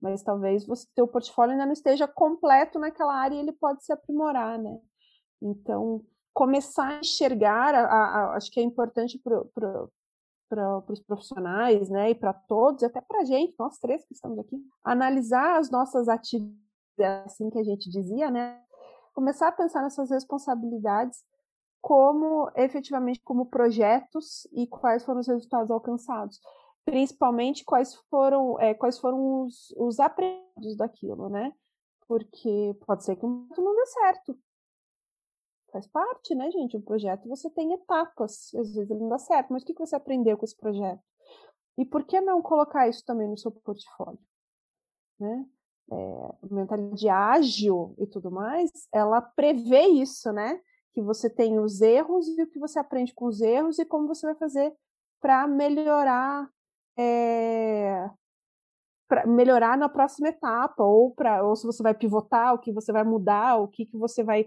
Mas 0.01 0.23
talvez 0.23 0.65
você 0.65 0.87
teu 0.95 1.07
portfólio 1.07 1.51
ainda 1.51 1.67
não 1.67 1.73
esteja 1.73 2.07
completo 2.07 2.79
naquela 2.79 3.13
área 3.13 3.35
e 3.35 3.39
ele 3.39 3.51
pode 3.51 3.85
se 3.85 3.93
aprimorar, 3.93 4.57
né? 4.57 4.79
Então, 5.39 6.03
começar 6.33 6.87
a 6.87 6.99
enxergar, 6.99 7.75
a, 7.75 7.85
a, 7.85 8.35
acho 8.35 8.51
que 8.51 8.59
é 8.59 8.63
importante 8.63 9.21
para 10.55 10.93
os 10.93 11.01
profissionais, 11.01 11.89
né, 11.89 12.11
e 12.11 12.15
para 12.15 12.33
todos, 12.33 12.83
até 12.83 13.01
para 13.01 13.21
a 13.21 13.25
gente, 13.25 13.55
nós 13.57 13.77
três 13.79 14.05
que 14.05 14.13
estamos 14.13 14.37
aqui, 14.39 14.55
analisar 14.83 15.59
as 15.59 15.69
nossas 15.71 16.07
atividades, 16.07 16.61
assim 17.25 17.49
que 17.49 17.57
a 17.57 17.63
gente 17.63 17.89
dizia, 17.89 18.29
né, 18.29 18.61
começar 19.13 19.47
a 19.47 19.51
pensar 19.51 19.81
nessas 19.81 20.09
responsabilidades 20.09 21.23
como 21.81 22.49
efetivamente 22.55 23.21
como 23.23 23.47
projetos 23.47 24.47
e 24.53 24.67
quais 24.67 25.03
foram 25.03 25.19
os 25.19 25.27
resultados 25.27 25.69
alcançados, 25.69 26.39
principalmente 26.85 27.65
quais 27.65 27.95
foram 28.09 28.59
é, 28.59 28.73
quais 28.73 28.97
foram 28.99 29.43
os, 29.43 29.73
os 29.77 29.99
aprendizados 29.99 30.77
daquilo, 30.77 31.29
né? 31.29 31.51
Porque 32.07 32.75
pode 32.85 33.03
ser 33.03 33.15
que 33.17 33.25
um 33.25 33.47
não 33.57 33.75
dê 33.75 33.85
certo, 33.85 34.37
faz 35.73 35.87
parte, 35.87 36.33
né, 36.33 36.49
gente? 36.51 36.77
Um 36.77 36.81
projeto 36.81 37.27
você 37.27 37.49
tem 37.49 37.73
etapas, 37.73 38.53
às 38.55 38.73
vezes 38.73 38.89
ele 38.89 39.01
não 39.01 39.09
dá 39.09 39.17
certo, 39.17 39.51
mas 39.51 39.63
o 39.63 39.65
que 39.65 39.73
você 39.73 39.95
aprendeu 39.95 40.37
com 40.37 40.45
esse 40.45 40.55
projeto? 40.55 41.01
E 41.77 41.83
por 41.83 42.05
que 42.05 42.21
não 42.21 42.41
colocar 42.41 42.87
isso 42.87 43.03
também 43.03 43.27
no 43.27 43.37
seu 43.37 43.51
portfólio? 43.51 44.19
Né? 45.19 45.45
É, 45.91 46.35
mentalidade 46.49 47.09
ágil 47.09 47.93
e 47.97 48.07
tudo 48.07 48.31
mais, 48.31 48.71
ela 48.93 49.21
prevê 49.21 49.87
isso, 49.87 50.31
né? 50.31 50.61
que 50.93 51.01
você 51.01 51.29
tem 51.29 51.59
os 51.59 51.81
erros 51.81 52.27
e 52.27 52.43
o 52.43 52.47
que 52.47 52.59
você 52.59 52.79
aprende 52.79 53.13
com 53.13 53.25
os 53.25 53.41
erros 53.41 53.79
e 53.79 53.85
como 53.85 54.07
você 54.07 54.27
vai 54.27 54.35
fazer 54.35 54.73
para 55.19 55.47
melhorar 55.47 56.47
é, 56.97 58.09
para 59.07 59.25
melhorar 59.25 59.77
na 59.77 59.89
próxima 59.89 60.29
etapa 60.29 60.83
ou 60.83 61.11
para 61.11 61.43
ou 61.43 61.55
se 61.55 61.65
você 61.65 61.81
vai 61.81 61.95
pivotar 61.95 62.53
o 62.53 62.59
que 62.59 62.71
você 62.71 62.91
vai 62.91 63.03
mudar 63.03 63.57
o 63.57 63.67
que 63.67 63.85
que 63.87 63.97
você 63.97 64.23
vai 64.23 64.45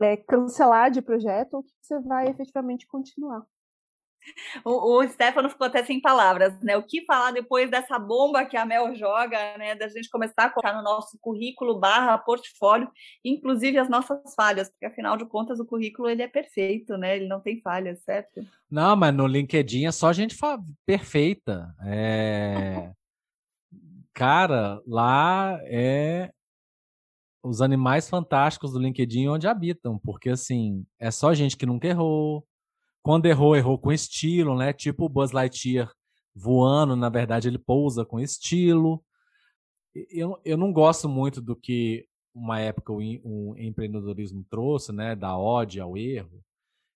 é, 0.00 0.16
cancelar 0.16 0.90
de 0.90 1.02
projeto 1.02 1.54
ou 1.54 1.60
o 1.60 1.62
que 1.62 1.70
você 1.80 2.00
vai 2.00 2.28
efetivamente 2.28 2.86
continuar 2.86 3.46
o, 4.64 4.98
o 4.98 5.08
Stefano 5.08 5.48
ficou 5.48 5.66
até 5.66 5.82
sem 5.84 6.00
palavras, 6.00 6.60
né? 6.62 6.76
O 6.76 6.82
que 6.82 7.04
falar 7.04 7.32
depois 7.32 7.70
dessa 7.70 7.98
bomba 7.98 8.44
que 8.44 8.56
a 8.56 8.66
Mel 8.66 8.94
joga, 8.94 9.56
né? 9.58 9.74
Da 9.74 9.88
gente 9.88 10.10
começar 10.10 10.44
a 10.44 10.50
colocar 10.50 10.74
no 10.74 10.82
nosso 10.82 11.18
currículo 11.20 11.78
barra 11.78 12.18
portfólio, 12.18 12.90
inclusive 13.24 13.78
as 13.78 13.88
nossas 13.88 14.34
falhas, 14.34 14.68
porque 14.70 14.86
afinal 14.86 15.16
de 15.16 15.26
contas 15.26 15.58
o 15.58 15.66
currículo 15.66 16.08
ele 16.08 16.22
é 16.22 16.28
perfeito, 16.28 16.96
né? 16.96 17.16
Ele 17.16 17.28
não 17.28 17.40
tem 17.40 17.60
falhas, 17.60 18.02
certo? 18.02 18.44
Não, 18.70 18.94
mas 18.96 19.14
no 19.14 19.26
LinkedIn 19.26 19.86
é 19.86 19.92
só 19.92 20.12
gente 20.12 20.36
perfeita. 20.84 21.74
É... 21.84 22.90
Cara, 24.12 24.80
lá 24.86 25.58
é 25.62 26.30
os 27.42 27.62
animais 27.62 28.08
fantásticos 28.08 28.72
do 28.72 28.78
LinkedIn 28.78 29.28
onde 29.28 29.48
habitam, 29.48 29.98
porque 29.98 30.30
assim, 30.30 30.84
é 30.98 31.10
só 31.10 31.32
gente 31.32 31.56
que 31.56 31.66
nunca 31.66 31.88
errou, 31.88 32.46
quando 33.02 33.26
errou, 33.26 33.56
errou 33.56 33.78
com 33.78 33.92
estilo, 33.92 34.56
né? 34.56 34.72
Tipo 34.72 35.06
o 35.06 35.08
Buzz 35.08 35.32
Lightyear 35.32 35.92
voando, 36.34 36.94
na 36.94 37.08
verdade 37.08 37.48
ele 37.48 37.58
pousa 37.58 38.04
com 38.04 38.20
estilo. 38.20 39.02
Eu, 40.10 40.40
eu 40.44 40.56
não 40.56 40.72
gosto 40.72 41.08
muito 41.08 41.40
do 41.40 41.56
que 41.56 42.06
uma 42.34 42.60
época 42.60 42.92
o, 42.92 42.98
o 43.24 43.56
empreendedorismo 43.58 44.44
trouxe, 44.48 44.92
né? 44.92 45.16
Da 45.16 45.36
ode 45.36 45.80
ao 45.80 45.96
erro. 45.96 46.44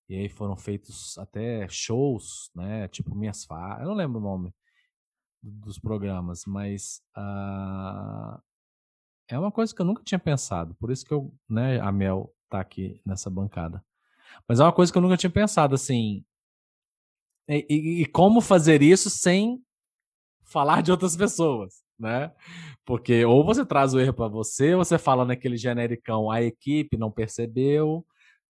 E 0.09 0.17
aí 0.17 0.29
foram 0.29 0.57
feitos 0.57 1.17
até 1.19 1.67
shows, 1.69 2.51
né? 2.55 2.87
Tipo 2.89 3.15
Minhas 3.15 3.45
Falas. 3.45 3.81
Eu 3.81 3.89
não 3.89 3.95
lembro 3.95 4.21
o 4.21 4.23
nome 4.23 4.55
dos 5.43 5.79
programas, 5.79 6.45
mas 6.47 7.03
uh, 7.17 8.41
é 9.29 9.39
uma 9.39 9.51
coisa 9.51 9.75
que 9.75 9.81
eu 9.81 9.87
nunca 9.87 10.03
tinha 10.03 10.19
pensado. 10.19 10.75
Por 10.75 10.91
isso 10.91 11.05
que 11.05 11.13
eu, 11.13 11.33
né, 11.49 11.81
a 11.81 11.91
Mel 11.91 12.33
tá 12.49 12.61
aqui 12.61 13.01
nessa 13.05 13.31
bancada. 13.31 13.85
Mas 14.49 14.61
é 14.61 14.65
uma 14.65 14.73
coisa 14.73 14.93
que 14.93 14.99
eu 14.99 15.03
nunca 15.03 15.17
tinha 15.17 15.31
pensado, 15.31 15.75
assim. 15.75 16.25
E, 17.49 17.67
e, 17.69 18.03
e 18.03 18.07
como 18.07 18.41
fazer 18.41 18.83
isso 18.83 19.11
sem 19.11 19.63
falar 20.45 20.83
de 20.83 20.91
outras 20.91 21.17
pessoas, 21.17 21.83
né? 21.99 22.33
Porque 22.85 23.25
ou 23.25 23.45
você 23.45 23.65
traz 23.65 23.95
o 23.95 24.01
erro 24.01 24.15
para 24.15 24.29
você, 24.29 24.75
ou 24.75 24.85
você 24.85 24.99
fala 24.99 25.25
naquele 25.25 25.57
genericão, 25.57 26.31
a 26.31 26.43
equipe 26.43 26.97
não 26.97 27.11
percebeu 27.11 28.07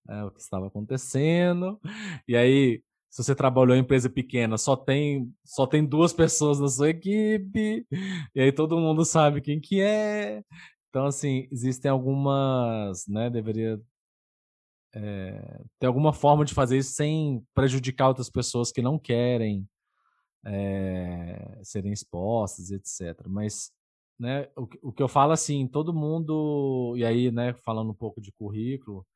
né, 0.07 0.25
o 0.25 0.31
que 0.31 0.41
estava 0.41 0.67
acontecendo, 0.67 1.81
e 2.29 2.37
aí 2.37 2.83
se 3.15 3.23
você 3.23 3.33
trabalhou 3.33 3.77
em 3.77 3.81
empresa 3.81 4.11
pequena, 4.11 4.59
só 4.59 4.75
tem 4.75 5.33
só 5.45 5.69
tem 5.69 5.87
duas 5.87 6.13
pessoas 6.13 6.59
na 6.59 6.67
sua 6.67 6.91
equipe, 6.91 7.87
e 8.35 8.41
aí 8.41 8.51
todo 8.51 8.77
mundo 8.77 9.05
sabe 9.05 9.41
quem 9.41 9.61
que 9.61 9.81
é. 9.81 10.43
Então, 10.89 11.07
assim, 11.07 11.47
existem 11.53 11.89
algumas, 11.89 13.07
né, 13.07 13.31
deveria 13.31 13.81
é, 14.93 15.63
ter 15.79 15.87
alguma 15.87 16.13
forma 16.13 16.45
de 16.45 16.53
fazer 16.53 16.79
isso 16.79 16.95
sem 16.95 17.47
prejudicar 17.55 18.09
outras 18.09 18.29
pessoas 18.29 18.73
que 18.73 18.83
não 18.83 18.99
querem 18.99 19.65
é, 20.45 21.61
serem 21.63 21.93
expostas, 21.93 22.73
etc. 22.73 23.29
Mas 23.29 23.71
né, 24.19 24.49
o, 24.57 24.69
o, 24.89 24.93
que 24.93 25.03
eu 25.03 25.09
falo 25.09 25.31
assim, 25.33 25.69
todo 25.69 25.95
mundo, 25.95 26.95
e 26.97 27.05
aí, 27.05 27.31
né, 27.31 27.55
falando 27.65 27.91
um 27.93 27.95
pouco 27.95 28.21
de 28.21 28.33
currículo, 28.33 29.07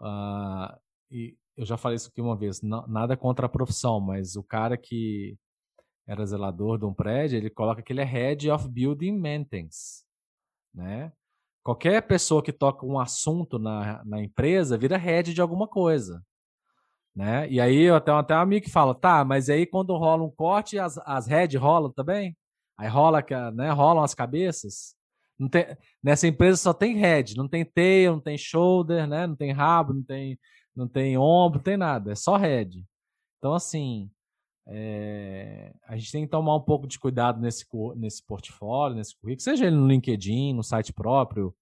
uh, 0.00 0.76
e 1.08 1.36
eu 1.58 1.66
já 1.66 1.76
falei 1.76 1.96
isso 1.96 2.08
aqui 2.08 2.20
uma 2.20 2.36
vez, 2.36 2.62
não, 2.62 2.86
nada 2.86 3.16
contra 3.16 3.46
a 3.46 3.48
profissão, 3.48 4.00
mas 4.00 4.36
o 4.36 4.44
cara 4.44 4.76
que 4.76 5.36
era 6.06 6.24
zelador 6.24 6.78
de 6.78 6.84
um 6.84 6.94
prédio, 6.94 7.36
ele 7.36 7.50
coloca 7.50 7.82
que 7.82 7.92
ele 7.92 8.00
é 8.00 8.04
Head 8.04 8.48
of 8.48 8.68
Building 8.68 9.18
Maintenance, 9.18 10.04
né? 10.72 11.12
Qualquer 11.64 12.00
pessoa 12.02 12.42
que 12.42 12.52
toca 12.52 12.86
um 12.86 12.98
assunto 12.98 13.58
na, 13.58 14.02
na 14.04 14.22
empresa 14.22 14.78
vira 14.78 14.96
head 14.96 15.34
de 15.34 15.40
alguma 15.42 15.66
coisa. 15.68 16.24
Né? 17.14 17.50
E 17.50 17.60
aí 17.60 17.82
eu 17.82 18.00
tenho 18.00 18.16
até 18.16 18.34
um 18.34 18.40
amigo 18.40 18.64
que 18.64 18.72
fala, 18.72 18.94
tá, 18.94 19.24
mas 19.24 19.50
aí 19.50 19.66
quando 19.66 19.94
rola 19.96 20.22
um 20.22 20.30
corte, 20.30 20.78
as, 20.78 20.96
as 20.98 21.26
head 21.26 21.54
rolam 21.58 21.92
também? 21.92 22.34
Aí 22.78 22.88
rola, 22.88 23.22
né, 23.52 23.70
rolam 23.70 24.02
as 24.02 24.14
cabeças? 24.14 24.94
Tem, 25.50 25.76
nessa 26.02 26.26
empresa 26.26 26.56
só 26.56 26.72
tem 26.72 26.96
head, 26.96 27.36
não 27.36 27.48
tem 27.48 27.64
tail, 27.64 28.12
não 28.12 28.20
tem 28.20 28.38
shoulder, 28.38 29.06
né? 29.06 29.26
Não 29.26 29.36
tem 29.36 29.52
rabo, 29.52 29.92
não 29.92 30.02
tem, 30.02 30.38
não 30.78 30.86
tem 30.88 31.18
ombro, 31.18 31.60
tem 31.60 31.76
nada, 31.76 32.12
é 32.12 32.14
só 32.14 32.36
head. 32.36 32.86
Então, 33.38 33.52
assim, 33.52 34.10
é, 34.66 35.74
a 35.82 35.96
gente 35.96 36.12
tem 36.12 36.24
que 36.24 36.30
tomar 36.30 36.54
um 36.54 36.60
pouco 36.60 36.86
de 36.86 36.98
cuidado 36.98 37.40
nesse, 37.40 37.66
nesse 37.96 38.24
portfólio, 38.24 38.96
nesse 38.96 39.16
currículo, 39.16 39.42
seja 39.42 39.66
ele 39.66 39.76
no 39.76 39.88
LinkedIn, 39.88 40.54
no 40.54 40.62
site 40.62 40.92
próprio, 40.92 41.54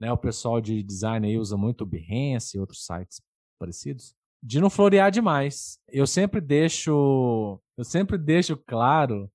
né? 0.00 0.10
O 0.12 0.16
pessoal 0.16 0.60
de 0.60 0.82
design 0.82 1.26
aí 1.26 1.38
usa 1.38 1.56
muito 1.56 1.82
o 1.82 1.86
Behance 1.86 2.56
e 2.56 2.60
outros 2.60 2.84
sites 2.84 3.20
parecidos. 3.58 4.14
De 4.42 4.60
não 4.60 4.70
florear 4.70 5.10
demais. 5.10 5.78
Eu 5.88 6.06
sempre 6.06 6.40
deixo, 6.40 7.60
eu 7.76 7.84
sempre 7.84 8.16
deixo 8.16 8.56
claro 8.56 9.30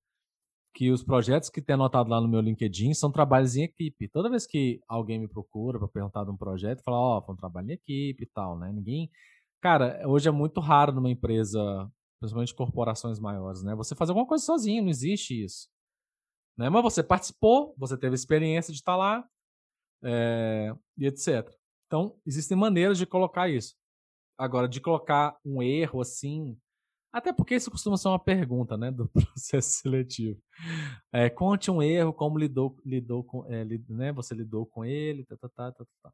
que 0.74 0.90
os 0.90 1.02
projetos 1.02 1.50
que 1.50 1.60
tem 1.60 1.74
anotado 1.74 2.08
lá 2.08 2.20
no 2.20 2.28
meu 2.28 2.40
LinkedIn 2.40 2.94
são 2.94 3.12
trabalhos 3.12 3.56
em 3.56 3.64
equipe. 3.64 4.08
Toda 4.08 4.30
vez 4.30 4.46
que 4.46 4.80
alguém 4.88 5.18
me 5.18 5.28
procura 5.28 5.78
para 5.78 5.88
perguntar 5.88 6.24
de 6.24 6.30
um 6.30 6.36
projeto, 6.36 6.82
fala, 6.82 6.96
ó, 6.96 7.18
oh, 7.18 7.22
foi 7.22 7.34
um 7.34 7.38
trabalho 7.38 7.70
em 7.70 7.74
equipe 7.74 8.24
e 8.24 8.26
tal, 8.26 8.58
né? 8.58 8.72
Ninguém. 8.72 9.10
Cara, 9.60 10.02
hoje 10.06 10.28
é 10.28 10.32
muito 10.32 10.60
raro 10.60 10.92
numa 10.92 11.10
empresa, 11.10 11.60
principalmente 12.18 12.54
corporações 12.54 13.20
maiores, 13.20 13.62
né? 13.62 13.74
Você 13.74 13.94
fazer 13.94 14.12
alguma 14.12 14.26
coisa 14.26 14.44
sozinho, 14.44 14.82
não 14.82 14.90
existe 14.90 15.44
isso. 15.44 15.68
Né? 16.56 16.68
Mas 16.68 16.82
você 16.82 17.02
participou, 17.02 17.74
você 17.76 17.96
teve 17.96 18.14
experiência 18.14 18.72
de 18.72 18.78
estar 18.78 18.96
lá, 18.96 19.24
é, 20.02 20.74
e 20.98 21.06
etc. 21.06 21.48
Então, 21.86 22.16
existem 22.26 22.56
maneiras 22.56 22.98
de 22.98 23.06
colocar 23.06 23.48
isso. 23.48 23.74
Agora, 24.38 24.68
de 24.68 24.80
colocar 24.80 25.36
um 25.44 25.62
erro 25.62 26.00
assim, 26.00 26.56
até 27.12 27.32
porque 27.32 27.54
isso 27.54 27.70
costuma 27.70 27.96
ser 27.96 28.08
uma 28.08 28.18
pergunta, 28.18 28.76
né, 28.76 28.90
do 28.90 29.08
processo 29.34 29.80
seletivo. 29.80 30.40
É, 31.12 31.28
conte 31.28 31.70
um 31.70 31.82
erro, 31.82 32.12
como 32.12 32.38
lidou, 32.38 32.76
lidou 32.84 33.22
com, 33.22 33.46
é, 33.52 33.62
lid, 33.62 33.84
né, 33.92 34.12
você 34.12 34.34
lidou 34.34 34.64
com 34.64 34.84
ele, 34.84 35.24
tá, 35.24 35.36
tá, 35.36 35.48
tá, 35.48 35.72
tá, 35.72 35.84
tá. 36.02 36.12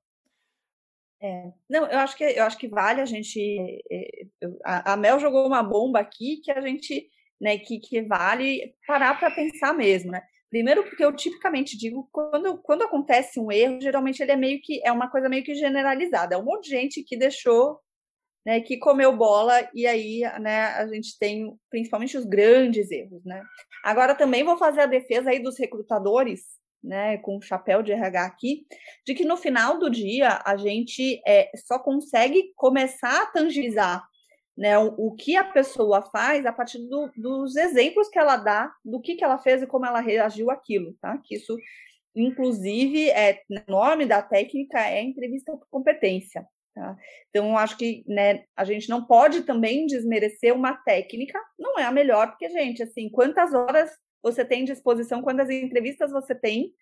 É, 1.21 1.53
não, 1.69 1.87
eu 1.87 1.99
acho 1.99 2.17
que 2.17 2.23
eu 2.23 2.45
acho 2.45 2.57
que 2.57 2.69
vale 2.69 3.01
a 3.01 3.05
gente. 3.05 3.83
A, 4.65 4.93
a 4.93 4.97
Mel 4.97 5.19
jogou 5.19 5.47
uma 5.47 5.65
bomba 5.65 5.99
aqui 5.99 6.37
que 6.37 6.51
a 6.51 6.61
gente, 6.61 7.09
né, 7.41 7.59
que, 7.59 7.81
que 7.81 8.03
vale 8.03 8.73
parar 8.87 9.19
para 9.19 9.31
pensar 9.31 9.75
mesmo, 9.75 10.13
né? 10.13 10.23
Primeiro, 10.49 10.85
porque 10.85 11.05
eu 11.05 11.15
tipicamente 11.15 11.77
digo, 11.77 12.09
quando, 12.11 12.57
quando 12.59 12.83
acontece 12.83 13.39
um 13.39 13.53
erro, 13.53 13.81
geralmente 13.81 14.23
ele 14.23 14.33
é 14.33 14.37
meio 14.37 14.61
que 14.63 14.81
é 14.83 14.91
uma 14.91 15.11
coisa 15.11 15.29
meio 15.29 15.45
que 15.45 15.55
generalizada. 15.55 16.35
É 16.35 16.39
um 16.39 16.45
monte 16.45 16.65
de 16.65 16.71
gente 16.71 17.03
que 17.03 17.19
deixou, 17.19 17.81
né, 18.49 18.63
que 18.63 18.79
comeu 18.79 19.15
bola, 19.15 19.69
e 19.75 19.87
aí 19.87 20.23
né, 20.41 20.69
a 20.69 20.87
gente 20.87 21.19
tem 21.19 21.55
principalmente 21.69 22.17
os 22.17 22.25
grandes 22.25 22.91
erros. 22.91 23.23
Né? 23.23 23.43
Agora 23.85 24.15
também 24.15 24.43
vou 24.43 24.57
fazer 24.57 24.81
a 24.81 24.87
defesa 24.87 25.29
aí 25.29 25.39
dos 25.39 25.59
recrutadores, 25.59 26.45
né, 26.83 27.19
com 27.19 27.37
o 27.37 27.43
chapéu 27.43 27.83
de 27.83 27.93
RH 27.93 28.25
aqui, 28.25 28.67
de 29.05 29.15
que 29.15 29.23
no 29.23 29.37
final 29.37 29.79
do 29.79 29.91
dia 29.91 30.41
a 30.47 30.57
gente 30.57 31.21
é, 31.27 31.51
só 31.67 31.79
consegue 31.79 32.51
começar 32.57 33.25
a 33.25 33.27
tangibilizar 33.27 34.03
né, 34.57 34.79
o, 34.79 34.95
o, 34.97 35.15
que 35.15 35.37
a 35.37 35.45
pessoa 35.45 36.01
faz 36.01 36.47
a 36.47 36.53
partir 36.53 36.79
do, 36.89 37.11
dos 37.19 37.55
exemplos 37.55 38.09
que 38.09 38.19
ela 38.19 38.39
dá 38.39 38.73
do 38.83 38.99
que, 38.99 39.15
que 39.15 39.25
ela 39.25 39.37
fez 39.37 39.61
e 39.61 39.67
como 39.67 39.85
ela 39.85 40.01
reagiu 40.01 40.51
àquilo, 40.51 40.97
tá? 41.03 41.21
Que 41.23 41.35
isso, 41.35 41.55
inclusive, 42.17 43.11
é 43.11 43.43
nome 43.69 44.07
da 44.07 44.23
técnica 44.23 44.81
é 44.81 45.03
entrevista 45.03 45.53
por 45.53 45.69
competência. 45.69 46.47
Tá? 46.79 46.97
Então, 47.31 47.59
acho 47.59 47.77
que 47.77 48.05
né, 48.07 48.45
a 48.57 48.63
gente 48.63 48.89
não 48.89 49.05
pode 49.05 49.43
também 49.43 49.85
desmerecer 49.85 50.55
uma 50.55 50.77
técnica, 50.77 51.37
não 51.59 51.77
é 51.77 51.83
a 51.83 51.91
melhor, 51.91 52.29
porque, 52.29 52.49
gente, 52.49 52.85
assim, 52.85 53.11
quantas 53.11 53.53
horas 53.53 53.91
você 54.23 54.45
tem 54.45 54.65
de 54.65 54.71
exposição, 54.71 55.21
quantas 55.21 55.51
entrevistas 55.51 56.13
você 56.13 56.37
tem 56.37 56.73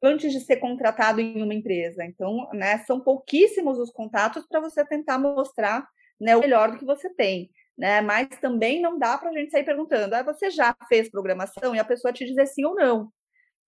antes 0.00 0.32
de 0.32 0.40
ser 0.40 0.58
contratado 0.58 1.20
em 1.20 1.42
uma 1.42 1.52
empresa. 1.52 2.04
Então, 2.04 2.48
né, 2.52 2.78
são 2.86 3.00
pouquíssimos 3.00 3.76
os 3.76 3.90
contatos 3.90 4.46
para 4.46 4.60
você 4.60 4.84
tentar 4.86 5.18
mostrar 5.18 5.84
né, 6.20 6.36
o 6.36 6.40
melhor 6.40 6.70
do 6.70 6.78
que 6.78 6.84
você 6.84 7.12
tem. 7.12 7.50
Né? 7.76 8.00
Mas 8.00 8.28
também 8.40 8.80
não 8.80 8.98
dá 9.00 9.18
para 9.18 9.30
a 9.30 9.32
gente 9.32 9.50
sair 9.50 9.64
perguntando, 9.64 10.14
ah, 10.14 10.22
você 10.22 10.48
já 10.48 10.76
fez 10.88 11.10
programação? 11.10 11.74
E 11.74 11.80
a 11.80 11.84
pessoa 11.84 12.12
te 12.12 12.24
dizer 12.24 12.46
sim 12.46 12.64
ou 12.64 12.76
não. 12.76 13.10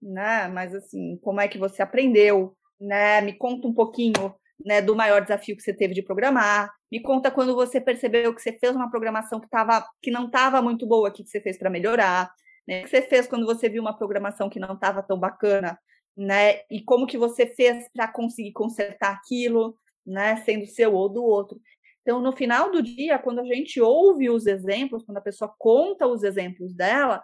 Né? 0.00 0.46
Mas 0.46 0.74
assim, 0.74 1.18
como 1.22 1.40
é 1.40 1.48
que 1.48 1.58
você 1.58 1.82
aprendeu? 1.82 2.56
Né? 2.80 3.20
Me 3.20 3.32
conta 3.32 3.66
um 3.66 3.74
pouquinho 3.74 4.32
né, 4.64 4.80
do 4.80 4.94
maior 4.94 5.20
desafio 5.22 5.56
que 5.56 5.62
você 5.62 5.72
teve 5.72 5.94
de 5.94 6.02
programar. 6.02 6.70
Me 6.90 7.00
conta 7.00 7.30
quando 7.30 7.54
você 7.54 7.80
percebeu 7.80 8.34
que 8.34 8.42
você 8.42 8.52
fez 8.52 8.74
uma 8.74 8.90
programação 8.90 9.40
que, 9.40 9.48
tava, 9.48 9.86
que 10.00 10.10
não 10.10 10.26
estava 10.26 10.60
muito 10.62 10.86
boa, 10.86 11.08
o 11.08 11.12
que 11.12 11.24
você 11.24 11.40
fez 11.40 11.58
para 11.58 11.70
melhorar. 11.70 12.30
Né? 12.66 12.80
O 12.80 12.84
que 12.84 12.90
você 12.90 13.02
fez 13.02 13.26
quando 13.26 13.46
você 13.46 13.68
viu 13.68 13.82
uma 13.82 13.96
programação 13.96 14.48
que 14.48 14.60
não 14.60 14.74
estava 14.74 15.02
tão 15.02 15.18
bacana, 15.18 15.78
né? 16.16 16.60
E 16.70 16.82
como 16.84 17.06
que 17.06 17.18
você 17.18 17.46
fez 17.46 17.88
para 17.92 18.06
conseguir 18.08 18.52
consertar 18.52 19.12
aquilo, 19.12 19.76
né? 20.06 20.36
Sendo 20.44 20.66
seu 20.66 20.94
ou 20.94 21.08
do 21.08 21.24
outro. 21.24 21.60
Então, 22.02 22.20
no 22.20 22.32
final 22.32 22.70
do 22.70 22.82
dia, 22.82 23.18
quando 23.18 23.40
a 23.40 23.44
gente 23.44 23.80
ouve 23.80 24.28
os 24.28 24.46
exemplos, 24.46 25.04
quando 25.04 25.18
a 25.18 25.22
pessoa 25.22 25.52
conta 25.58 26.06
os 26.06 26.22
exemplos 26.22 26.74
dela, 26.74 27.22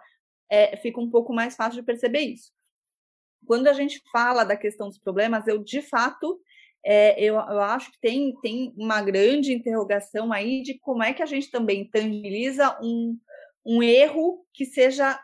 é, 0.49 0.75
fica 0.77 0.99
um 0.99 1.09
pouco 1.09 1.33
mais 1.33 1.55
fácil 1.55 1.81
de 1.81 1.85
perceber 1.85 2.21
isso. 2.21 2.51
Quando 3.45 3.67
a 3.67 3.73
gente 3.73 4.01
fala 4.11 4.43
da 4.43 4.55
questão 4.55 4.87
dos 4.87 4.97
problemas, 4.97 5.47
eu 5.47 5.63
de 5.63 5.81
fato 5.81 6.39
é, 6.85 7.21
eu, 7.21 7.35
eu, 7.35 7.59
acho 7.61 7.91
que 7.91 7.99
tem, 7.99 8.33
tem 8.41 8.73
uma 8.77 9.01
grande 9.01 9.53
interrogação 9.53 10.31
aí 10.31 10.61
de 10.61 10.79
como 10.79 11.03
é 11.03 11.13
que 11.13 11.21
a 11.21 11.25
gente 11.25 11.51
também 11.51 11.89
tangibiliza 11.89 12.77
um, 12.81 13.17
um 13.65 13.83
erro 13.83 14.45
que 14.53 14.65
seja 14.65 15.19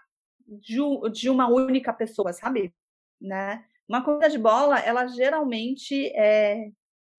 de, 0.45 0.77
de 1.11 1.29
uma 1.29 1.47
única 1.47 1.93
pessoa, 1.93 2.33
sabe? 2.33 2.73
Né? 3.21 3.63
Uma 3.87 4.03
corrida 4.03 4.29
de 4.29 4.37
bola, 4.37 4.79
ela 4.79 5.07
geralmente 5.07 6.07
é, 6.15 6.69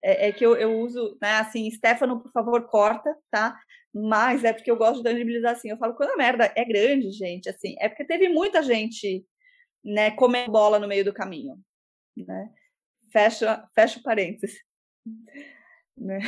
é, 0.03 0.27
é, 0.27 0.31
que 0.31 0.45
eu, 0.45 0.55
eu 0.55 0.79
uso, 0.79 1.17
né, 1.21 1.33
assim, 1.37 1.69
Stefano, 1.71 2.21
por 2.21 2.31
favor, 2.31 2.67
corta, 2.67 3.15
tá? 3.31 3.57
Mas 3.93 4.43
é 4.43 4.53
porque 4.53 4.69
eu 4.69 4.77
gosto 4.77 4.97
de 4.97 5.03
tangibilizar 5.03 5.53
assim. 5.53 5.69
Eu 5.69 5.77
falo, 5.77 5.95
quando 5.95 6.11
a 6.11 6.17
merda 6.17 6.51
é 6.55 6.63
grande, 6.63 7.09
gente, 7.11 7.49
assim, 7.49 7.75
é 7.79 7.89
porque 7.89 8.05
teve 8.05 8.29
muita 8.29 8.61
gente, 8.61 9.25
né, 9.83 10.11
comendo 10.11 10.51
bola 10.51 10.77
no 10.77 10.87
meio 10.87 11.03
do 11.03 11.13
caminho, 11.13 11.57
né? 12.15 12.49
Fecha, 13.11 13.67
fecha 13.73 13.99
parênteses. 14.03 14.57
Né? 15.99 16.19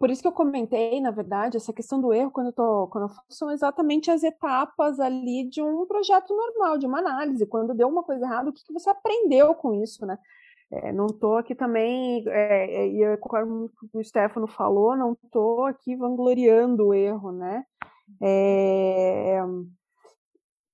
Por 0.00 0.10
isso 0.10 0.20
que 0.20 0.26
eu 0.26 0.32
comentei, 0.32 1.00
na 1.00 1.12
verdade, 1.12 1.56
essa 1.56 1.72
questão 1.72 2.00
do 2.00 2.12
erro, 2.12 2.32
quando 2.32 2.48
eu, 2.48 2.52
tô, 2.52 2.88
quando 2.88 3.04
eu 3.04 3.08
falo, 3.08 3.26
são 3.30 3.50
exatamente 3.50 4.10
as 4.10 4.24
etapas 4.24 4.98
ali 4.98 5.48
de 5.48 5.62
um 5.62 5.86
projeto 5.86 6.34
normal, 6.34 6.76
de 6.76 6.86
uma 6.86 6.98
análise. 6.98 7.46
Quando 7.46 7.72
deu 7.72 7.88
uma 7.88 8.02
coisa 8.02 8.24
errada, 8.24 8.50
o 8.50 8.52
que, 8.52 8.64
que 8.64 8.72
você 8.72 8.90
aprendeu 8.90 9.54
com 9.54 9.72
isso, 9.80 10.04
né? 10.04 10.18
É, 10.70 10.92
não 10.92 11.06
estou 11.06 11.36
aqui 11.36 11.54
também, 11.54 12.22
é, 12.28 12.82
é 12.82 12.86
e 12.88 13.16
como 13.18 13.70
o 13.92 14.04
Stefano 14.04 14.46
falou, 14.46 14.96
não 14.96 15.12
estou 15.12 15.66
aqui 15.66 15.96
vangloriando 15.96 16.88
o 16.88 16.94
erro, 16.94 17.32
né? 17.32 17.64
É, 18.20 19.40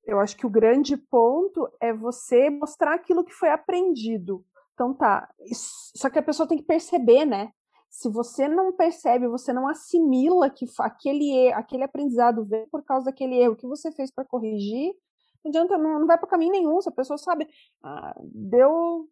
eu 0.07 0.21
acho 0.21 0.37
que 0.37 0.47
o 0.47 0.51
grande 0.51 0.97
ponto 0.97 1.69
é 1.81 1.93
você 1.93 2.51
mostrar 2.51 2.95
aquilo 2.95 3.25
que 3.25 3.33
foi 3.33 3.51
aprendido. 3.51 4.45
Então 4.77 4.93
tá, 4.93 5.27
só 5.97 6.11
que 6.11 6.19
a 6.19 6.23
pessoa 6.23 6.47
tem 6.47 6.59
que 6.59 6.65
perceber, 6.65 7.25
né? 7.25 7.51
Se 7.89 8.11
você 8.11 8.47
não 8.47 8.75
percebe, 8.75 9.27
você 9.27 9.51
não 9.55 9.67
assimila 9.67 10.51
que 10.51 10.67
aquele, 10.81 11.51
aquele 11.55 11.83
aprendizado 11.83 12.45
veio 12.45 12.69
por 12.69 12.85
causa 12.85 13.07
daquele 13.07 13.37
erro 13.37 13.57
que 13.57 13.67
você 13.67 13.91
fez 13.91 14.11
para 14.11 14.27
corrigir, 14.27 14.93
não 15.43 15.49
adianta, 15.49 15.79
não, 15.79 16.01
não 16.01 16.07
vai 16.07 16.19
para 16.19 16.29
caminho 16.29 16.53
nenhum. 16.53 16.79
Se 16.83 16.91
a 16.91 16.93
pessoa 16.93 17.17
sabe, 17.17 17.49
ah, 17.83 18.15
deu 18.23 19.09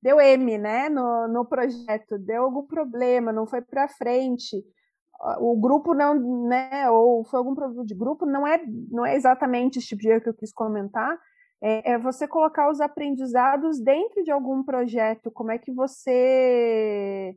deu 0.00 0.20
M, 0.20 0.56
né, 0.56 0.88
no, 0.88 1.26
no 1.26 1.44
projeto, 1.44 2.16
deu 2.16 2.44
algum 2.44 2.64
problema, 2.66 3.32
não 3.32 3.44
foi 3.44 3.60
para 3.60 3.88
frente, 3.88 4.64
o 5.40 5.60
grupo 5.60 5.94
não, 5.94 6.14
né, 6.48 6.88
ou 6.90 7.24
foi 7.24 7.38
algum 7.38 7.54
problema 7.54 7.84
de 7.84 7.94
grupo, 7.94 8.24
não 8.24 8.46
é, 8.46 8.64
não 8.90 9.04
é 9.04 9.14
exatamente 9.16 9.78
esse 9.78 9.88
tipo 9.88 10.00
de 10.00 10.08
erro 10.08 10.22
que 10.22 10.28
eu 10.30 10.34
quis 10.34 10.52
comentar, 10.52 11.18
é, 11.60 11.92
é 11.92 11.98
você 11.98 12.26
colocar 12.26 12.70
os 12.70 12.80
aprendizados 12.80 13.80
dentro 13.80 14.22
de 14.24 14.30
algum 14.30 14.62
projeto, 14.62 15.30
como 15.30 15.50
é 15.50 15.58
que 15.58 15.72
você 15.72 17.36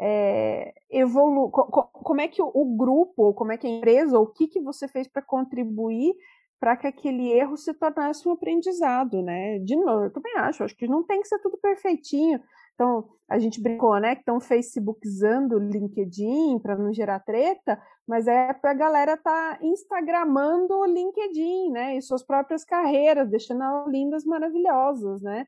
é, 0.00 0.72
evolu 0.90 1.50
co 1.50 1.64
como 1.92 2.20
é 2.20 2.28
que 2.28 2.40
o, 2.40 2.50
o, 2.54 2.76
grupo, 2.76 3.34
como 3.34 3.52
é 3.52 3.58
que 3.58 3.66
a 3.66 3.70
empresa, 3.70 4.18
o 4.18 4.26
que, 4.26 4.46
que 4.46 4.60
você 4.60 4.86
fez 4.86 5.08
para 5.08 5.22
contribuir 5.22 6.14
para 6.60 6.76
que 6.76 6.86
aquele 6.86 7.30
erro 7.32 7.56
se 7.56 7.72
tornasse 7.74 8.28
um 8.28 8.32
aprendizado, 8.32 9.22
né? 9.22 9.58
De 9.60 9.76
novo, 9.76 10.04
eu 10.04 10.12
também 10.12 10.36
acho, 10.36 10.64
acho 10.64 10.76
que 10.76 10.88
não 10.88 11.04
tem 11.04 11.20
que 11.20 11.28
ser 11.28 11.38
tudo 11.38 11.56
perfeitinho. 11.58 12.40
Então, 12.74 13.08
a 13.28 13.40
gente 13.40 13.60
brincou, 13.60 13.98
né, 13.98 14.14
que 14.14 14.22
estão 14.22 14.38
Facebookizando 14.40 15.56
o 15.56 15.58
LinkedIn 15.58 16.60
para 16.60 16.76
não 16.76 16.92
gerar 16.92 17.18
treta, 17.18 17.76
mas 18.06 18.28
é 18.28 18.56
a 18.62 18.74
galera 18.74 19.16
tá 19.16 19.58
instagramando 19.60 20.78
o 20.78 20.86
LinkedIn, 20.86 21.70
né, 21.72 21.96
e 21.96 22.02
suas 22.02 22.22
próprias 22.22 22.64
carreiras, 22.64 23.28
deixando 23.28 23.64
elas 23.64 23.88
lindas, 23.88 24.24
maravilhosas, 24.24 25.20
né, 25.20 25.44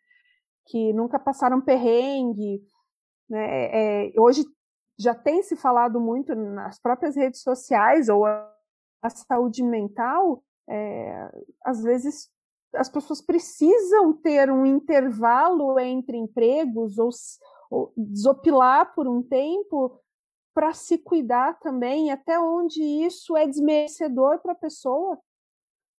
que 0.67 0.93
nunca 0.93 1.21
passaram 1.21 1.61
perrengue, 1.61 2.61
né, 3.29 4.09
é, 4.09 4.13
hoje 4.19 4.45
já 4.99 5.15
tem 5.15 5.41
se 5.43 5.55
falado 5.55 6.01
muito 6.01 6.35
nas 6.35 6.81
próprias 6.81 7.15
redes 7.15 7.43
sociais 7.43 8.09
ou 8.09 8.27
a 8.27 9.09
saúde 9.09 9.63
mental, 9.63 10.43
é, 10.71 11.31
às 11.65 11.83
vezes 11.83 12.31
as 12.75 12.89
pessoas 12.89 13.21
precisam 13.21 14.13
ter 14.13 14.51
um 14.51 14.65
intervalo 14.65 15.79
entre 15.81 16.17
empregos 16.17 16.99
ou, 16.99 17.11
ou 17.71 17.93
desopilar 17.97 18.95
por 18.95 19.09
um 19.09 19.23
tempo 19.23 20.01
para 20.55 20.73
se 20.73 20.99
cuidar 20.99 21.59
também, 21.59 22.11
até 22.11 22.39
onde 22.39 22.83
isso 22.83 23.37
é 23.37 23.47
desmerecedor 23.47 24.41
para 24.41 24.53
a 24.53 24.57
pessoa 24.57 25.19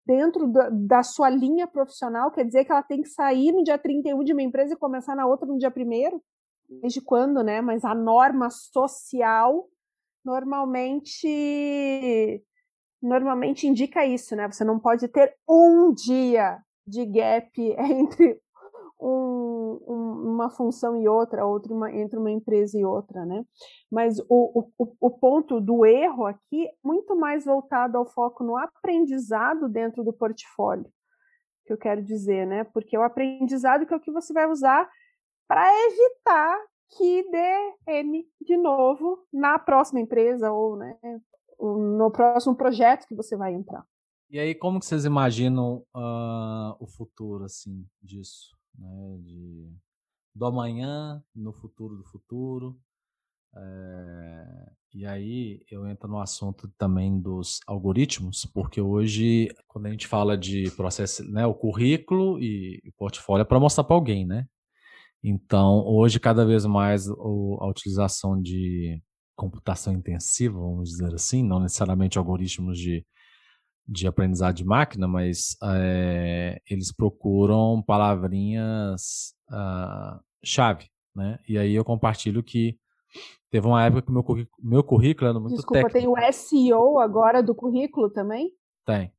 dentro 0.06 0.48
da, 0.48 0.70
da, 0.70 1.04
sua 1.04 1.30
linha 1.30 1.68
profissional, 1.68 2.32
quer 2.32 2.46
dizer 2.46 2.66
que 2.66 2.72
ela 2.72 2.84
tem 2.84 3.02
que 3.02 3.10
sair 3.10 3.52
no 3.52 3.64
dia 3.64 3.78
31 3.78 4.24
de 4.24 4.34
uma 4.34 4.42
empresa 4.42 4.74
e 4.74 4.78
começar 4.78 5.16
na 5.16 5.26
outra 5.26 5.48
no 5.48 5.58
dia 5.58 5.74
1 5.76 6.20
Desde 6.82 7.02
quando, 7.02 7.44
né? 7.44 7.62
Mas 7.62 7.84
a 7.84 7.94
norma 7.94 8.50
social 8.50 9.70
normalmente 10.24 11.28
normalmente 13.02 13.68
indica 13.68 14.06
isso, 14.06 14.36
né? 14.36 14.48
Você 14.48 14.64
não 14.64 14.80
pode 14.80 15.08
ter 15.08 15.36
um 15.48 15.94
dia 15.94 16.60
de 16.86 17.06
gap 17.06 17.52
entre 17.80 18.40
um, 19.00 19.80
um, 19.88 20.34
uma 20.34 20.50
função 20.52 20.96
e 20.96 21.08
outra, 21.08 21.46
outra 21.46 21.74
uma, 21.74 21.92
entre 21.92 22.20
uma 22.20 22.30
empresa 22.30 22.78
e 22.78 22.86
outra, 22.86 23.26
né? 23.26 23.44
Mas 23.92 24.20
o, 24.30 24.70
o, 24.78 24.96
o 25.00 25.10
ponto 25.10 25.60
do 25.60 25.86
erro 25.86 26.28
aqui, 26.28 26.70
muito 26.84 27.16
mais 27.16 27.46
voltado 27.46 27.98
ao 27.98 28.06
foco 28.06 28.44
no 28.44 28.56
aprendizado 28.56 29.68
dentro 29.68 30.04
do 30.04 30.14
portfólio, 30.14 30.92
que 31.66 31.74
eu 31.74 31.78
quero 31.78 32.04
dizer, 32.04 32.46
né? 32.46 32.64
Porque 32.66 32.98
o 32.98 33.04
aprendizado 33.04 33.86
que 33.86 33.94
é 33.94 33.98
o 33.98 34.02
que 34.02 34.12
você 34.12 34.32
vai 34.32 34.48
usar 34.48 34.88
para 35.48 35.68
evitar 35.88 36.60
que 36.98 37.24
dê 37.32 37.74
M 37.88 38.26
de 38.42 38.58
novo 38.58 39.26
na 39.32 39.58
próxima 39.58 40.00
empresa 40.00 40.52
ou 40.52 40.76
né, 40.76 40.98
no 41.62 42.12
próximo 42.12 42.56
projeto 42.56 43.06
que 43.08 43.16
você 43.16 43.38
vai 43.38 43.54
entrar. 43.54 43.86
E 44.30 44.40
aí, 44.40 44.56
como 44.56 44.80
que 44.80 44.86
vocês 44.86 45.06
imaginam 45.06 45.84
uh, 45.96 46.76
o 46.80 46.88
futuro 46.88 47.44
assim 47.44 47.86
disso? 48.02 48.56
né, 48.78 49.18
de, 49.20 49.70
do 50.34 50.46
amanhã 50.46 51.24
no 51.36 51.54
futuro 51.54 51.96
do 51.96 52.04
futuro. 52.04 52.80
É, 53.56 54.72
e 54.94 55.06
aí 55.06 55.62
eu 55.70 55.86
entro 55.86 56.10
no 56.10 56.22
assunto 56.22 56.72
também 56.78 57.20
dos 57.20 57.60
algoritmos, 57.68 58.46
porque 58.46 58.80
hoje, 58.80 59.54
quando 59.68 59.88
a 59.88 59.92
gente 59.92 60.08
fala 60.08 60.38
de 60.38 60.72
processo, 60.72 61.24
né, 61.30 61.46
o 61.46 61.54
currículo 61.54 62.40
e 62.40 62.82
o 62.86 62.92
portfólio 62.94 63.42
é 63.42 63.46
para 63.46 63.60
mostrar 63.60 63.84
para 63.84 63.96
alguém, 63.96 64.26
né? 64.26 64.48
Então, 65.24 65.86
hoje, 65.86 66.20
cada 66.20 66.46
vez 66.46 66.66
mais 66.66 67.08
o, 67.08 67.58
a 67.62 67.68
utilização 67.68 68.42
de 68.42 69.02
computação 69.42 69.92
intensiva, 69.92 70.60
vamos 70.60 70.90
dizer 70.90 71.14
assim, 71.16 71.44
não 71.44 71.60
necessariamente 71.60 72.20
algoritmos 72.20 72.78
de 72.78 73.04
de 73.88 74.08
aprendizado 74.08 74.56
de 74.56 74.64
máquina, 74.64 75.08
mas 75.08 75.58
é, 75.64 76.62
eles 76.70 76.94
procuram 76.94 77.84
palavrinhas 77.86 79.34
uh, 79.50 80.22
chave, 80.46 80.88
né? 81.14 81.40
E 81.50 81.58
aí 81.58 81.74
eu 81.74 81.84
compartilho 81.84 82.44
que 82.44 82.78
teve 83.50 83.68
uma 83.68 83.84
época 83.84 84.04
que 84.04 84.12
meu 84.12 84.24
currículo, 84.24 84.58
meu 84.64 84.84
currículo 84.84 85.30
era 85.30 85.40
muito 85.40 85.56
Desculpa, 85.56 85.90
técnico. 85.90 86.00
tem 86.00 86.08
o 86.08 86.32
SEO 86.32 87.00
agora 87.00 87.44
do 87.44 87.54
currículo 87.54 88.10
também? 88.10 88.52
Tem. 88.86 89.12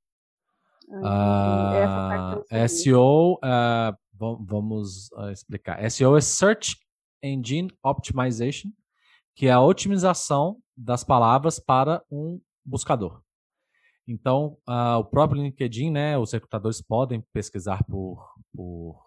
Ah, 1.03 2.41
uh, 2.41 2.69
SEO, 2.69 3.35
uh, 3.35 4.39
vamos 4.47 5.11
explicar. 5.33 5.91
SEO 5.91 6.17
é 6.17 6.21
Search 6.21 6.77
Engine 7.23 7.69
Optimization, 7.83 8.71
que 9.35 9.47
é 9.47 9.51
a 9.51 9.61
otimização 9.61 10.59
das 10.77 11.05
palavras 11.05 11.59
para 11.59 12.03
um 12.11 12.41
buscador. 12.65 13.23
Então, 14.07 14.59
uh, 14.69 14.99
o 14.99 15.05
próprio 15.05 15.43
LinkedIn, 15.43 15.91
né, 15.91 16.19
os 16.19 16.33
recrutadores 16.33 16.83
podem 16.83 17.21
pesquisar 17.33 17.85
por, 17.85 18.35
por 18.53 19.01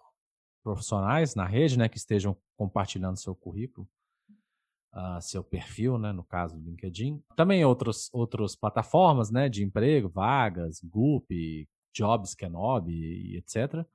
profissionais 0.64 1.34
na 1.34 1.44
rede, 1.44 1.78
né, 1.78 1.88
que 1.88 1.98
estejam 1.98 2.36
compartilhando 2.56 3.18
seu 3.18 3.34
currículo, 3.34 3.86
uh, 4.94 5.20
seu 5.20 5.44
perfil, 5.44 5.98
né, 5.98 6.12
no 6.12 6.24
caso 6.24 6.58
do 6.58 6.70
LinkedIn. 6.70 7.22
Também 7.36 7.64
outros, 7.64 8.08
outras 8.12 8.56
plataformas, 8.56 9.30
né, 9.30 9.48
de 9.48 9.62
emprego, 9.62 10.08
vagas, 10.08 10.80
Goop, 10.82 11.68
Jobs, 11.94 12.34
Kenobi, 12.34 13.36
etc. 13.36 13.86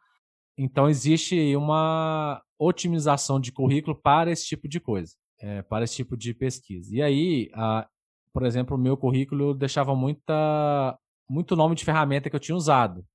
Então, 0.58 0.88
existe 0.88 1.56
uma 1.56 2.42
otimização 2.60 3.40
de 3.40 3.52
currículo 3.52 4.00
para 4.00 4.32
esse 4.32 4.46
tipo 4.46 4.68
de 4.68 4.80
coisa, 4.80 5.16
é, 5.42 5.62
para 5.64 5.84
esse 5.84 5.96
tipo 5.96 6.16
de 6.16 6.34
pesquisa. 6.34 6.96
E 6.96 7.02
aí, 7.02 7.52
uh, 7.56 7.88
por 8.34 8.46
exemplo, 8.46 8.78
o 8.78 8.80
meu 8.80 8.96
currículo 8.96 9.54
deixava 9.54 9.96
muita, 9.96 10.98
muito 11.30 11.56
nome 11.56 11.76
de 11.76 11.84
ferramenta 11.84 12.30
que 12.30 12.36
eu 12.36 12.40
tinha 12.40 12.56
usado. 12.56 13.06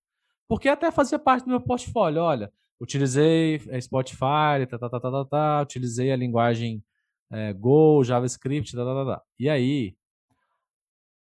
Porque 0.49 0.69
até 0.69 0.91
fazia 0.91 1.19
parte 1.19 1.45
do 1.45 1.51
meu 1.51 1.61
portfólio. 1.61 2.23
Olha, 2.23 2.53
utilizei 2.81 3.61
eh, 3.69 3.81
Spotify, 3.81 4.67
tá, 4.69 4.79
tá, 4.79 4.89
tá, 4.91 5.01
tá, 5.01 5.11
tá, 5.11 5.25
tá 5.25 5.63
utilizei 5.63 6.13
a 6.13 6.17
linguagem 6.17 6.83
é, 7.31 7.53
Go, 7.53 8.05
JavaScript, 8.05 8.75
tá, 8.77 8.85
tá, 8.85 9.05
tá, 9.05 9.17
tá. 9.17 9.23
E 9.39 9.49
aí, 9.49 9.97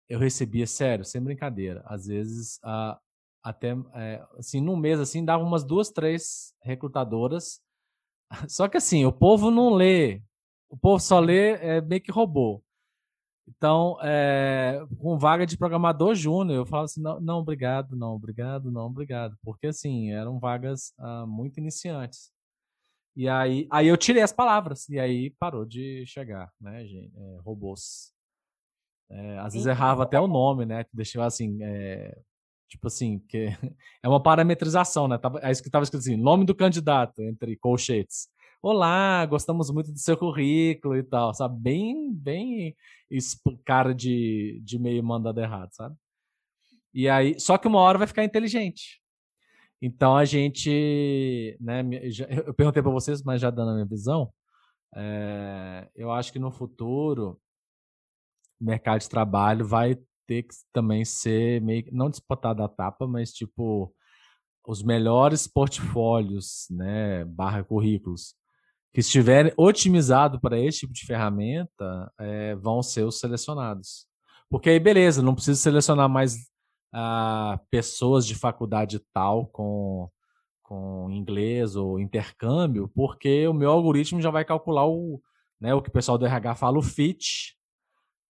eu 0.08 0.18
recebia, 0.18 0.66
sério, 0.66 1.04
sem 1.04 1.20
brincadeira, 1.20 1.82
às 1.86 2.06
vezes, 2.06 2.60
a, 2.62 2.98
até, 3.42 3.76
é, 3.94 4.24
assim, 4.38 4.60
num 4.60 4.76
mês, 4.76 5.00
assim, 5.00 5.24
dava 5.24 5.42
umas 5.42 5.64
duas, 5.64 5.90
três 5.90 6.54
recrutadoras. 6.62 7.60
Só 8.48 8.68
que, 8.68 8.76
assim, 8.76 9.04
o 9.04 9.12
povo 9.12 9.50
não 9.50 9.74
lê. 9.74 10.22
O 10.68 10.76
povo 10.76 10.98
só 11.00 11.18
lê 11.20 11.52
é, 11.54 11.80
meio 11.80 12.00
que 12.00 12.10
robô. 12.10 12.62
Então, 13.48 13.96
é, 14.02 14.80
com 14.98 15.16
vaga 15.16 15.46
de 15.46 15.56
programador 15.56 16.14
júnior, 16.14 16.56
eu 16.58 16.66
falo 16.66 16.84
assim, 16.84 17.00
não, 17.00 17.20
não, 17.20 17.38
obrigado, 17.38 17.94
não, 17.94 18.14
obrigado, 18.14 18.72
não, 18.72 18.86
obrigado. 18.86 19.36
Porque, 19.42 19.68
assim, 19.68 20.10
eram 20.12 20.40
vagas 20.40 20.92
ah, 20.98 21.24
muito 21.26 21.58
iniciantes. 21.58 22.32
E 23.16 23.28
aí, 23.28 23.66
aí 23.70 23.86
eu 23.86 23.96
tirei 23.96 24.22
as 24.22 24.32
palavras, 24.32 24.88
e 24.88 24.98
aí 24.98 25.30
parou 25.38 25.64
de 25.64 26.04
chegar, 26.06 26.52
né, 26.60 26.84
gente? 26.84 27.16
É, 27.16 27.38
robôs. 27.40 28.12
É, 29.08 29.38
às 29.38 29.54
vezes 29.54 29.66
errava 29.66 30.02
até 30.02 30.20
o 30.20 30.26
nome, 30.26 30.66
né? 30.66 30.84
Deixava 30.92 31.26
assim, 31.26 31.56
é, 31.62 32.18
tipo 32.68 32.88
assim, 32.88 33.20
que 33.20 33.46
é 34.02 34.08
uma 34.08 34.22
parametrização, 34.22 35.08
né? 35.08 35.16
Tava, 35.18 35.40
é 35.40 35.50
isso 35.50 35.62
que 35.62 35.68
estava 35.68 35.84
escrito 35.84 36.00
assim, 36.02 36.16
nome 36.16 36.44
do 36.44 36.54
candidato, 36.54 37.22
entre 37.22 37.56
colchetes. 37.56 38.28
Olá, 38.62 39.24
gostamos 39.26 39.70
muito 39.70 39.92
do 39.92 39.98
seu 39.98 40.16
currículo 40.16 40.96
e 40.96 41.02
tal, 41.02 41.32
sabe? 41.34 41.56
Bem, 41.60 42.12
bem 42.12 42.74
cara 43.64 43.94
de, 43.94 44.60
de 44.64 44.78
meio 44.78 45.04
mandado 45.04 45.40
errado, 45.40 45.70
sabe? 45.72 45.94
E 46.92 47.08
aí, 47.08 47.38
só 47.38 47.58
que 47.58 47.68
uma 47.68 47.80
hora 47.80 47.98
vai 47.98 48.06
ficar 48.06 48.24
inteligente. 48.24 49.00
Então 49.80 50.16
a 50.16 50.24
gente, 50.24 51.56
né? 51.60 51.82
Eu 52.46 52.54
perguntei 52.54 52.82
para 52.82 52.90
vocês, 52.90 53.22
mas 53.22 53.40
já 53.40 53.50
dando 53.50 53.70
a 53.72 53.74
minha 53.74 53.86
visão, 53.86 54.32
é, 54.96 55.88
eu 55.94 56.10
acho 56.10 56.32
que 56.32 56.38
no 56.38 56.50
futuro 56.50 57.38
o 58.58 58.64
mercado 58.64 59.00
de 59.00 59.08
trabalho 59.08 59.66
vai 59.66 59.96
ter 60.26 60.44
que 60.44 60.54
também 60.72 61.04
ser 61.04 61.60
meio 61.60 61.84
não 61.92 62.10
disputado 62.10 62.62
a 62.62 62.68
tapa, 62.68 63.06
mas 63.06 63.32
tipo 63.32 63.94
os 64.66 64.82
melhores 64.82 65.46
portfólios, 65.46 66.66
né, 66.70 67.24
barra 67.26 67.62
currículos 67.62 68.34
que 68.92 69.00
estiverem 69.00 69.52
otimizados 69.56 70.40
para 70.40 70.58
esse 70.58 70.80
tipo 70.80 70.92
de 70.92 71.04
ferramenta 71.04 72.12
é, 72.18 72.54
vão 72.56 72.82
ser 72.82 73.04
os 73.04 73.18
selecionados. 73.20 74.06
Porque 74.48 74.70
aí, 74.70 74.80
beleza, 74.80 75.22
não 75.22 75.34
precisa 75.34 75.60
selecionar 75.60 76.08
mais 76.08 76.36
ah, 76.92 77.60
pessoas 77.70 78.26
de 78.26 78.34
faculdade 78.34 79.00
tal 79.12 79.46
com, 79.48 80.08
com 80.62 81.10
inglês 81.10 81.76
ou 81.76 82.00
intercâmbio, 82.00 82.90
porque 82.94 83.46
o 83.46 83.52
meu 83.52 83.70
algoritmo 83.70 84.20
já 84.20 84.30
vai 84.30 84.44
calcular 84.44 84.86
o, 84.86 85.20
né, 85.60 85.74
o 85.74 85.82
que 85.82 85.88
o 85.88 85.92
pessoal 85.92 86.16
do 86.16 86.26
RH 86.26 86.54
fala, 86.54 86.78
o 86.78 86.82
fit 86.82 87.56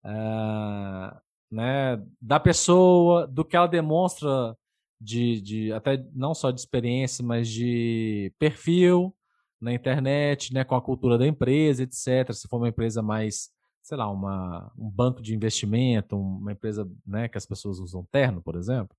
ah, 0.04 1.20
né, 1.50 2.02
da 2.20 2.40
pessoa, 2.40 3.26
do 3.26 3.44
que 3.44 3.56
ela 3.56 3.66
demonstra 3.66 4.56
de, 5.00 5.40
de 5.40 5.72
até 5.72 6.04
não 6.12 6.34
só 6.34 6.50
de 6.50 6.60
experiência, 6.60 7.24
mas 7.24 7.48
de 7.48 8.32
perfil, 8.38 9.15
na 9.60 9.72
internet, 9.72 10.52
né, 10.52 10.64
com 10.64 10.74
a 10.74 10.82
cultura 10.82 11.16
da 11.18 11.26
empresa, 11.26 11.82
etc. 11.82 12.32
Se 12.32 12.48
for 12.48 12.58
uma 12.58 12.68
empresa 12.68 13.02
mais, 13.02 13.50
sei 13.82 13.96
lá, 13.96 14.10
uma, 14.10 14.72
um 14.76 14.90
banco 14.90 15.22
de 15.22 15.34
investimento, 15.34 16.16
uma 16.16 16.52
empresa 16.52 16.88
né, 17.06 17.28
que 17.28 17.38
as 17.38 17.46
pessoas 17.46 17.78
usam 17.78 18.06
terno, 18.10 18.42
por 18.42 18.56
exemplo, 18.56 18.96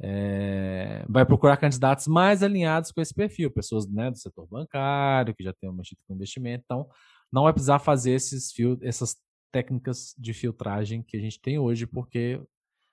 é, 0.00 1.04
vai 1.08 1.24
procurar 1.24 1.56
candidatos 1.56 2.06
mais 2.06 2.42
alinhados 2.42 2.92
com 2.92 3.00
esse 3.00 3.14
perfil, 3.14 3.50
pessoas 3.50 3.88
né, 3.88 4.10
do 4.10 4.18
setor 4.18 4.46
bancário, 4.46 5.34
que 5.34 5.42
já 5.42 5.52
tem 5.54 5.72
mexido 5.72 6.00
com 6.06 6.14
investimento, 6.14 6.64
então 6.64 6.88
não 7.32 7.44
vai 7.44 7.52
precisar 7.52 7.78
fazer 7.78 8.12
esses 8.12 8.52
fio, 8.52 8.78
essas 8.82 9.16
técnicas 9.52 10.14
de 10.18 10.34
filtragem 10.34 11.02
que 11.02 11.16
a 11.16 11.20
gente 11.20 11.40
tem 11.40 11.58
hoje, 11.58 11.86
porque 11.86 12.40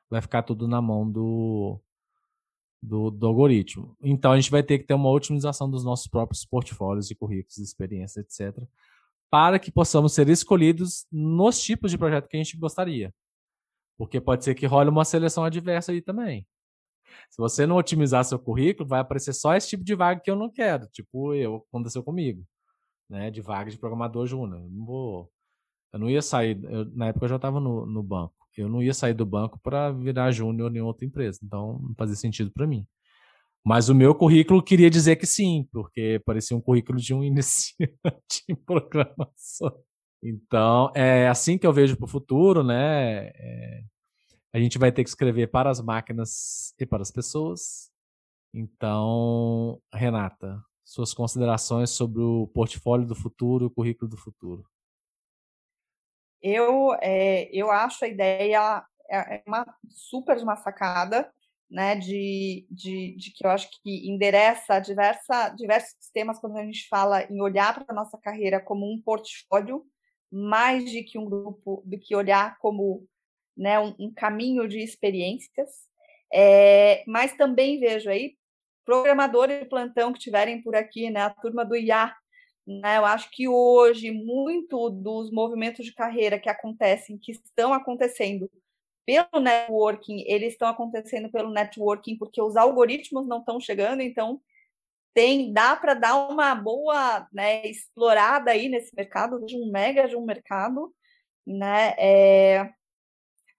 vai 0.10 0.22
ficar 0.22 0.44
tudo 0.44 0.68
na 0.68 0.82
mão 0.82 1.10
do, 1.10 1.82
do, 2.84 3.10
do, 3.10 3.28
algoritmo. 3.28 3.96
Então 4.02 4.34
a 4.34 4.36
gente 4.36 4.52
vai 4.52 4.62
ter 4.62 4.78
que 4.78 4.86
ter 4.86 4.94
uma 4.94 5.10
otimização 5.10 5.70
dos 5.70 5.86
nossos 5.86 6.08
próprios 6.08 6.46
portfólios 6.46 7.08
de 7.08 7.16
currículos, 7.16 7.58
experiência, 7.58 8.20
etc., 8.20 8.62
para 9.32 9.58
que 9.58 9.72
possamos 9.72 10.14
ser 10.14 10.30
escolhidos 10.30 11.08
nos 11.12 11.60
tipos 11.62 11.90
de 11.90 11.98
projeto 11.98 12.28
que 12.28 12.38
a 12.38 12.44
gente 12.44 12.58
gostaria. 12.58 13.14
Porque 13.98 14.22
pode 14.22 14.44
ser 14.44 14.54
que 14.54 14.66
role 14.66 14.90
uma 14.90 15.06
seleção 15.06 15.44
adversa 15.44 15.92
aí 15.92 16.02
também. 16.02 16.46
Se 17.30 17.38
você 17.38 17.66
não 17.66 17.78
otimizar 17.78 18.24
seu 18.26 18.38
currículo, 18.38 18.88
vai 18.88 19.00
aparecer 19.00 19.34
só 19.34 19.56
esse 19.56 19.70
tipo 19.70 19.84
de 19.84 19.96
vaga 19.96 20.22
que 20.22 20.30
eu 20.30 20.36
não 20.36 20.52
quero. 20.52 20.88
Tipo, 20.88 21.34
eu 21.34 21.66
aconteceu 21.70 22.04
comigo, 22.04 22.46
né? 23.10 23.32
De 23.32 23.42
vaga 23.42 23.72
de 23.72 23.78
programador 23.78 24.28
júnior. 24.28 24.62
Eu 24.62 24.70
não 24.70 24.86
vou. 24.86 25.32
Eu 25.92 26.00
não 26.00 26.10
ia 26.10 26.22
sair. 26.22 26.64
Eu, 26.64 26.86
na 26.94 27.08
época 27.08 27.26
eu 27.26 27.30
já 27.30 27.36
estava 27.38 27.60
no, 27.60 27.86
no 27.86 28.04
banco 28.04 28.43
eu 28.62 28.70
não 28.70 28.82
ia 28.82 28.94
sair 28.94 29.14
do 29.14 29.26
banco 29.26 29.60
para 29.62 29.92
virar 29.92 30.32
júnior 30.32 30.76
em 30.76 30.82
outra 30.82 31.06
empresa, 31.06 31.40
então 31.44 31.80
não 31.82 31.96
fazia 31.96 32.16
sentido 32.16 32.52
para 32.52 32.68
mim. 32.68 32.86
Mas 33.66 33.88
o 33.88 33.96
meu 33.96 34.14
currículo 34.14 34.62
queria 34.62 34.90
dizer 34.90 35.16
que 35.16 35.26
sim, 35.26 35.68
porque 35.72 36.22
parecia 36.26 36.56
um 36.56 36.62
currículo 36.62 37.00
de 37.00 37.14
um 37.14 37.24
iniciante 37.24 38.44
em 38.50 38.56
programação. 38.56 39.74
Então, 40.22 40.92
é 40.96 41.28
assim 41.28 41.58
que 41.58 41.68
eu 41.68 41.74
vejo 41.74 41.98
para 41.98 42.06
o 42.06 42.10
futuro, 42.10 42.64
né? 42.64 43.28
É, 43.36 43.84
a 44.54 44.60
gente 44.60 44.78
vai 44.78 44.92
ter 44.92 45.04
que 45.04 45.10
escrever 45.10 45.48
para 45.50 45.70
as 45.70 45.82
máquinas 45.82 46.74
e 46.80 46.86
para 46.86 47.02
as 47.02 47.12
pessoas. 47.12 47.92
Então, 48.54 49.82
Renata, 49.94 50.62
suas 50.86 51.14
considerações 51.14 51.90
sobre 51.90 52.22
o 52.22 52.48
portfólio 52.48 53.08
do 53.08 53.16
futuro, 53.16 53.66
o 53.66 53.72
currículo 53.72 54.10
do 54.10 54.18
futuro. 54.18 54.64
Eu, 56.44 56.94
é, 57.02 57.50
eu 57.54 57.72
acho 57.72 58.04
a 58.04 58.08
ideia 58.08 58.84
é, 59.10 59.38
é 59.38 59.44
uma 59.48 59.66
super 59.90 60.38
uma 60.38 60.58
sacada, 60.58 61.32
né, 61.72 61.96
de, 61.96 62.68
de, 62.70 63.16
de, 63.16 63.32
que 63.32 63.46
eu 63.46 63.50
acho 63.50 63.70
que 63.82 64.08
endereça 64.08 64.80
diversa, 64.80 65.50
diversos 65.50 66.10
temas 66.14 66.38
quando 66.40 66.58
a 66.58 66.64
gente 66.64 66.88
fala 66.88 67.24
em 67.24 67.42
olhar 67.42 67.74
para 67.74 67.86
a 67.88 67.96
nossa 67.96 68.18
carreira 68.18 68.60
como 68.60 68.86
um 68.86 69.02
portfólio, 69.02 69.84
mais 70.32 70.90
de 70.92 71.02
que 71.04 71.18
um 71.18 71.26
grupo, 71.26 71.82
do 71.86 71.98
que 71.98 72.16
olhar 72.16 72.58
como 72.60 73.08
né, 73.58 73.80
um, 73.80 73.96
um 74.00 74.14
caminho 74.14 74.68
de 74.68 74.80
experiências. 74.80 75.70
É, 76.32 77.04
mas 77.08 77.36
também 77.38 77.80
vejo 77.80 78.10
aí 78.10 78.36
programadores 78.86 79.60
de 79.60 79.66
plantão 79.66 80.12
que 80.12 80.20
tiverem 80.20 80.62
por 80.62 80.76
aqui, 80.76 81.10
né, 81.10 81.22
a 81.22 81.30
turma 81.30 81.64
do 81.64 81.76
IA, 81.76 82.14
né, 82.66 82.98
eu 82.98 83.06
acho 83.06 83.30
que 83.32 83.48
hoje 83.48 84.12
muito 84.12 84.90
dos 84.90 85.32
movimentos 85.32 85.86
de 85.86 85.94
carreira 85.94 86.40
que 86.40 86.50
acontecem, 86.50 87.18
que 87.18 87.32
estão 87.32 87.74
acontecendo 87.74 88.50
pelo 89.06 89.42
networking, 89.42 90.24
eles 90.28 90.54
estão 90.54 90.68
acontecendo 90.70 91.30
pelo 91.30 91.52
networking 91.52 92.18
porque 92.18 92.42
os 92.42 92.56
algoritmos 92.56 93.28
não 93.28 93.40
estão 93.40 93.60
chegando, 93.60 94.02
então 94.02 94.42
tem 95.14 95.54
dá 95.54 95.76
para 95.76 95.94
dar 95.94 96.16
uma 96.30 96.56
boa 96.56 97.28
né, 97.32 97.66
explorada 97.68 98.52
aí 98.52 98.70
nesse 98.70 98.96
mercado, 98.96 99.46
de 99.46 99.56
um 99.58 99.70
mega 99.72 100.08
de 100.08 100.16
um 100.16 100.26
mercado, 100.26 100.94
né? 101.46 101.94
É... 102.00 102.72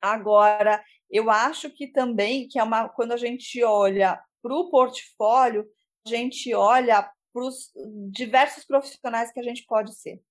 Agora, 0.01 0.83
eu 1.11 1.31
acho 1.31 1.71
que 1.71 1.87
também 1.89 2.49
que 2.49 2.59
é 2.59 2.63
uma 2.63 2.89
quando 2.89 3.13
a 3.13 3.17
gente 3.17 3.63
olha 3.63 4.21
para 4.43 4.55
o 4.55 4.71
portfólio, 4.71 5.67
a 6.07 6.11
gente 6.11 6.53
olha 6.55 7.11
para 7.35 7.45
os 7.45 7.73
diversos 8.11 8.65
profissionais 8.65 9.33
que 9.33 9.41
a 9.41 9.43
gente 9.43 9.67
pode 9.67 9.95
ser 9.95 10.23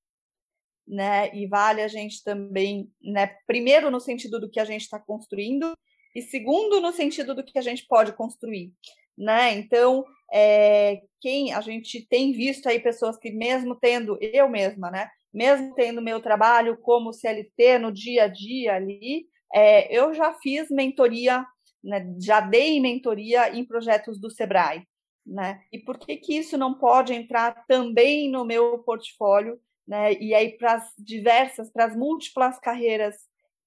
né? 0.87 1.33
E 1.33 1.47
vale 1.47 1.81
a 1.81 1.87
gente 1.87 2.23
também, 2.23 2.91
né? 3.01 3.35
Primeiro 3.47 3.89
no 3.89 3.99
sentido 3.99 4.39
do 4.39 4.49
que 4.49 4.59
a 4.59 4.65
gente 4.65 4.81
está 4.81 4.99
construindo 4.99 5.73
e 6.15 6.21
segundo 6.21 6.79
no 6.79 6.91
sentido 6.91 7.33
do 7.33 7.43
que 7.43 7.57
a 7.57 7.61
gente 7.61 7.85
pode 7.87 8.13
construir, 8.13 8.71
né? 9.17 9.53
Então, 9.53 10.05
é, 10.31 11.01
quem 11.21 11.53
a 11.53 11.61
gente 11.61 12.05
tem 12.07 12.31
visto 12.33 12.67
aí 12.67 12.79
pessoas 12.79 13.17
que 13.17 13.31
mesmo 13.31 13.75
tendo 13.75 14.17
eu 14.21 14.49
mesma, 14.49 14.91
né? 14.91 15.09
Mesmo 15.33 15.73
tendo 15.73 16.01
meu 16.01 16.21
trabalho 16.21 16.77
como 16.77 17.13
CLT 17.13 17.79
no 17.79 17.91
dia 17.91 18.25
a 18.25 18.27
dia 18.27 18.75
ali, 18.75 19.25
é, 19.53 19.95
eu 19.95 20.13
já 20.13 20.33
fiz 20.35 20.69
mentoria, 20.69 21.45
né, 21.83 22.05
já 22.19 22.39
dei 22.39 22.79
mentoria 22.79 23.55
em 23.55 23.65
projetos 23.65 24.19
do 24.19 24.29
Sebrae, 24.29 24.83
né? 25.25 25.61
E 25.71 25.79
por 25.79 25.97
que 25.97 26.17
que 26.17 26.37
isso 26.37 26.57
não 26.57 26.73
pode 26.73 27.13
entrar 27.13 27.65
também 27.67 28.29
no 28.29 28.45
meu 28.45 28.79
portfólio 28.79 29.59
né? 29.87 30.13
E 30.13 30.33
aí 30.33 30.57
para 30.57 30.75
as 30.75 30.93
diversas, 30.97 31.69
para 31.69 31.85
as 31.85 31.95
múltiplas 31.95 32.59
carreiras 32.59 33.15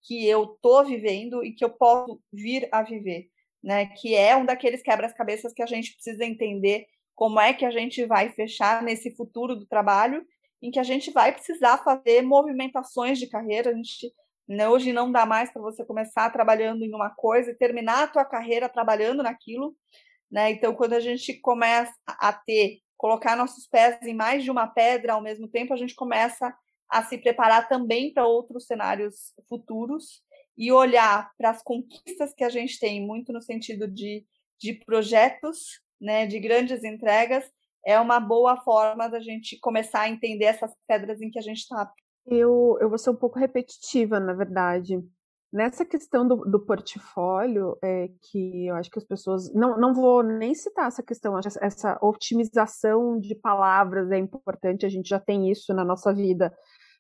que 0.03 0.27
eu 0.27 0.45
estou 0.45 0.85
vivendo 0.85 1.45
e 1.45 1.53
que 1.53 1.65
eu 1.65 1.71
posso 1.71 2.21
vir 2.33 2.69
a 2.73 2.83
viver, 2.83 3.29
né? 3.63 3.87
Que 3.87 4.15
é 4.15 4.37
um 4.37 4.45
daqueles 4.45 4.83
quebra-cabeças 4.83 5.53
que 5.53 5.63
a 5.63 5.67
gente 5.67 5.95
precisa 5.95 6.25
entender 6.25 6.87
como 7.15 7.41
é 7.41 7.53
que 7.53 7.65
a 7.65 7.71
gente 7.71 8.05
vai 8.05 8.31
fechar 8.31 8.83
nesse 8.83 9.15
futuro 9.17 9.57
do 9.57 9.67
trabalho, 9.67 10.25
em 10.63 10.71
que 10.71 10.79
a 10.79 10.83
gente 10.83 11.11
vai 11.11 11.33
precisar 11.33 11.79
fazer 11.79 12.23
movimentações 12.23 13.19
de 13.19 13.27
carreira. 13.27 13.71
A 13.71 13.75
gente 13.75 14.13
né, 14.49 14.69
hoje 14.69 14.93
não 14.93 15.11
dá 15.11 15.27
mais 15.27 15.51
para 15.53 15.63
você 15.63 15.85
começar 15.85 16.31
trabalhando 16.31 16.85
em 16.85 16.95
uma 16.95 17.11
coisa 17.11 17.51
e 17.51 17.55
terminar 17.55 18.05
a 18.05 18.09
tua 18.09 18.25
carreira 18.25 18.69
trabalhando 18.69 19.23
naquilo, 19.23 19.75
né? 20.31 20.51
Então, 20.51 20.75
quando 20.75 20.95
a 20.95 21.01
gente 21.01 21.35
começa 21.41 21.95
a 22.07 22.33
ter 22.33 22.81
colocar 22.97 23.37
nossos 23.37 23.67
pés 23.67 24.01
em 24.03 24.15
mais 24.15 24.43
de 24.43 24.51
uma 24.51 24.67
pedra 24.67 25.15
ao 25.15 25.23
mesmo 25.23 25.49
tempo, 25.49 25.73
a 25.73 25.77
gente 25.77 25.95
começa 25.95 26.55
a 26.89 27.03
se 27.03 27.19
preparar 27.19 27.69
também 27.69 28.13
para 28.13 28.27
outros 28.27 28.67
cenários 28.67 29.35
futuros 29.49 30.23
e 30.57 30.73
olhar 30.73 31.31
para 31.37 31.51
as 31.51 31.63
conquistas 31.63 32.33
que 32.35 32.45
a 32.45 32.49
gente 32.49 32.79
tem, 32.79 33.05
muito 33.05 33.33
no 33.33 33.43
sentido 33.43 33.87
de, 33.87 34.25
de 34.59 34.73
projetos, 34.73 35.81
né, 36.01 36.27
de 36.27 36.39
grandes 36.39 36.83
entregas, 36.85 37.45
é 37.85 38.01
uma 38.01 38.19
boa 38.19 38.57
forma 38.57 39.09
da 39.09 39.21
gente 39.21 39.59
começar 39.61 40.03
a 40.03 40.09
entender 40.09 40.47
essas 40.47 40.73
pedras 40.89 41.21
em 41.21 41.31
que 41.31 41.39
a 41.39 41.43
gente 41.43 41.59
está. 41.59 41.93
Eu, 42.27 42.77
eu 42.81 42.89
vou 42.89 42.99
ser 42.99 43.11
um 43.11 43.17
pouco 43.17 43.39
repetitiva, 43.39 44.19
na 44.19 44.33
verdade. 44.33 44.99
Nessa 45.57 45.87
questão 45.87 46.29
do, 46.29 46.37
do 46.45 46.61
portfólio, 46.61 47.79
é, 47.83 48.11
que 48.21 48.67
eu 48.67 48.75
acho 48.75 48.91
que 48.91 48.99
as 48.99 49.07
pessoas. 49.07 49.51
Não, 49.55 49.81
não 49.81 49.95
vou 49.95 50.23
nem 50.23 50.55
citar 50.55 50.87
essa 50.87 51.03
questão, 51.03 51.35
acho 51.35 51.49
essa 51.63 51.99
otimização 52.03 53.19
de 53.19 53.35
palavras 53.35 54.11
é 54.11 54.19
importante, 54.19 54.85
a 54.85 54.89
gente 54.91 55.09
já 55.09 55.19
tem 55.19 55.51
isso 55.51 55.73
na 55.73 55.83
nossa 55.83 56.13
vida 56.13 56.55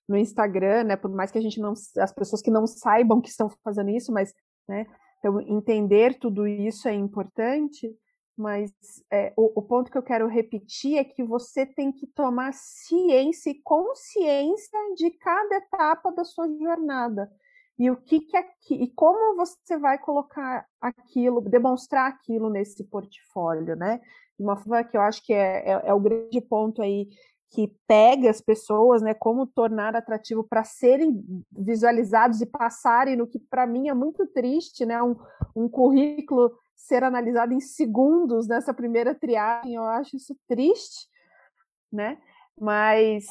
no 0.09 0.16
Instagram, 0.16 0.84
né? 0.84 0.96
Por 0.96 1.11
mais 1.11 1.30
que 1.30 1.36
a 1.36 1.40
gente 1.42 1.61
não. 1.61 1.74
As 1.98 2.14
pessoas 2.14 2.40
que 2.40 2.50
não 2.50 2.66
saibam 2.66 3.20
que 3.20 3.28
estão 3.28 3.50
fazendo 3.62 3.90
isso, 3.90 4.11
mas. 4.11 4.32
Né, 4.66 4.86
então, 5.18 5.38
entender 5.42 6.18
tudo 6.18 6.46
isso 6.46 6.88
é 6.88 6.94
importante, 6.94 7.94
mas 8.34 8.72
é, 9.12 9.34
o, 9.36 9.61
o 9.61 9.62
ponto 9.62 9.90
que 9.90 9.98
eu 9.98 10.02
quero 10.02 10.26
repetir 10.28 10.96
é 10.96 11.04
que 11.04 11.22
você 11.22 11.66
tem 11.66 11.92
que 11.92 12.07
tomar 12.07 12.54
ciência 12.54 13.50
e 13.50 13.61
consciência 13.62 14.78
de 14.96 15.11
cada 15.11 15.57
etapa 15.57 16.11
da 16.11 16.24
sua 16.24 16.48
jornada 16.48 17.30
e 17.78 17.90
o 17.90 17.96
que, 17.96 18.20
que 18.20 18.74
e 18.74 18.88
como 18.88 19.36
você 19.36 19.76
vai 19.76 19.98
colocar 19.98 20.66
aquilo, 20.80 21.40
demonstrar 21.42 22.08
aquilo 22.08 22.48
nesse 22.48 22.84
portfólio, 22.84 23.76
né? 23.76 24.00
De 24.38 24.44
uma 24.44 24.56
forma 24.56 24.82
que 24.84 24.96
eu 24.96 25.00
acho 25.02 25.22
que 25.22 25.32
é, 25.32 25.70
é, 25.70 25.82
é 25.84 25.94
o 25.94 26.00
grande 26.00 26.40
ponto 26.40 26.80
aí 26.80 27.08
que 27.50 27.72
pega 27.86 28.30
as 28.30 28.40
pessoas, 28.40 29.02
né? 29.02 29.14
Como 29.14 29.46
tornar 29.46 29.94
atrativo 29.94 30.42
para 30.42 30.64
serem 30.64 31.22
visualizados 31.52 32.40
e 32.40 32.46
passarem 32.46 33.16
no 33.16 33.26
que 33.26 33.38
para 33.38 33.66
mim 33.66 33.88
é 33.88 33.94
muito 33.94 34.26
triste, 34.26 34.86
né? 34.86 35.02
Um, 35.02 35.16
um 35.54 35.68
currículo 35.68 36.52
ser 36.74 37.04
analisado 37.04 37.52
em 37.52 37.60
segundos 37.60 38.46
nessa 38.46 38.72
primeira 38.72 39.14
triagem, 39.14 39.74
eu 39.74 39.84
acho 39.84 40.16
isso 40.16 40.36
triste, 40.48 41.08
né? 41.92 42.18
Mas 42.58 43.26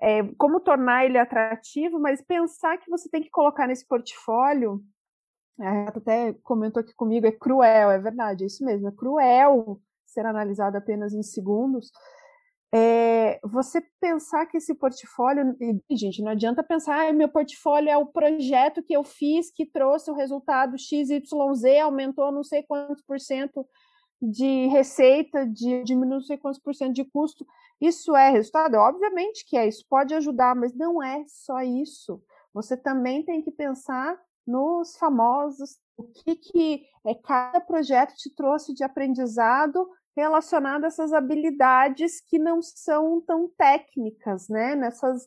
é, 0.00 0.22
como 0.36 0.60
tornar 0.60 1.04
ele 1.04 1.18
atrativo, 1.18 1.98
mas 1.98 2.22
pensar 2.22 2.78
que 2.78 2.90
você 2.90 3.08
tem 3.08 3.22
que 3.22 3.30
colocar 3.30 3.66
nesse 3.66 3.86
portfólio. 3.86 4.82
A 5.60 5.70
Renata 5.70 5.98
até 5.98 6.32
comentou 6.44 6.80
aqui 6.80 6.94
comigo, 6.94 7.26
é 7.26 7.32
cruel, 7.32 7.90
é 7.90 7.98
verdade, 7.98 8.44
é 8.44 8.46
isso 8.46 8.64
mesmo, 8.64 8.88
é 8.88 8.92
cruel 8.92 9.80
ser 10.06 10.24
analisado 10.24 10.76
apenas 10.76 11.12
em 11.12 11.22
segundos. 11.22 11.90
É, 12.72 13.40
você 13.42 13.80
pensar 13.98 14.44
que 14.46 14.58
esse 14.58 14.74
portfólio, 14.74 15.56
e, 15.88 15.96
gente, 15.96 16.22
não 16.22 16.32
adianta 16.32 16.62
pensar, 16.62 17.08
ah, 17.08 17.12
meu 17.12 17.28
portfólio 17.28 17.88
é 17.88 17.96
o 17.96 18.06
projeto 18.06 18.82
que 18.82 18.94
eu 18.94 19.02
fiz 19.02 19.50
que 19.50 19.64
trouxe 19.64 20.10
o 20.10 20.14
resultado 20.14 20.76
XYZ, 20.78 21.22
aumentou 21.82 22.30
não 22.30 22.44
sei 22.44 22.62
quantos 22.62 23.02
por 23.02 23.18
cento 23.18 23.66
de 24.20 24.66
receita, 24.66 25.46
de 25.46 25.84
sei 26.22 26.36
quantos 26.36 26.60
por 26.60 26.74
cento 26.74 26.94
de 26.94 27.04
custo. 27.04 27.46
Isso 27.80 28.16
é 28.16 28.30
resultado? 28.30 28.74
Obviamente 28.74 29.44
que 29.46 29.56
é, 29.56 29.68
isso 29.68 29.84
pode 29.88 30.14
ajudar, 30.14 30.54
mas 30.56 30.74
não 30.74 31.02
é 31.02 31.24
só 31.26 31.60
isso. 31.62 32.20
Você 32.52 32.76
também 32.76 33.24
tem 33.24 33.40
que 33.40 33.52
pensar 33.52 34.18
nos 34.46 34.96
famosos, 34.96 35.78
o 35.96 36.04
que, 36.04 36.34
que 36.34 36.86
é, 37.06 37.14
cada 37.14 37.60
projeto 37.60 38.14
te 38.14 38.34
trouxe 38.34 38.72
de 38.72 38.82
aprendizado 38.82 39.88
relacionado 40.16 40.84
a 40.84 40.86
essas 40.88 41.12
habilidades 41.12 42.20
que 42.20 42.38
não 42.38 42.60
são 42.60 43.20
tão 43.20 43.48
técnicas, 43.56 44.48
né? 44.48 44.74
Nessas 44.74 45.26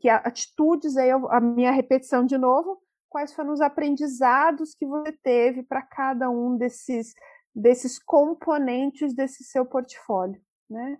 que 0.00 0.08
atitudes 0.08 0.96
aí 0.96 1.10
a 1.10 1.40
minha 1.40 1.70
repetição 1.70 2.24
de 2.24 2.38
novo, 2.38 2.80
quais 3.08 3.32
foram 3.32 3.52
os 3.52 3.60
aprendizados 3.60 4.74
que 4.74 4.86
você 4.86 5.12
teve 5.12 5.62
para 5.62 5.82
cada 5.82 6.30
um 6.30 6.56
desses 6.56 7.14
desses 7.54 7.98
componentes 7.98 9.14
desse 9.14 9.44
seu 9.44 9.64
portfólio, 9.64 10.40
né? 10.68 10.98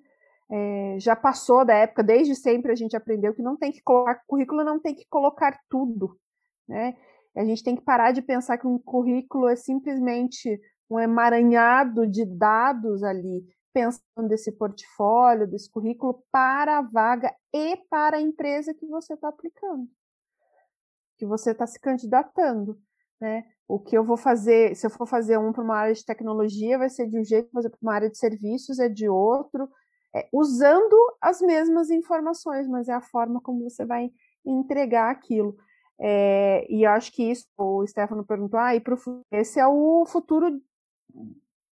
É, 0.50 0.96
já 1.00 1.16
passou 1.16 1.64
da 1.64 1.74
época, 1.74 2.02
desde 2.02 2.34
sempre 2.34 2.70
a 2.70 2.74
gente 2.74 2.94
aprendeu 2.94 3.34
que 3.34 3.42
não 3.42 3.56
tem 3.56 3.72
que 3.72 3.82
colocar 3.82 4.22
currículo, 4.26 4.62
não 4.62 4.78
tem 4.78 4.94
que 4.94 5.06
colocar 5.08 5.58
tudo, 5.68 6.18
né? 6.68 6.94
A 7.36 7.44
gente 7.44 7.64
tem 7.64 7.74
que 7.74 7.82
parar 7.82 8.12
de 8.12 8.22
pensar 8.22 8.58
que 8.58 8.66
um 8.66 8.78
currículo 8.78 9.48
é 9.48 9.56
simplesmente 9.56 10.60
um 10.88 11.00
emaranhado 11.00 12.06
de 12.06 12.24
dados 12.24 13.02
ali, 13.02 13.44
pensando 13.72 14.28
desse 14.28 14.52
portfólio, 14.52 15.48
desse 15.48 15.68
currículo 15.68 16.22
para 16.30 16.78
a 16.78 16.82
vaga 16.82 17.34
e 17.52 17.76
para 17.90 18.18
a 18.18 18.20
empresa 18.20 18.72
que 18.72 18.86
você 18.86 19.14
está 19.14 19.28
aplicando, 19.28 19.88
que 21.16 21.26
você 21.26 21.50
está 21.50 21.66
se 21.66 21.80
candidatando, 21.80 22.78
né? 23.24 23.42
O 23.66 23.78
que 23.78 23.96
eu 23.96 24.04
vou 24.04 24.18
fazer, 24.18 24.76
se 24.76 24.86
eu 24.86 24.90
for 24.90 25.06
fazer 25.06 25.38
um 25.38 25.50
para 25.50 25.64
uma 25.64 25.76
área 25.76 25.94
de 25.94 26.04
tecnologia, 26.04 26.76
vai 26.76 26.90
ser 26.90 27.08
de 27.08 27.18
um 27.18 27.24
jeito, 27.24 27.50
para 27.50 27.70
uma 27.80 27.94
área 27.94 28.10
de 28.10 28.18
serviços 28.18 28.78
é 28.78 28.86
de 28.86 29.08
outro, 29.08 29.66
é, 30.14 30.28
usando 30.30 30.94
as 31.22 31.40
mesmas 31.40 31.88
informações, 31.88 32.68
mas 32.68 32.86
é 32.86 32.92
a 32.92 33.00
forma 33.00 33.40
como 33.40 33.64
você 33.64 33.86
vai 33.86 34.10
entregar 34.44 35.10
aquilo. 35.10 35.56
É, 35.98 36.66
e 36.68 36.84
acho 36.84 37.10
que 37.12 37.22
isso, 37.30 37.46
o 37.56 37.86
Stefano 37.86 38.26
perguntou, 38.26 38.60
ah, 38.60 38.74
e 38.74 38.80
pro, 38.80 38.98
esse 39.32 39.58
é 39.58 39.66
o 39.66 40.04
futuro 40.04 40.60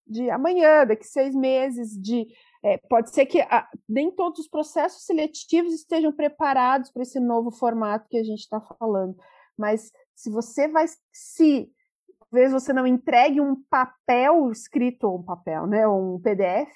de 0.06 0.30
amanhã, 0.30 0.86
daqui 0.86 1.06
seis 1.06 1.34
meses, 1.34 1.90
de 2.00 2.26
é, 2.64 2.78
pode 2.88 3.10
ser 3.12 3.26
que 3.26 3.42
a, 3.42 3.68
nem 3.86 4.10
todos 4.10 4.40
os 4.40 4.48
processos 4.48 5.04
seletivos 5.04 5.74
estejam 5.74 6.12
preparados 6.12 6.90
para 6.90 7.02
esse 7.02 7.20
novo 7.20 7.50
formato 7.50 8.08
que 8.08 8.16
a 8.16 8.24
gente 8.24 8.40
está 8.40 8.60
falando, 8.60 9.14
mas 9.58 9.92
se 10.22 10.30
você 10.30 10.68
vai 10.68 10.86
se 11.12 11.68
talvez 12.20 12.52
você 12.52 12.72
não 12.72 12.86
entregue 12.86 13.40
um 13.40 13.60
papel 13.68 14.52
escrito 14.52 15.12
um 15.12 15.22
papel, 15.22 15.66
né, 15.66 15.86
um 15.86 16.20
PDF 16.20 16.70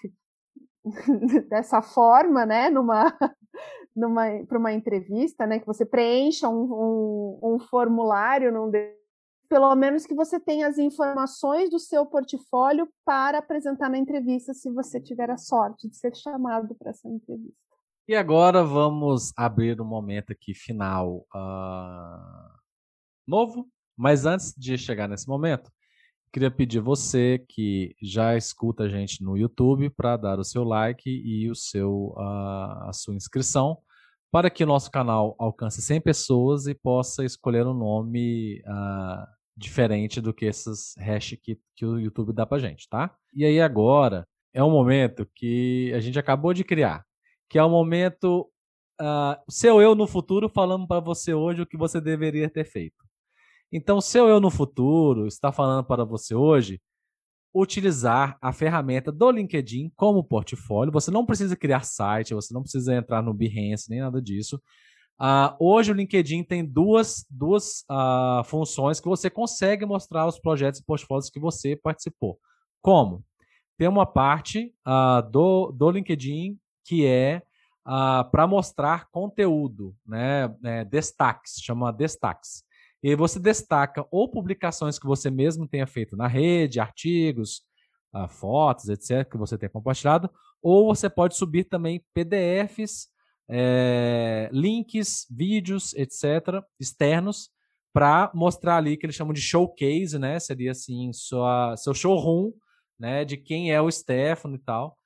dessa 1.49 1.81
forma, 1.81 2.45
né, 2.45 2.69
numa 2.69 3.17
numa 3.95 4.25
para 4.49 4.59
uma 4.59 4.73
entrevista, 4.73 5.47
né, 5.47 5.61
que 5.61 5.67
você 5.67 5.87
preencha 5.87 6.49
um, 6.49 6.65
um, 6.65 7.55
um 7.55 7.59
formulário 7.61 8.53
num 8.53 8.71
pelo 9.49 9.73
menos 9.77 10.05
que 10.05 10.15
você 10.15 10.41
tenha 10.41 10.67
as 10.67 10.77
informações 10.77 11.71
do 11.71 11.79
seu 11.79 12.05
portfólio 12.05 12.89
para 13.05 13.39
apresentar 13.39 13.89
na 13.89 13.97
entrevista, 13.97 14.53
se 14.53 14.69
você 14.73 15.01
tiver 15.01 15.31
a 15.31 15.39
sorte 15.39 15.89
de 15.89 15.97
ser 15.97 16.17
chamado 16.17 16.75
para 16.75 16.91
essa 16.91 17.09
entrevista. 17.09 17.55
E 18.09 18.17
agora 18.17 18.65
vamos 18.65 19.33
abrir 19.37 19.81
um 19.81 19.85
momento 19.85 20.33
aqui 20.33 20.53
final 20.53 21.25
uh, 21.33 22.57
novo, 23.27 23.69
mas 23.97 24.27
antes 24.27 24.55
de 24.57 24.77
chegar 24.77 25.09
nesse 25.09 25.29
momento, 25.29 25.71
queria 26.33 26.51
pedir 26.51 26.81
você 26.81 27.45
que 27.49 27.95
já 28.03 28.37
escuta 28.37 28.85
a 28.85 28.89
gente 28.89 29.23
no 29.23 29.37
YouTube 29.37 29.91
para 29.91 30.17
dar 30.17 30.39
o 30.39 30.45
seu 30.45 30.65
like 30.65 31.09
e 31.09 31.51
o 31.51 31.55
seu, 31.55 32.15
uh, 32.17 32.89
a 32.89 32.91
sua 32.93 33.15
inscrição 33.15 33.79
para 34.31 34.51
que 34.51 34.65
o 34.65 34.67
nosso 34.67 34.91
canal 34.91 35.35
alcance 35.39 35.81
100 35.81 36.01
pessoas 36.03 36.67
e 36.67 36.75
possa 36.75 37.25
escolher 37.25 37.67
um 37.67 37.73
nome 37.73 38.61
uh, 38.67 39.27
diferente 39.57 40.21
do 40.21 40.35
que 40.35 40.45
esses 40.45 40.95
hash 40.99 41.39
que, 41.43 41.59
que 41.75 41.87
o 41.87 41.99
YouTube 41.99 42.35
dá 42.35 42.45
pra 42.45 42.59
gente, 42.59 42.87
tá? 42.87 43.15
E 43.35 43.45
aí 43.45 43.59
agora 43.61 44.29
é 44.53 44.63
um 44.63 44.71
momento 44.71 45.27
que 45.35 45.91
a 45.95 46.01
gente 46.01 46.19
acabou 46.19 46.53
de 46.53 46.65
criar, 46.65 47.03
que 47.49 47.59
é 47.59 47.63
o 47.63 47.67
um 47.67 47.71
momento 47.71 48.51
uh, 49.01 49.41
seu 49.49 49.81
eu 49.81 49.95
no 49.95 50.07
futuro 50.07 50.51
falando 50.51 50.87
para 50.87 51.01
você 51.01 51.33
hoje 51.33 51.63
o 51.63 51.67
que 51.67 51.79
você 51.79 51.99
deveria 51.99 52.51
ter 52.51 52.65
feito. 52.65 53.06
Então, 53.73 54.01
seu 54.01 54.29
eu 54.29 54.41
no 54.41 54.51
futuro 54.51 55.27
está 55.27 55.51
falando 55.51 55.85
para 55.85 56.05
você 56.05 56.35
hoje 56.35 56.81
utilizar 57.55 58.37
a 58.41 58.53
ferramenta 58.53 59.11
do 59.11 59.31
LinkedIn 59.31 59.91
como 59.97 60.23
portfólio. 60.23 60.93
Você 60.93 61.11
não 61.11 61.25
precisa 61.25 61.57
criar 61.57 61.85
site, 61.85 62.35
você 62.35 62.53
não 62.53 62.63
precisa 62.63 62.95
entrar 62.95 63.23
no 63.23 63.33
Behance, 63.33 63.89
nem 63.89 64.01
nada 64.01 64.21
disso. 64.21 64.61
Uh, 65.19 65.57
hoje 65.59 65.91
o 65.91 65.95
LinkedIn 65.95 66.45
tem 66.45 66.63
duas, 66.63 67.25
duas 67.31 67.83
uh, 67.91 68.45
funções 68.45 69.01
que 69.01 69.09
você 69.09 69.31
consegue 69.31 69.87
mostrar 69.87 70.27
os 70.27 70.39
projetos 70.39 70.81
e 70.81 70.85
portfólios 70.85 71.31
que 71.31 71.41
você 71.41 71.75
participou. 71.75 72.39
Como? 72.83 73.25
Tem 73.79 73.89
uma 73.89 74.05
parte 74.05 74.75
uh, 74.87 75.29
do, 75.31 75.73
do 75.73 75.91
LinkedIn 75.91 76.59
que 76.85 77.07
é 77.07 77.43
para 78.33 78.49
mostrar 78.49 79.09
conteúdo, 79.13 79.95
né? 80.05 80.53
É, 80.65 80.85
destaques, 80.85 81.55
chama 81.63 81.93
destaques. 81.93 82.65
E 83.07 83.15
você 83.15 83.39
destaca 83.39 84.05
ou 84.11 84.29
publicações 84.29 84.99
que 84.99 85.07
você 85.07 85.31
mesmo 85.31 85.69
tenha 85.69 85.87
feito 85.87 86.17
na 86.17 86.27
rede, 86.27 86.81
artigos, 86.81 87.63
fotos, 88.29 88.89
etc., 88.89 89.31
que 89.31 89.39
você 89.39 89.57
tenha 89.57 89.71
compartilhado, 89.71 90.29
ou 90.61 90.93
você 90.93 91.09
pode 91.09 91.37
subir 91.37 91.69
também 91.69 92.05
PDFs 92.13 93.07
é, 93.49 94.51
links, 94.53 95.25
vídeos, 95.31 95.95
etc., 95.95 96.61
externos, 96.81 97.51
para 97.93 98.29
mostrar 98.35 98.79
ali 98.79 98.97
que 98.97 99.07
eles 99.07 99.15
chamam 99.15 99.33
de 99.33 99.41
showcase, 99.41 100.19
né? 100.19 100.41
Seria 100.41 100.73
assim, 100.73 101.13
sua, 101.13 101.77
seu 101.77 101.95
showroom, 101.95 102.51
né? 102.99 103.25
De 103.25 103.37
quem 103.37 103.71
é 103.71 103.81
o 103.81 103.89
Stefano 103.89 104.57
e 104.57 104.59
tal. 104.59 104.99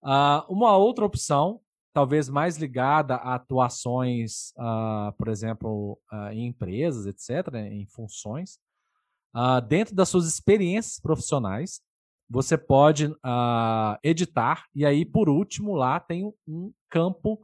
Uh, 0.00 0.46
uma 0.48 0.76
outra 0.76 1.04
opção, 1.04 1.60
talvez 1.92 2.28
mais 2.28 2.56
ligada 2.56 3.16
a 3.16 3.34
atuações, 3.34 4.52
uh, 4.56 5.12
por 5.16 5.28
exemplo, 5.28 5.98
uh, 6.12 6.32
em 6.32 6.46
empresas, 6.46 7.06
etc., 7.06 7.52
né? 7.52 7.72
em 7.72 7.86
funções, 7.86 8.58
dentro 9.68 9.94
das 9.94 10.08
suas 10.08 10.26
experiências 10.26 10.98
profissionais, 10.98 11.80
você 12.28 12.58
pode 12.58 13.14
editar, 14.02 14.64
e 14.74 14.84
aí, 14.84 15.04
por 15.04 15.28
último, 15.28 15.76
lá 15.76 16.00
tem 16.00 16.32
um 16.46 16.72
campo 16.90 17.38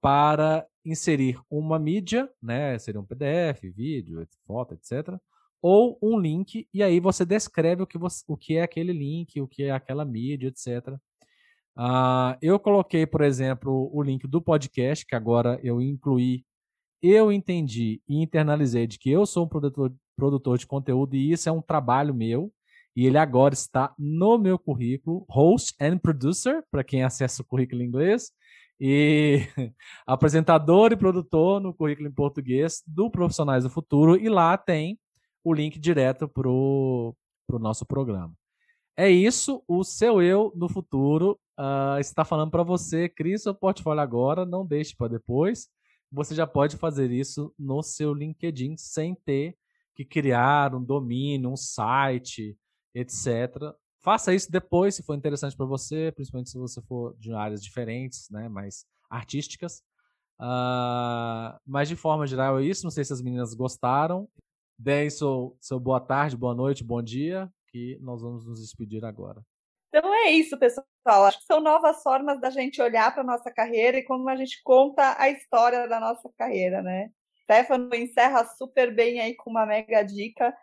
para 0.00 0.66
inserir 0.84 1.40
uma 1.50 1.78
mídia, 1.78 2.30
né, 2.42 2.78
seria 2.78 3.00
um 3.00 3.04
PDF, 3.04 3.62
vídeo, 3.74 4.26
foto, 4.46 4.74
etc., 4.74 5.18
ou 5.60 5.98
um 6.00 6.18
link, 6.18 6.68
e 6.72 6.82
aí 6.82 7.00
você 7.00 7.24
descreve 7.24 7.82
o 7.82 7.86
que, 7.86 7.98
você, 7.98 8.22
o 8.28 8.36
que 8.36 8.56
é 8.56 8.62
aquele 8.62 8.92
link, 8.92 9.40
o 9.40 9.48
que 9.48 9.64
é 9.64 9.70
aquela 9.72 10.04
mídia, 10.04 10.48
etc. 10.48 10.96
Uh, 11.78 12.34
eu 12.42 12.58
coloquei, 12.58 13.06
por 13.06 13.20
exemplo, 13.20 13.88
o 13.92 14.02
link 14.02 14.26
do 14.26 14.42
podcast, 14.42 15.06
que 15.06 15.14
agora 15.14 15.60
eu 15.62 15.80
incluí, 15.80 16.44
eu 17.00 17.30
entendi 17.30 18.02
e 18.08 18.20
internalizei 18.20 18.86
de 18.86 18.98
que 18.98 19.08
eu 19.10 19.24
sou 19.24 19.44
um 19.44 19.48
produtor, 19.48 19.94
produtor 20.16 20.58
de 20.58 20.66
conteúdo 20.66 21.14
e 21.14 21.30
isso 21.30 21.48
é 21.48 21.52
um 21.52 21.62
trabalho 21.62 22.12
meu, 22.12 22.52
e 22.96 23.06
ele 23.06 23.16
agora 23.16 23.54
está 23.54 23.94
no 23.96 24.36
meu 24.38 24.58
currículo, 24.58 25.24
host 25.30 25.72
and 25.80 25.98
producer, 25.98 26.64
para 26.68 26.82
quem 26.82 27.04
acessa 27.04 27.42
o 27.42 27.44
currículo 27.44 27.80
em 27.80 27.86
inglês, 27.86 28.32
e 28.80 29.42
apresentador 30.04 30.92
e 30.92 30.96
produtor 30.96 31.60
no 31.60 31.72
currículo 31.72 32.08
em 32.08 32.12
português 32.12 32.82
do 32.86 33.08
Profissionais 33.08 33.62
do 33.62 33.70
Futuro, 33.70 34.16
e 34.16 34.28
lá 34.28 34.58
tem 34.58 34.98
o 35.44 35.54
link 35.54 35.78
direto 35.78 36.28
para 36.28 36.48
o 36.50 37.14
pro 37.46 37.58
nosso 37.58 37.86
programa. 37.86 38.37
É 39.00 39.08
isso, 39.08 39.62
o 39.68 39.84
seu 39.84 40.20
eu 40.20 40.52
no 40.56 40.68
futuro 40.68 41.38
uh, 41.56 42.00
está 42.00 42.24
falando 42.24 42.50
para 42.50 42.64
você, 42.64 43.08
crie 43.08 43.38
seu 43.38 43.54
portfólio 43.54 44.02
agora, 44.02 44.44
não 44.44 44.66
deixe 44.66 44.96
para 44.96 45.06
depois. 45.06 45.68
Você 46.10 46.34
já 46.34 46.48
pode 46.48 46.76
fazer 46.76 47.12
isso 47.12 47.54
no 47.56 47.80
seu 47.80 48.12
LinkedIn 48.12 48.76
sem 48.76 49.14
ter 49.14 49.56
que 49.94 50.04
criar 50.04 50.74
um 50.74 50.82
domínio, 50.82 51.48
um 51.48 51.56
site, 51.56 52.58
etc. 52.92 53.72
Faça 54.02 54.34
isso 54.34 54.50
depois, 54.50 54.96
se 54.96 55.04
for 55.04 55.14
interessante 55.14 55.56
para 55.56 55.66
você, 55.66 56.10
principalmente 56.10 56.50
se 56.50 56.58
você 56.58 56.82
for 56.82 57.16
de 57.20 57.32
áreas 57.32 57.62
diferentes, 57.62 58.28
né, 58.30 58.48
mais 58.48 58.84
artísticas. 59.08 59.80
Uh, 60.40 61.54
mas 61.64 61.88
de 61.88 61.94
forma 61.94 62.26
geral 62.26 62.58
é 62.58 62.64
isso. 62.64 62.82
Não 62.82 62.90
sei 62.90 63.04
se 63.04 63.12
as 63.12 63.22
meninas 63.22 63.54
gostaram. 63.54 64.28
Deem 64.76 65.08
seu, 65.08 65.56
seu 65.60 65.78
boa 65.78 66.00
tarde, 66.00 66.36
boa 66.36 66.54
noite, 66.54 66.82
bom 66.82 67.00
dia, 67.00 67.48
que 67.78 67.98
nós 68.00 68.22
vamos 68.22 68.44
nos 68.44 68.60
despedir 68.60 69.04
agora. 69.04 69.40
Então 69.88 70.12
é 70.14 70.30
isso, 70.30 70.58
pessoal. 70.58 70.84
Acho 71.06 71.38
que 71.38 71.46
são 71.46 71.60
novas 71.60 72.02
formas 72.02 72.40
da 72.40 72.50
gente 72.50 72.82
olhar 72.82 73.12
para 73.12 73.22
a 73.22 73.26
nossa 73.26 73.50
carreira 73.50 73.98
e 73.98 74.04
como 74.04 74.28
a 74.28 74.36
gente 74.36 74.60
conta 74.62 75.16
a 75.18 75.30
história 75.30 75.88
da 75.88 75.98
nossa 75.98 76.28
carreira, 76.36 76.82
né? 76.82 77.10
Stefano 77.42 77.94
encerra 77.94 78.44
super 78.44 78.94
bem 78.94 79.20
aí 79.20 79.34
com 79.34 79.50
uma 79.50 79.64
mega 79.64 80.02
dica 80.02 80.54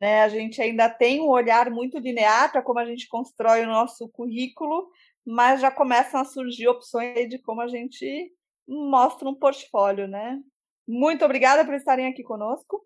né? 0.00 0.22
A 0.22 0.28
gente 0.28 0.60
ainda 0.62 0.88
tem 0.88 1.20
um 1.20 1.28
olhar 1.28 1.70
muito 1.70 1.98
linear 1.98 2.50
para 2.50 2.62
como 2.62 2.78
a 2.78 2.86
gente 2.86 3.06
constrói 3.08 3.62
o 3.62 3.68
nosso 3.68 4.08
currículo, 4.08 4.88
mas 5.26 5.60
já 5.60 5.70
começam 5.70 6.20
a 6.20 6.24
surgir 6.24 6.68
opções 6.68 7.28
de 7.28 7.38
como 7.38 7.60
a 7.60 7.68
gente 7.68 8.32
mostra 8.66 9.28
um 9.28 9.34
portfólio, 9.34 10.08
né? 10.08 10.40
Muito 10.88 11.24
obrigada 11.24 11.64
por 11.64 11.74
estarem 11.74 12.06
aqui 12.06 12.22
conosco. 12.22 12.82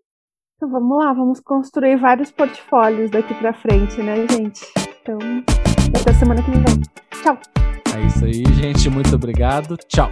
Então 0.58 0.68
vamos 0.70 0.98
lá, 0.98 1.12
vamos 1.12 1.38
construir 1.38 1.94
vários 1.98 2.32
portfólios 2.32 3.12
daqui 3.12 3.32
para 3.32 3.52
frente, 3.52 4.02
né, 4.02 4.26
gente? 4.28 4.66
Então, 5.00 5.16
até 6.00 6.12
semana 6.12 6.42
que 6.42 6.50
vem. 6.50 6.82
Tchau. 7.22 7.38
É 7.94 8.04
isso 8.04 8.24
aí, 8.24 8.44
gente. 8.54 8.90
Muito 8.90 9.14
obrigado. 9.14 9.76
Tchau. 9.86 10.10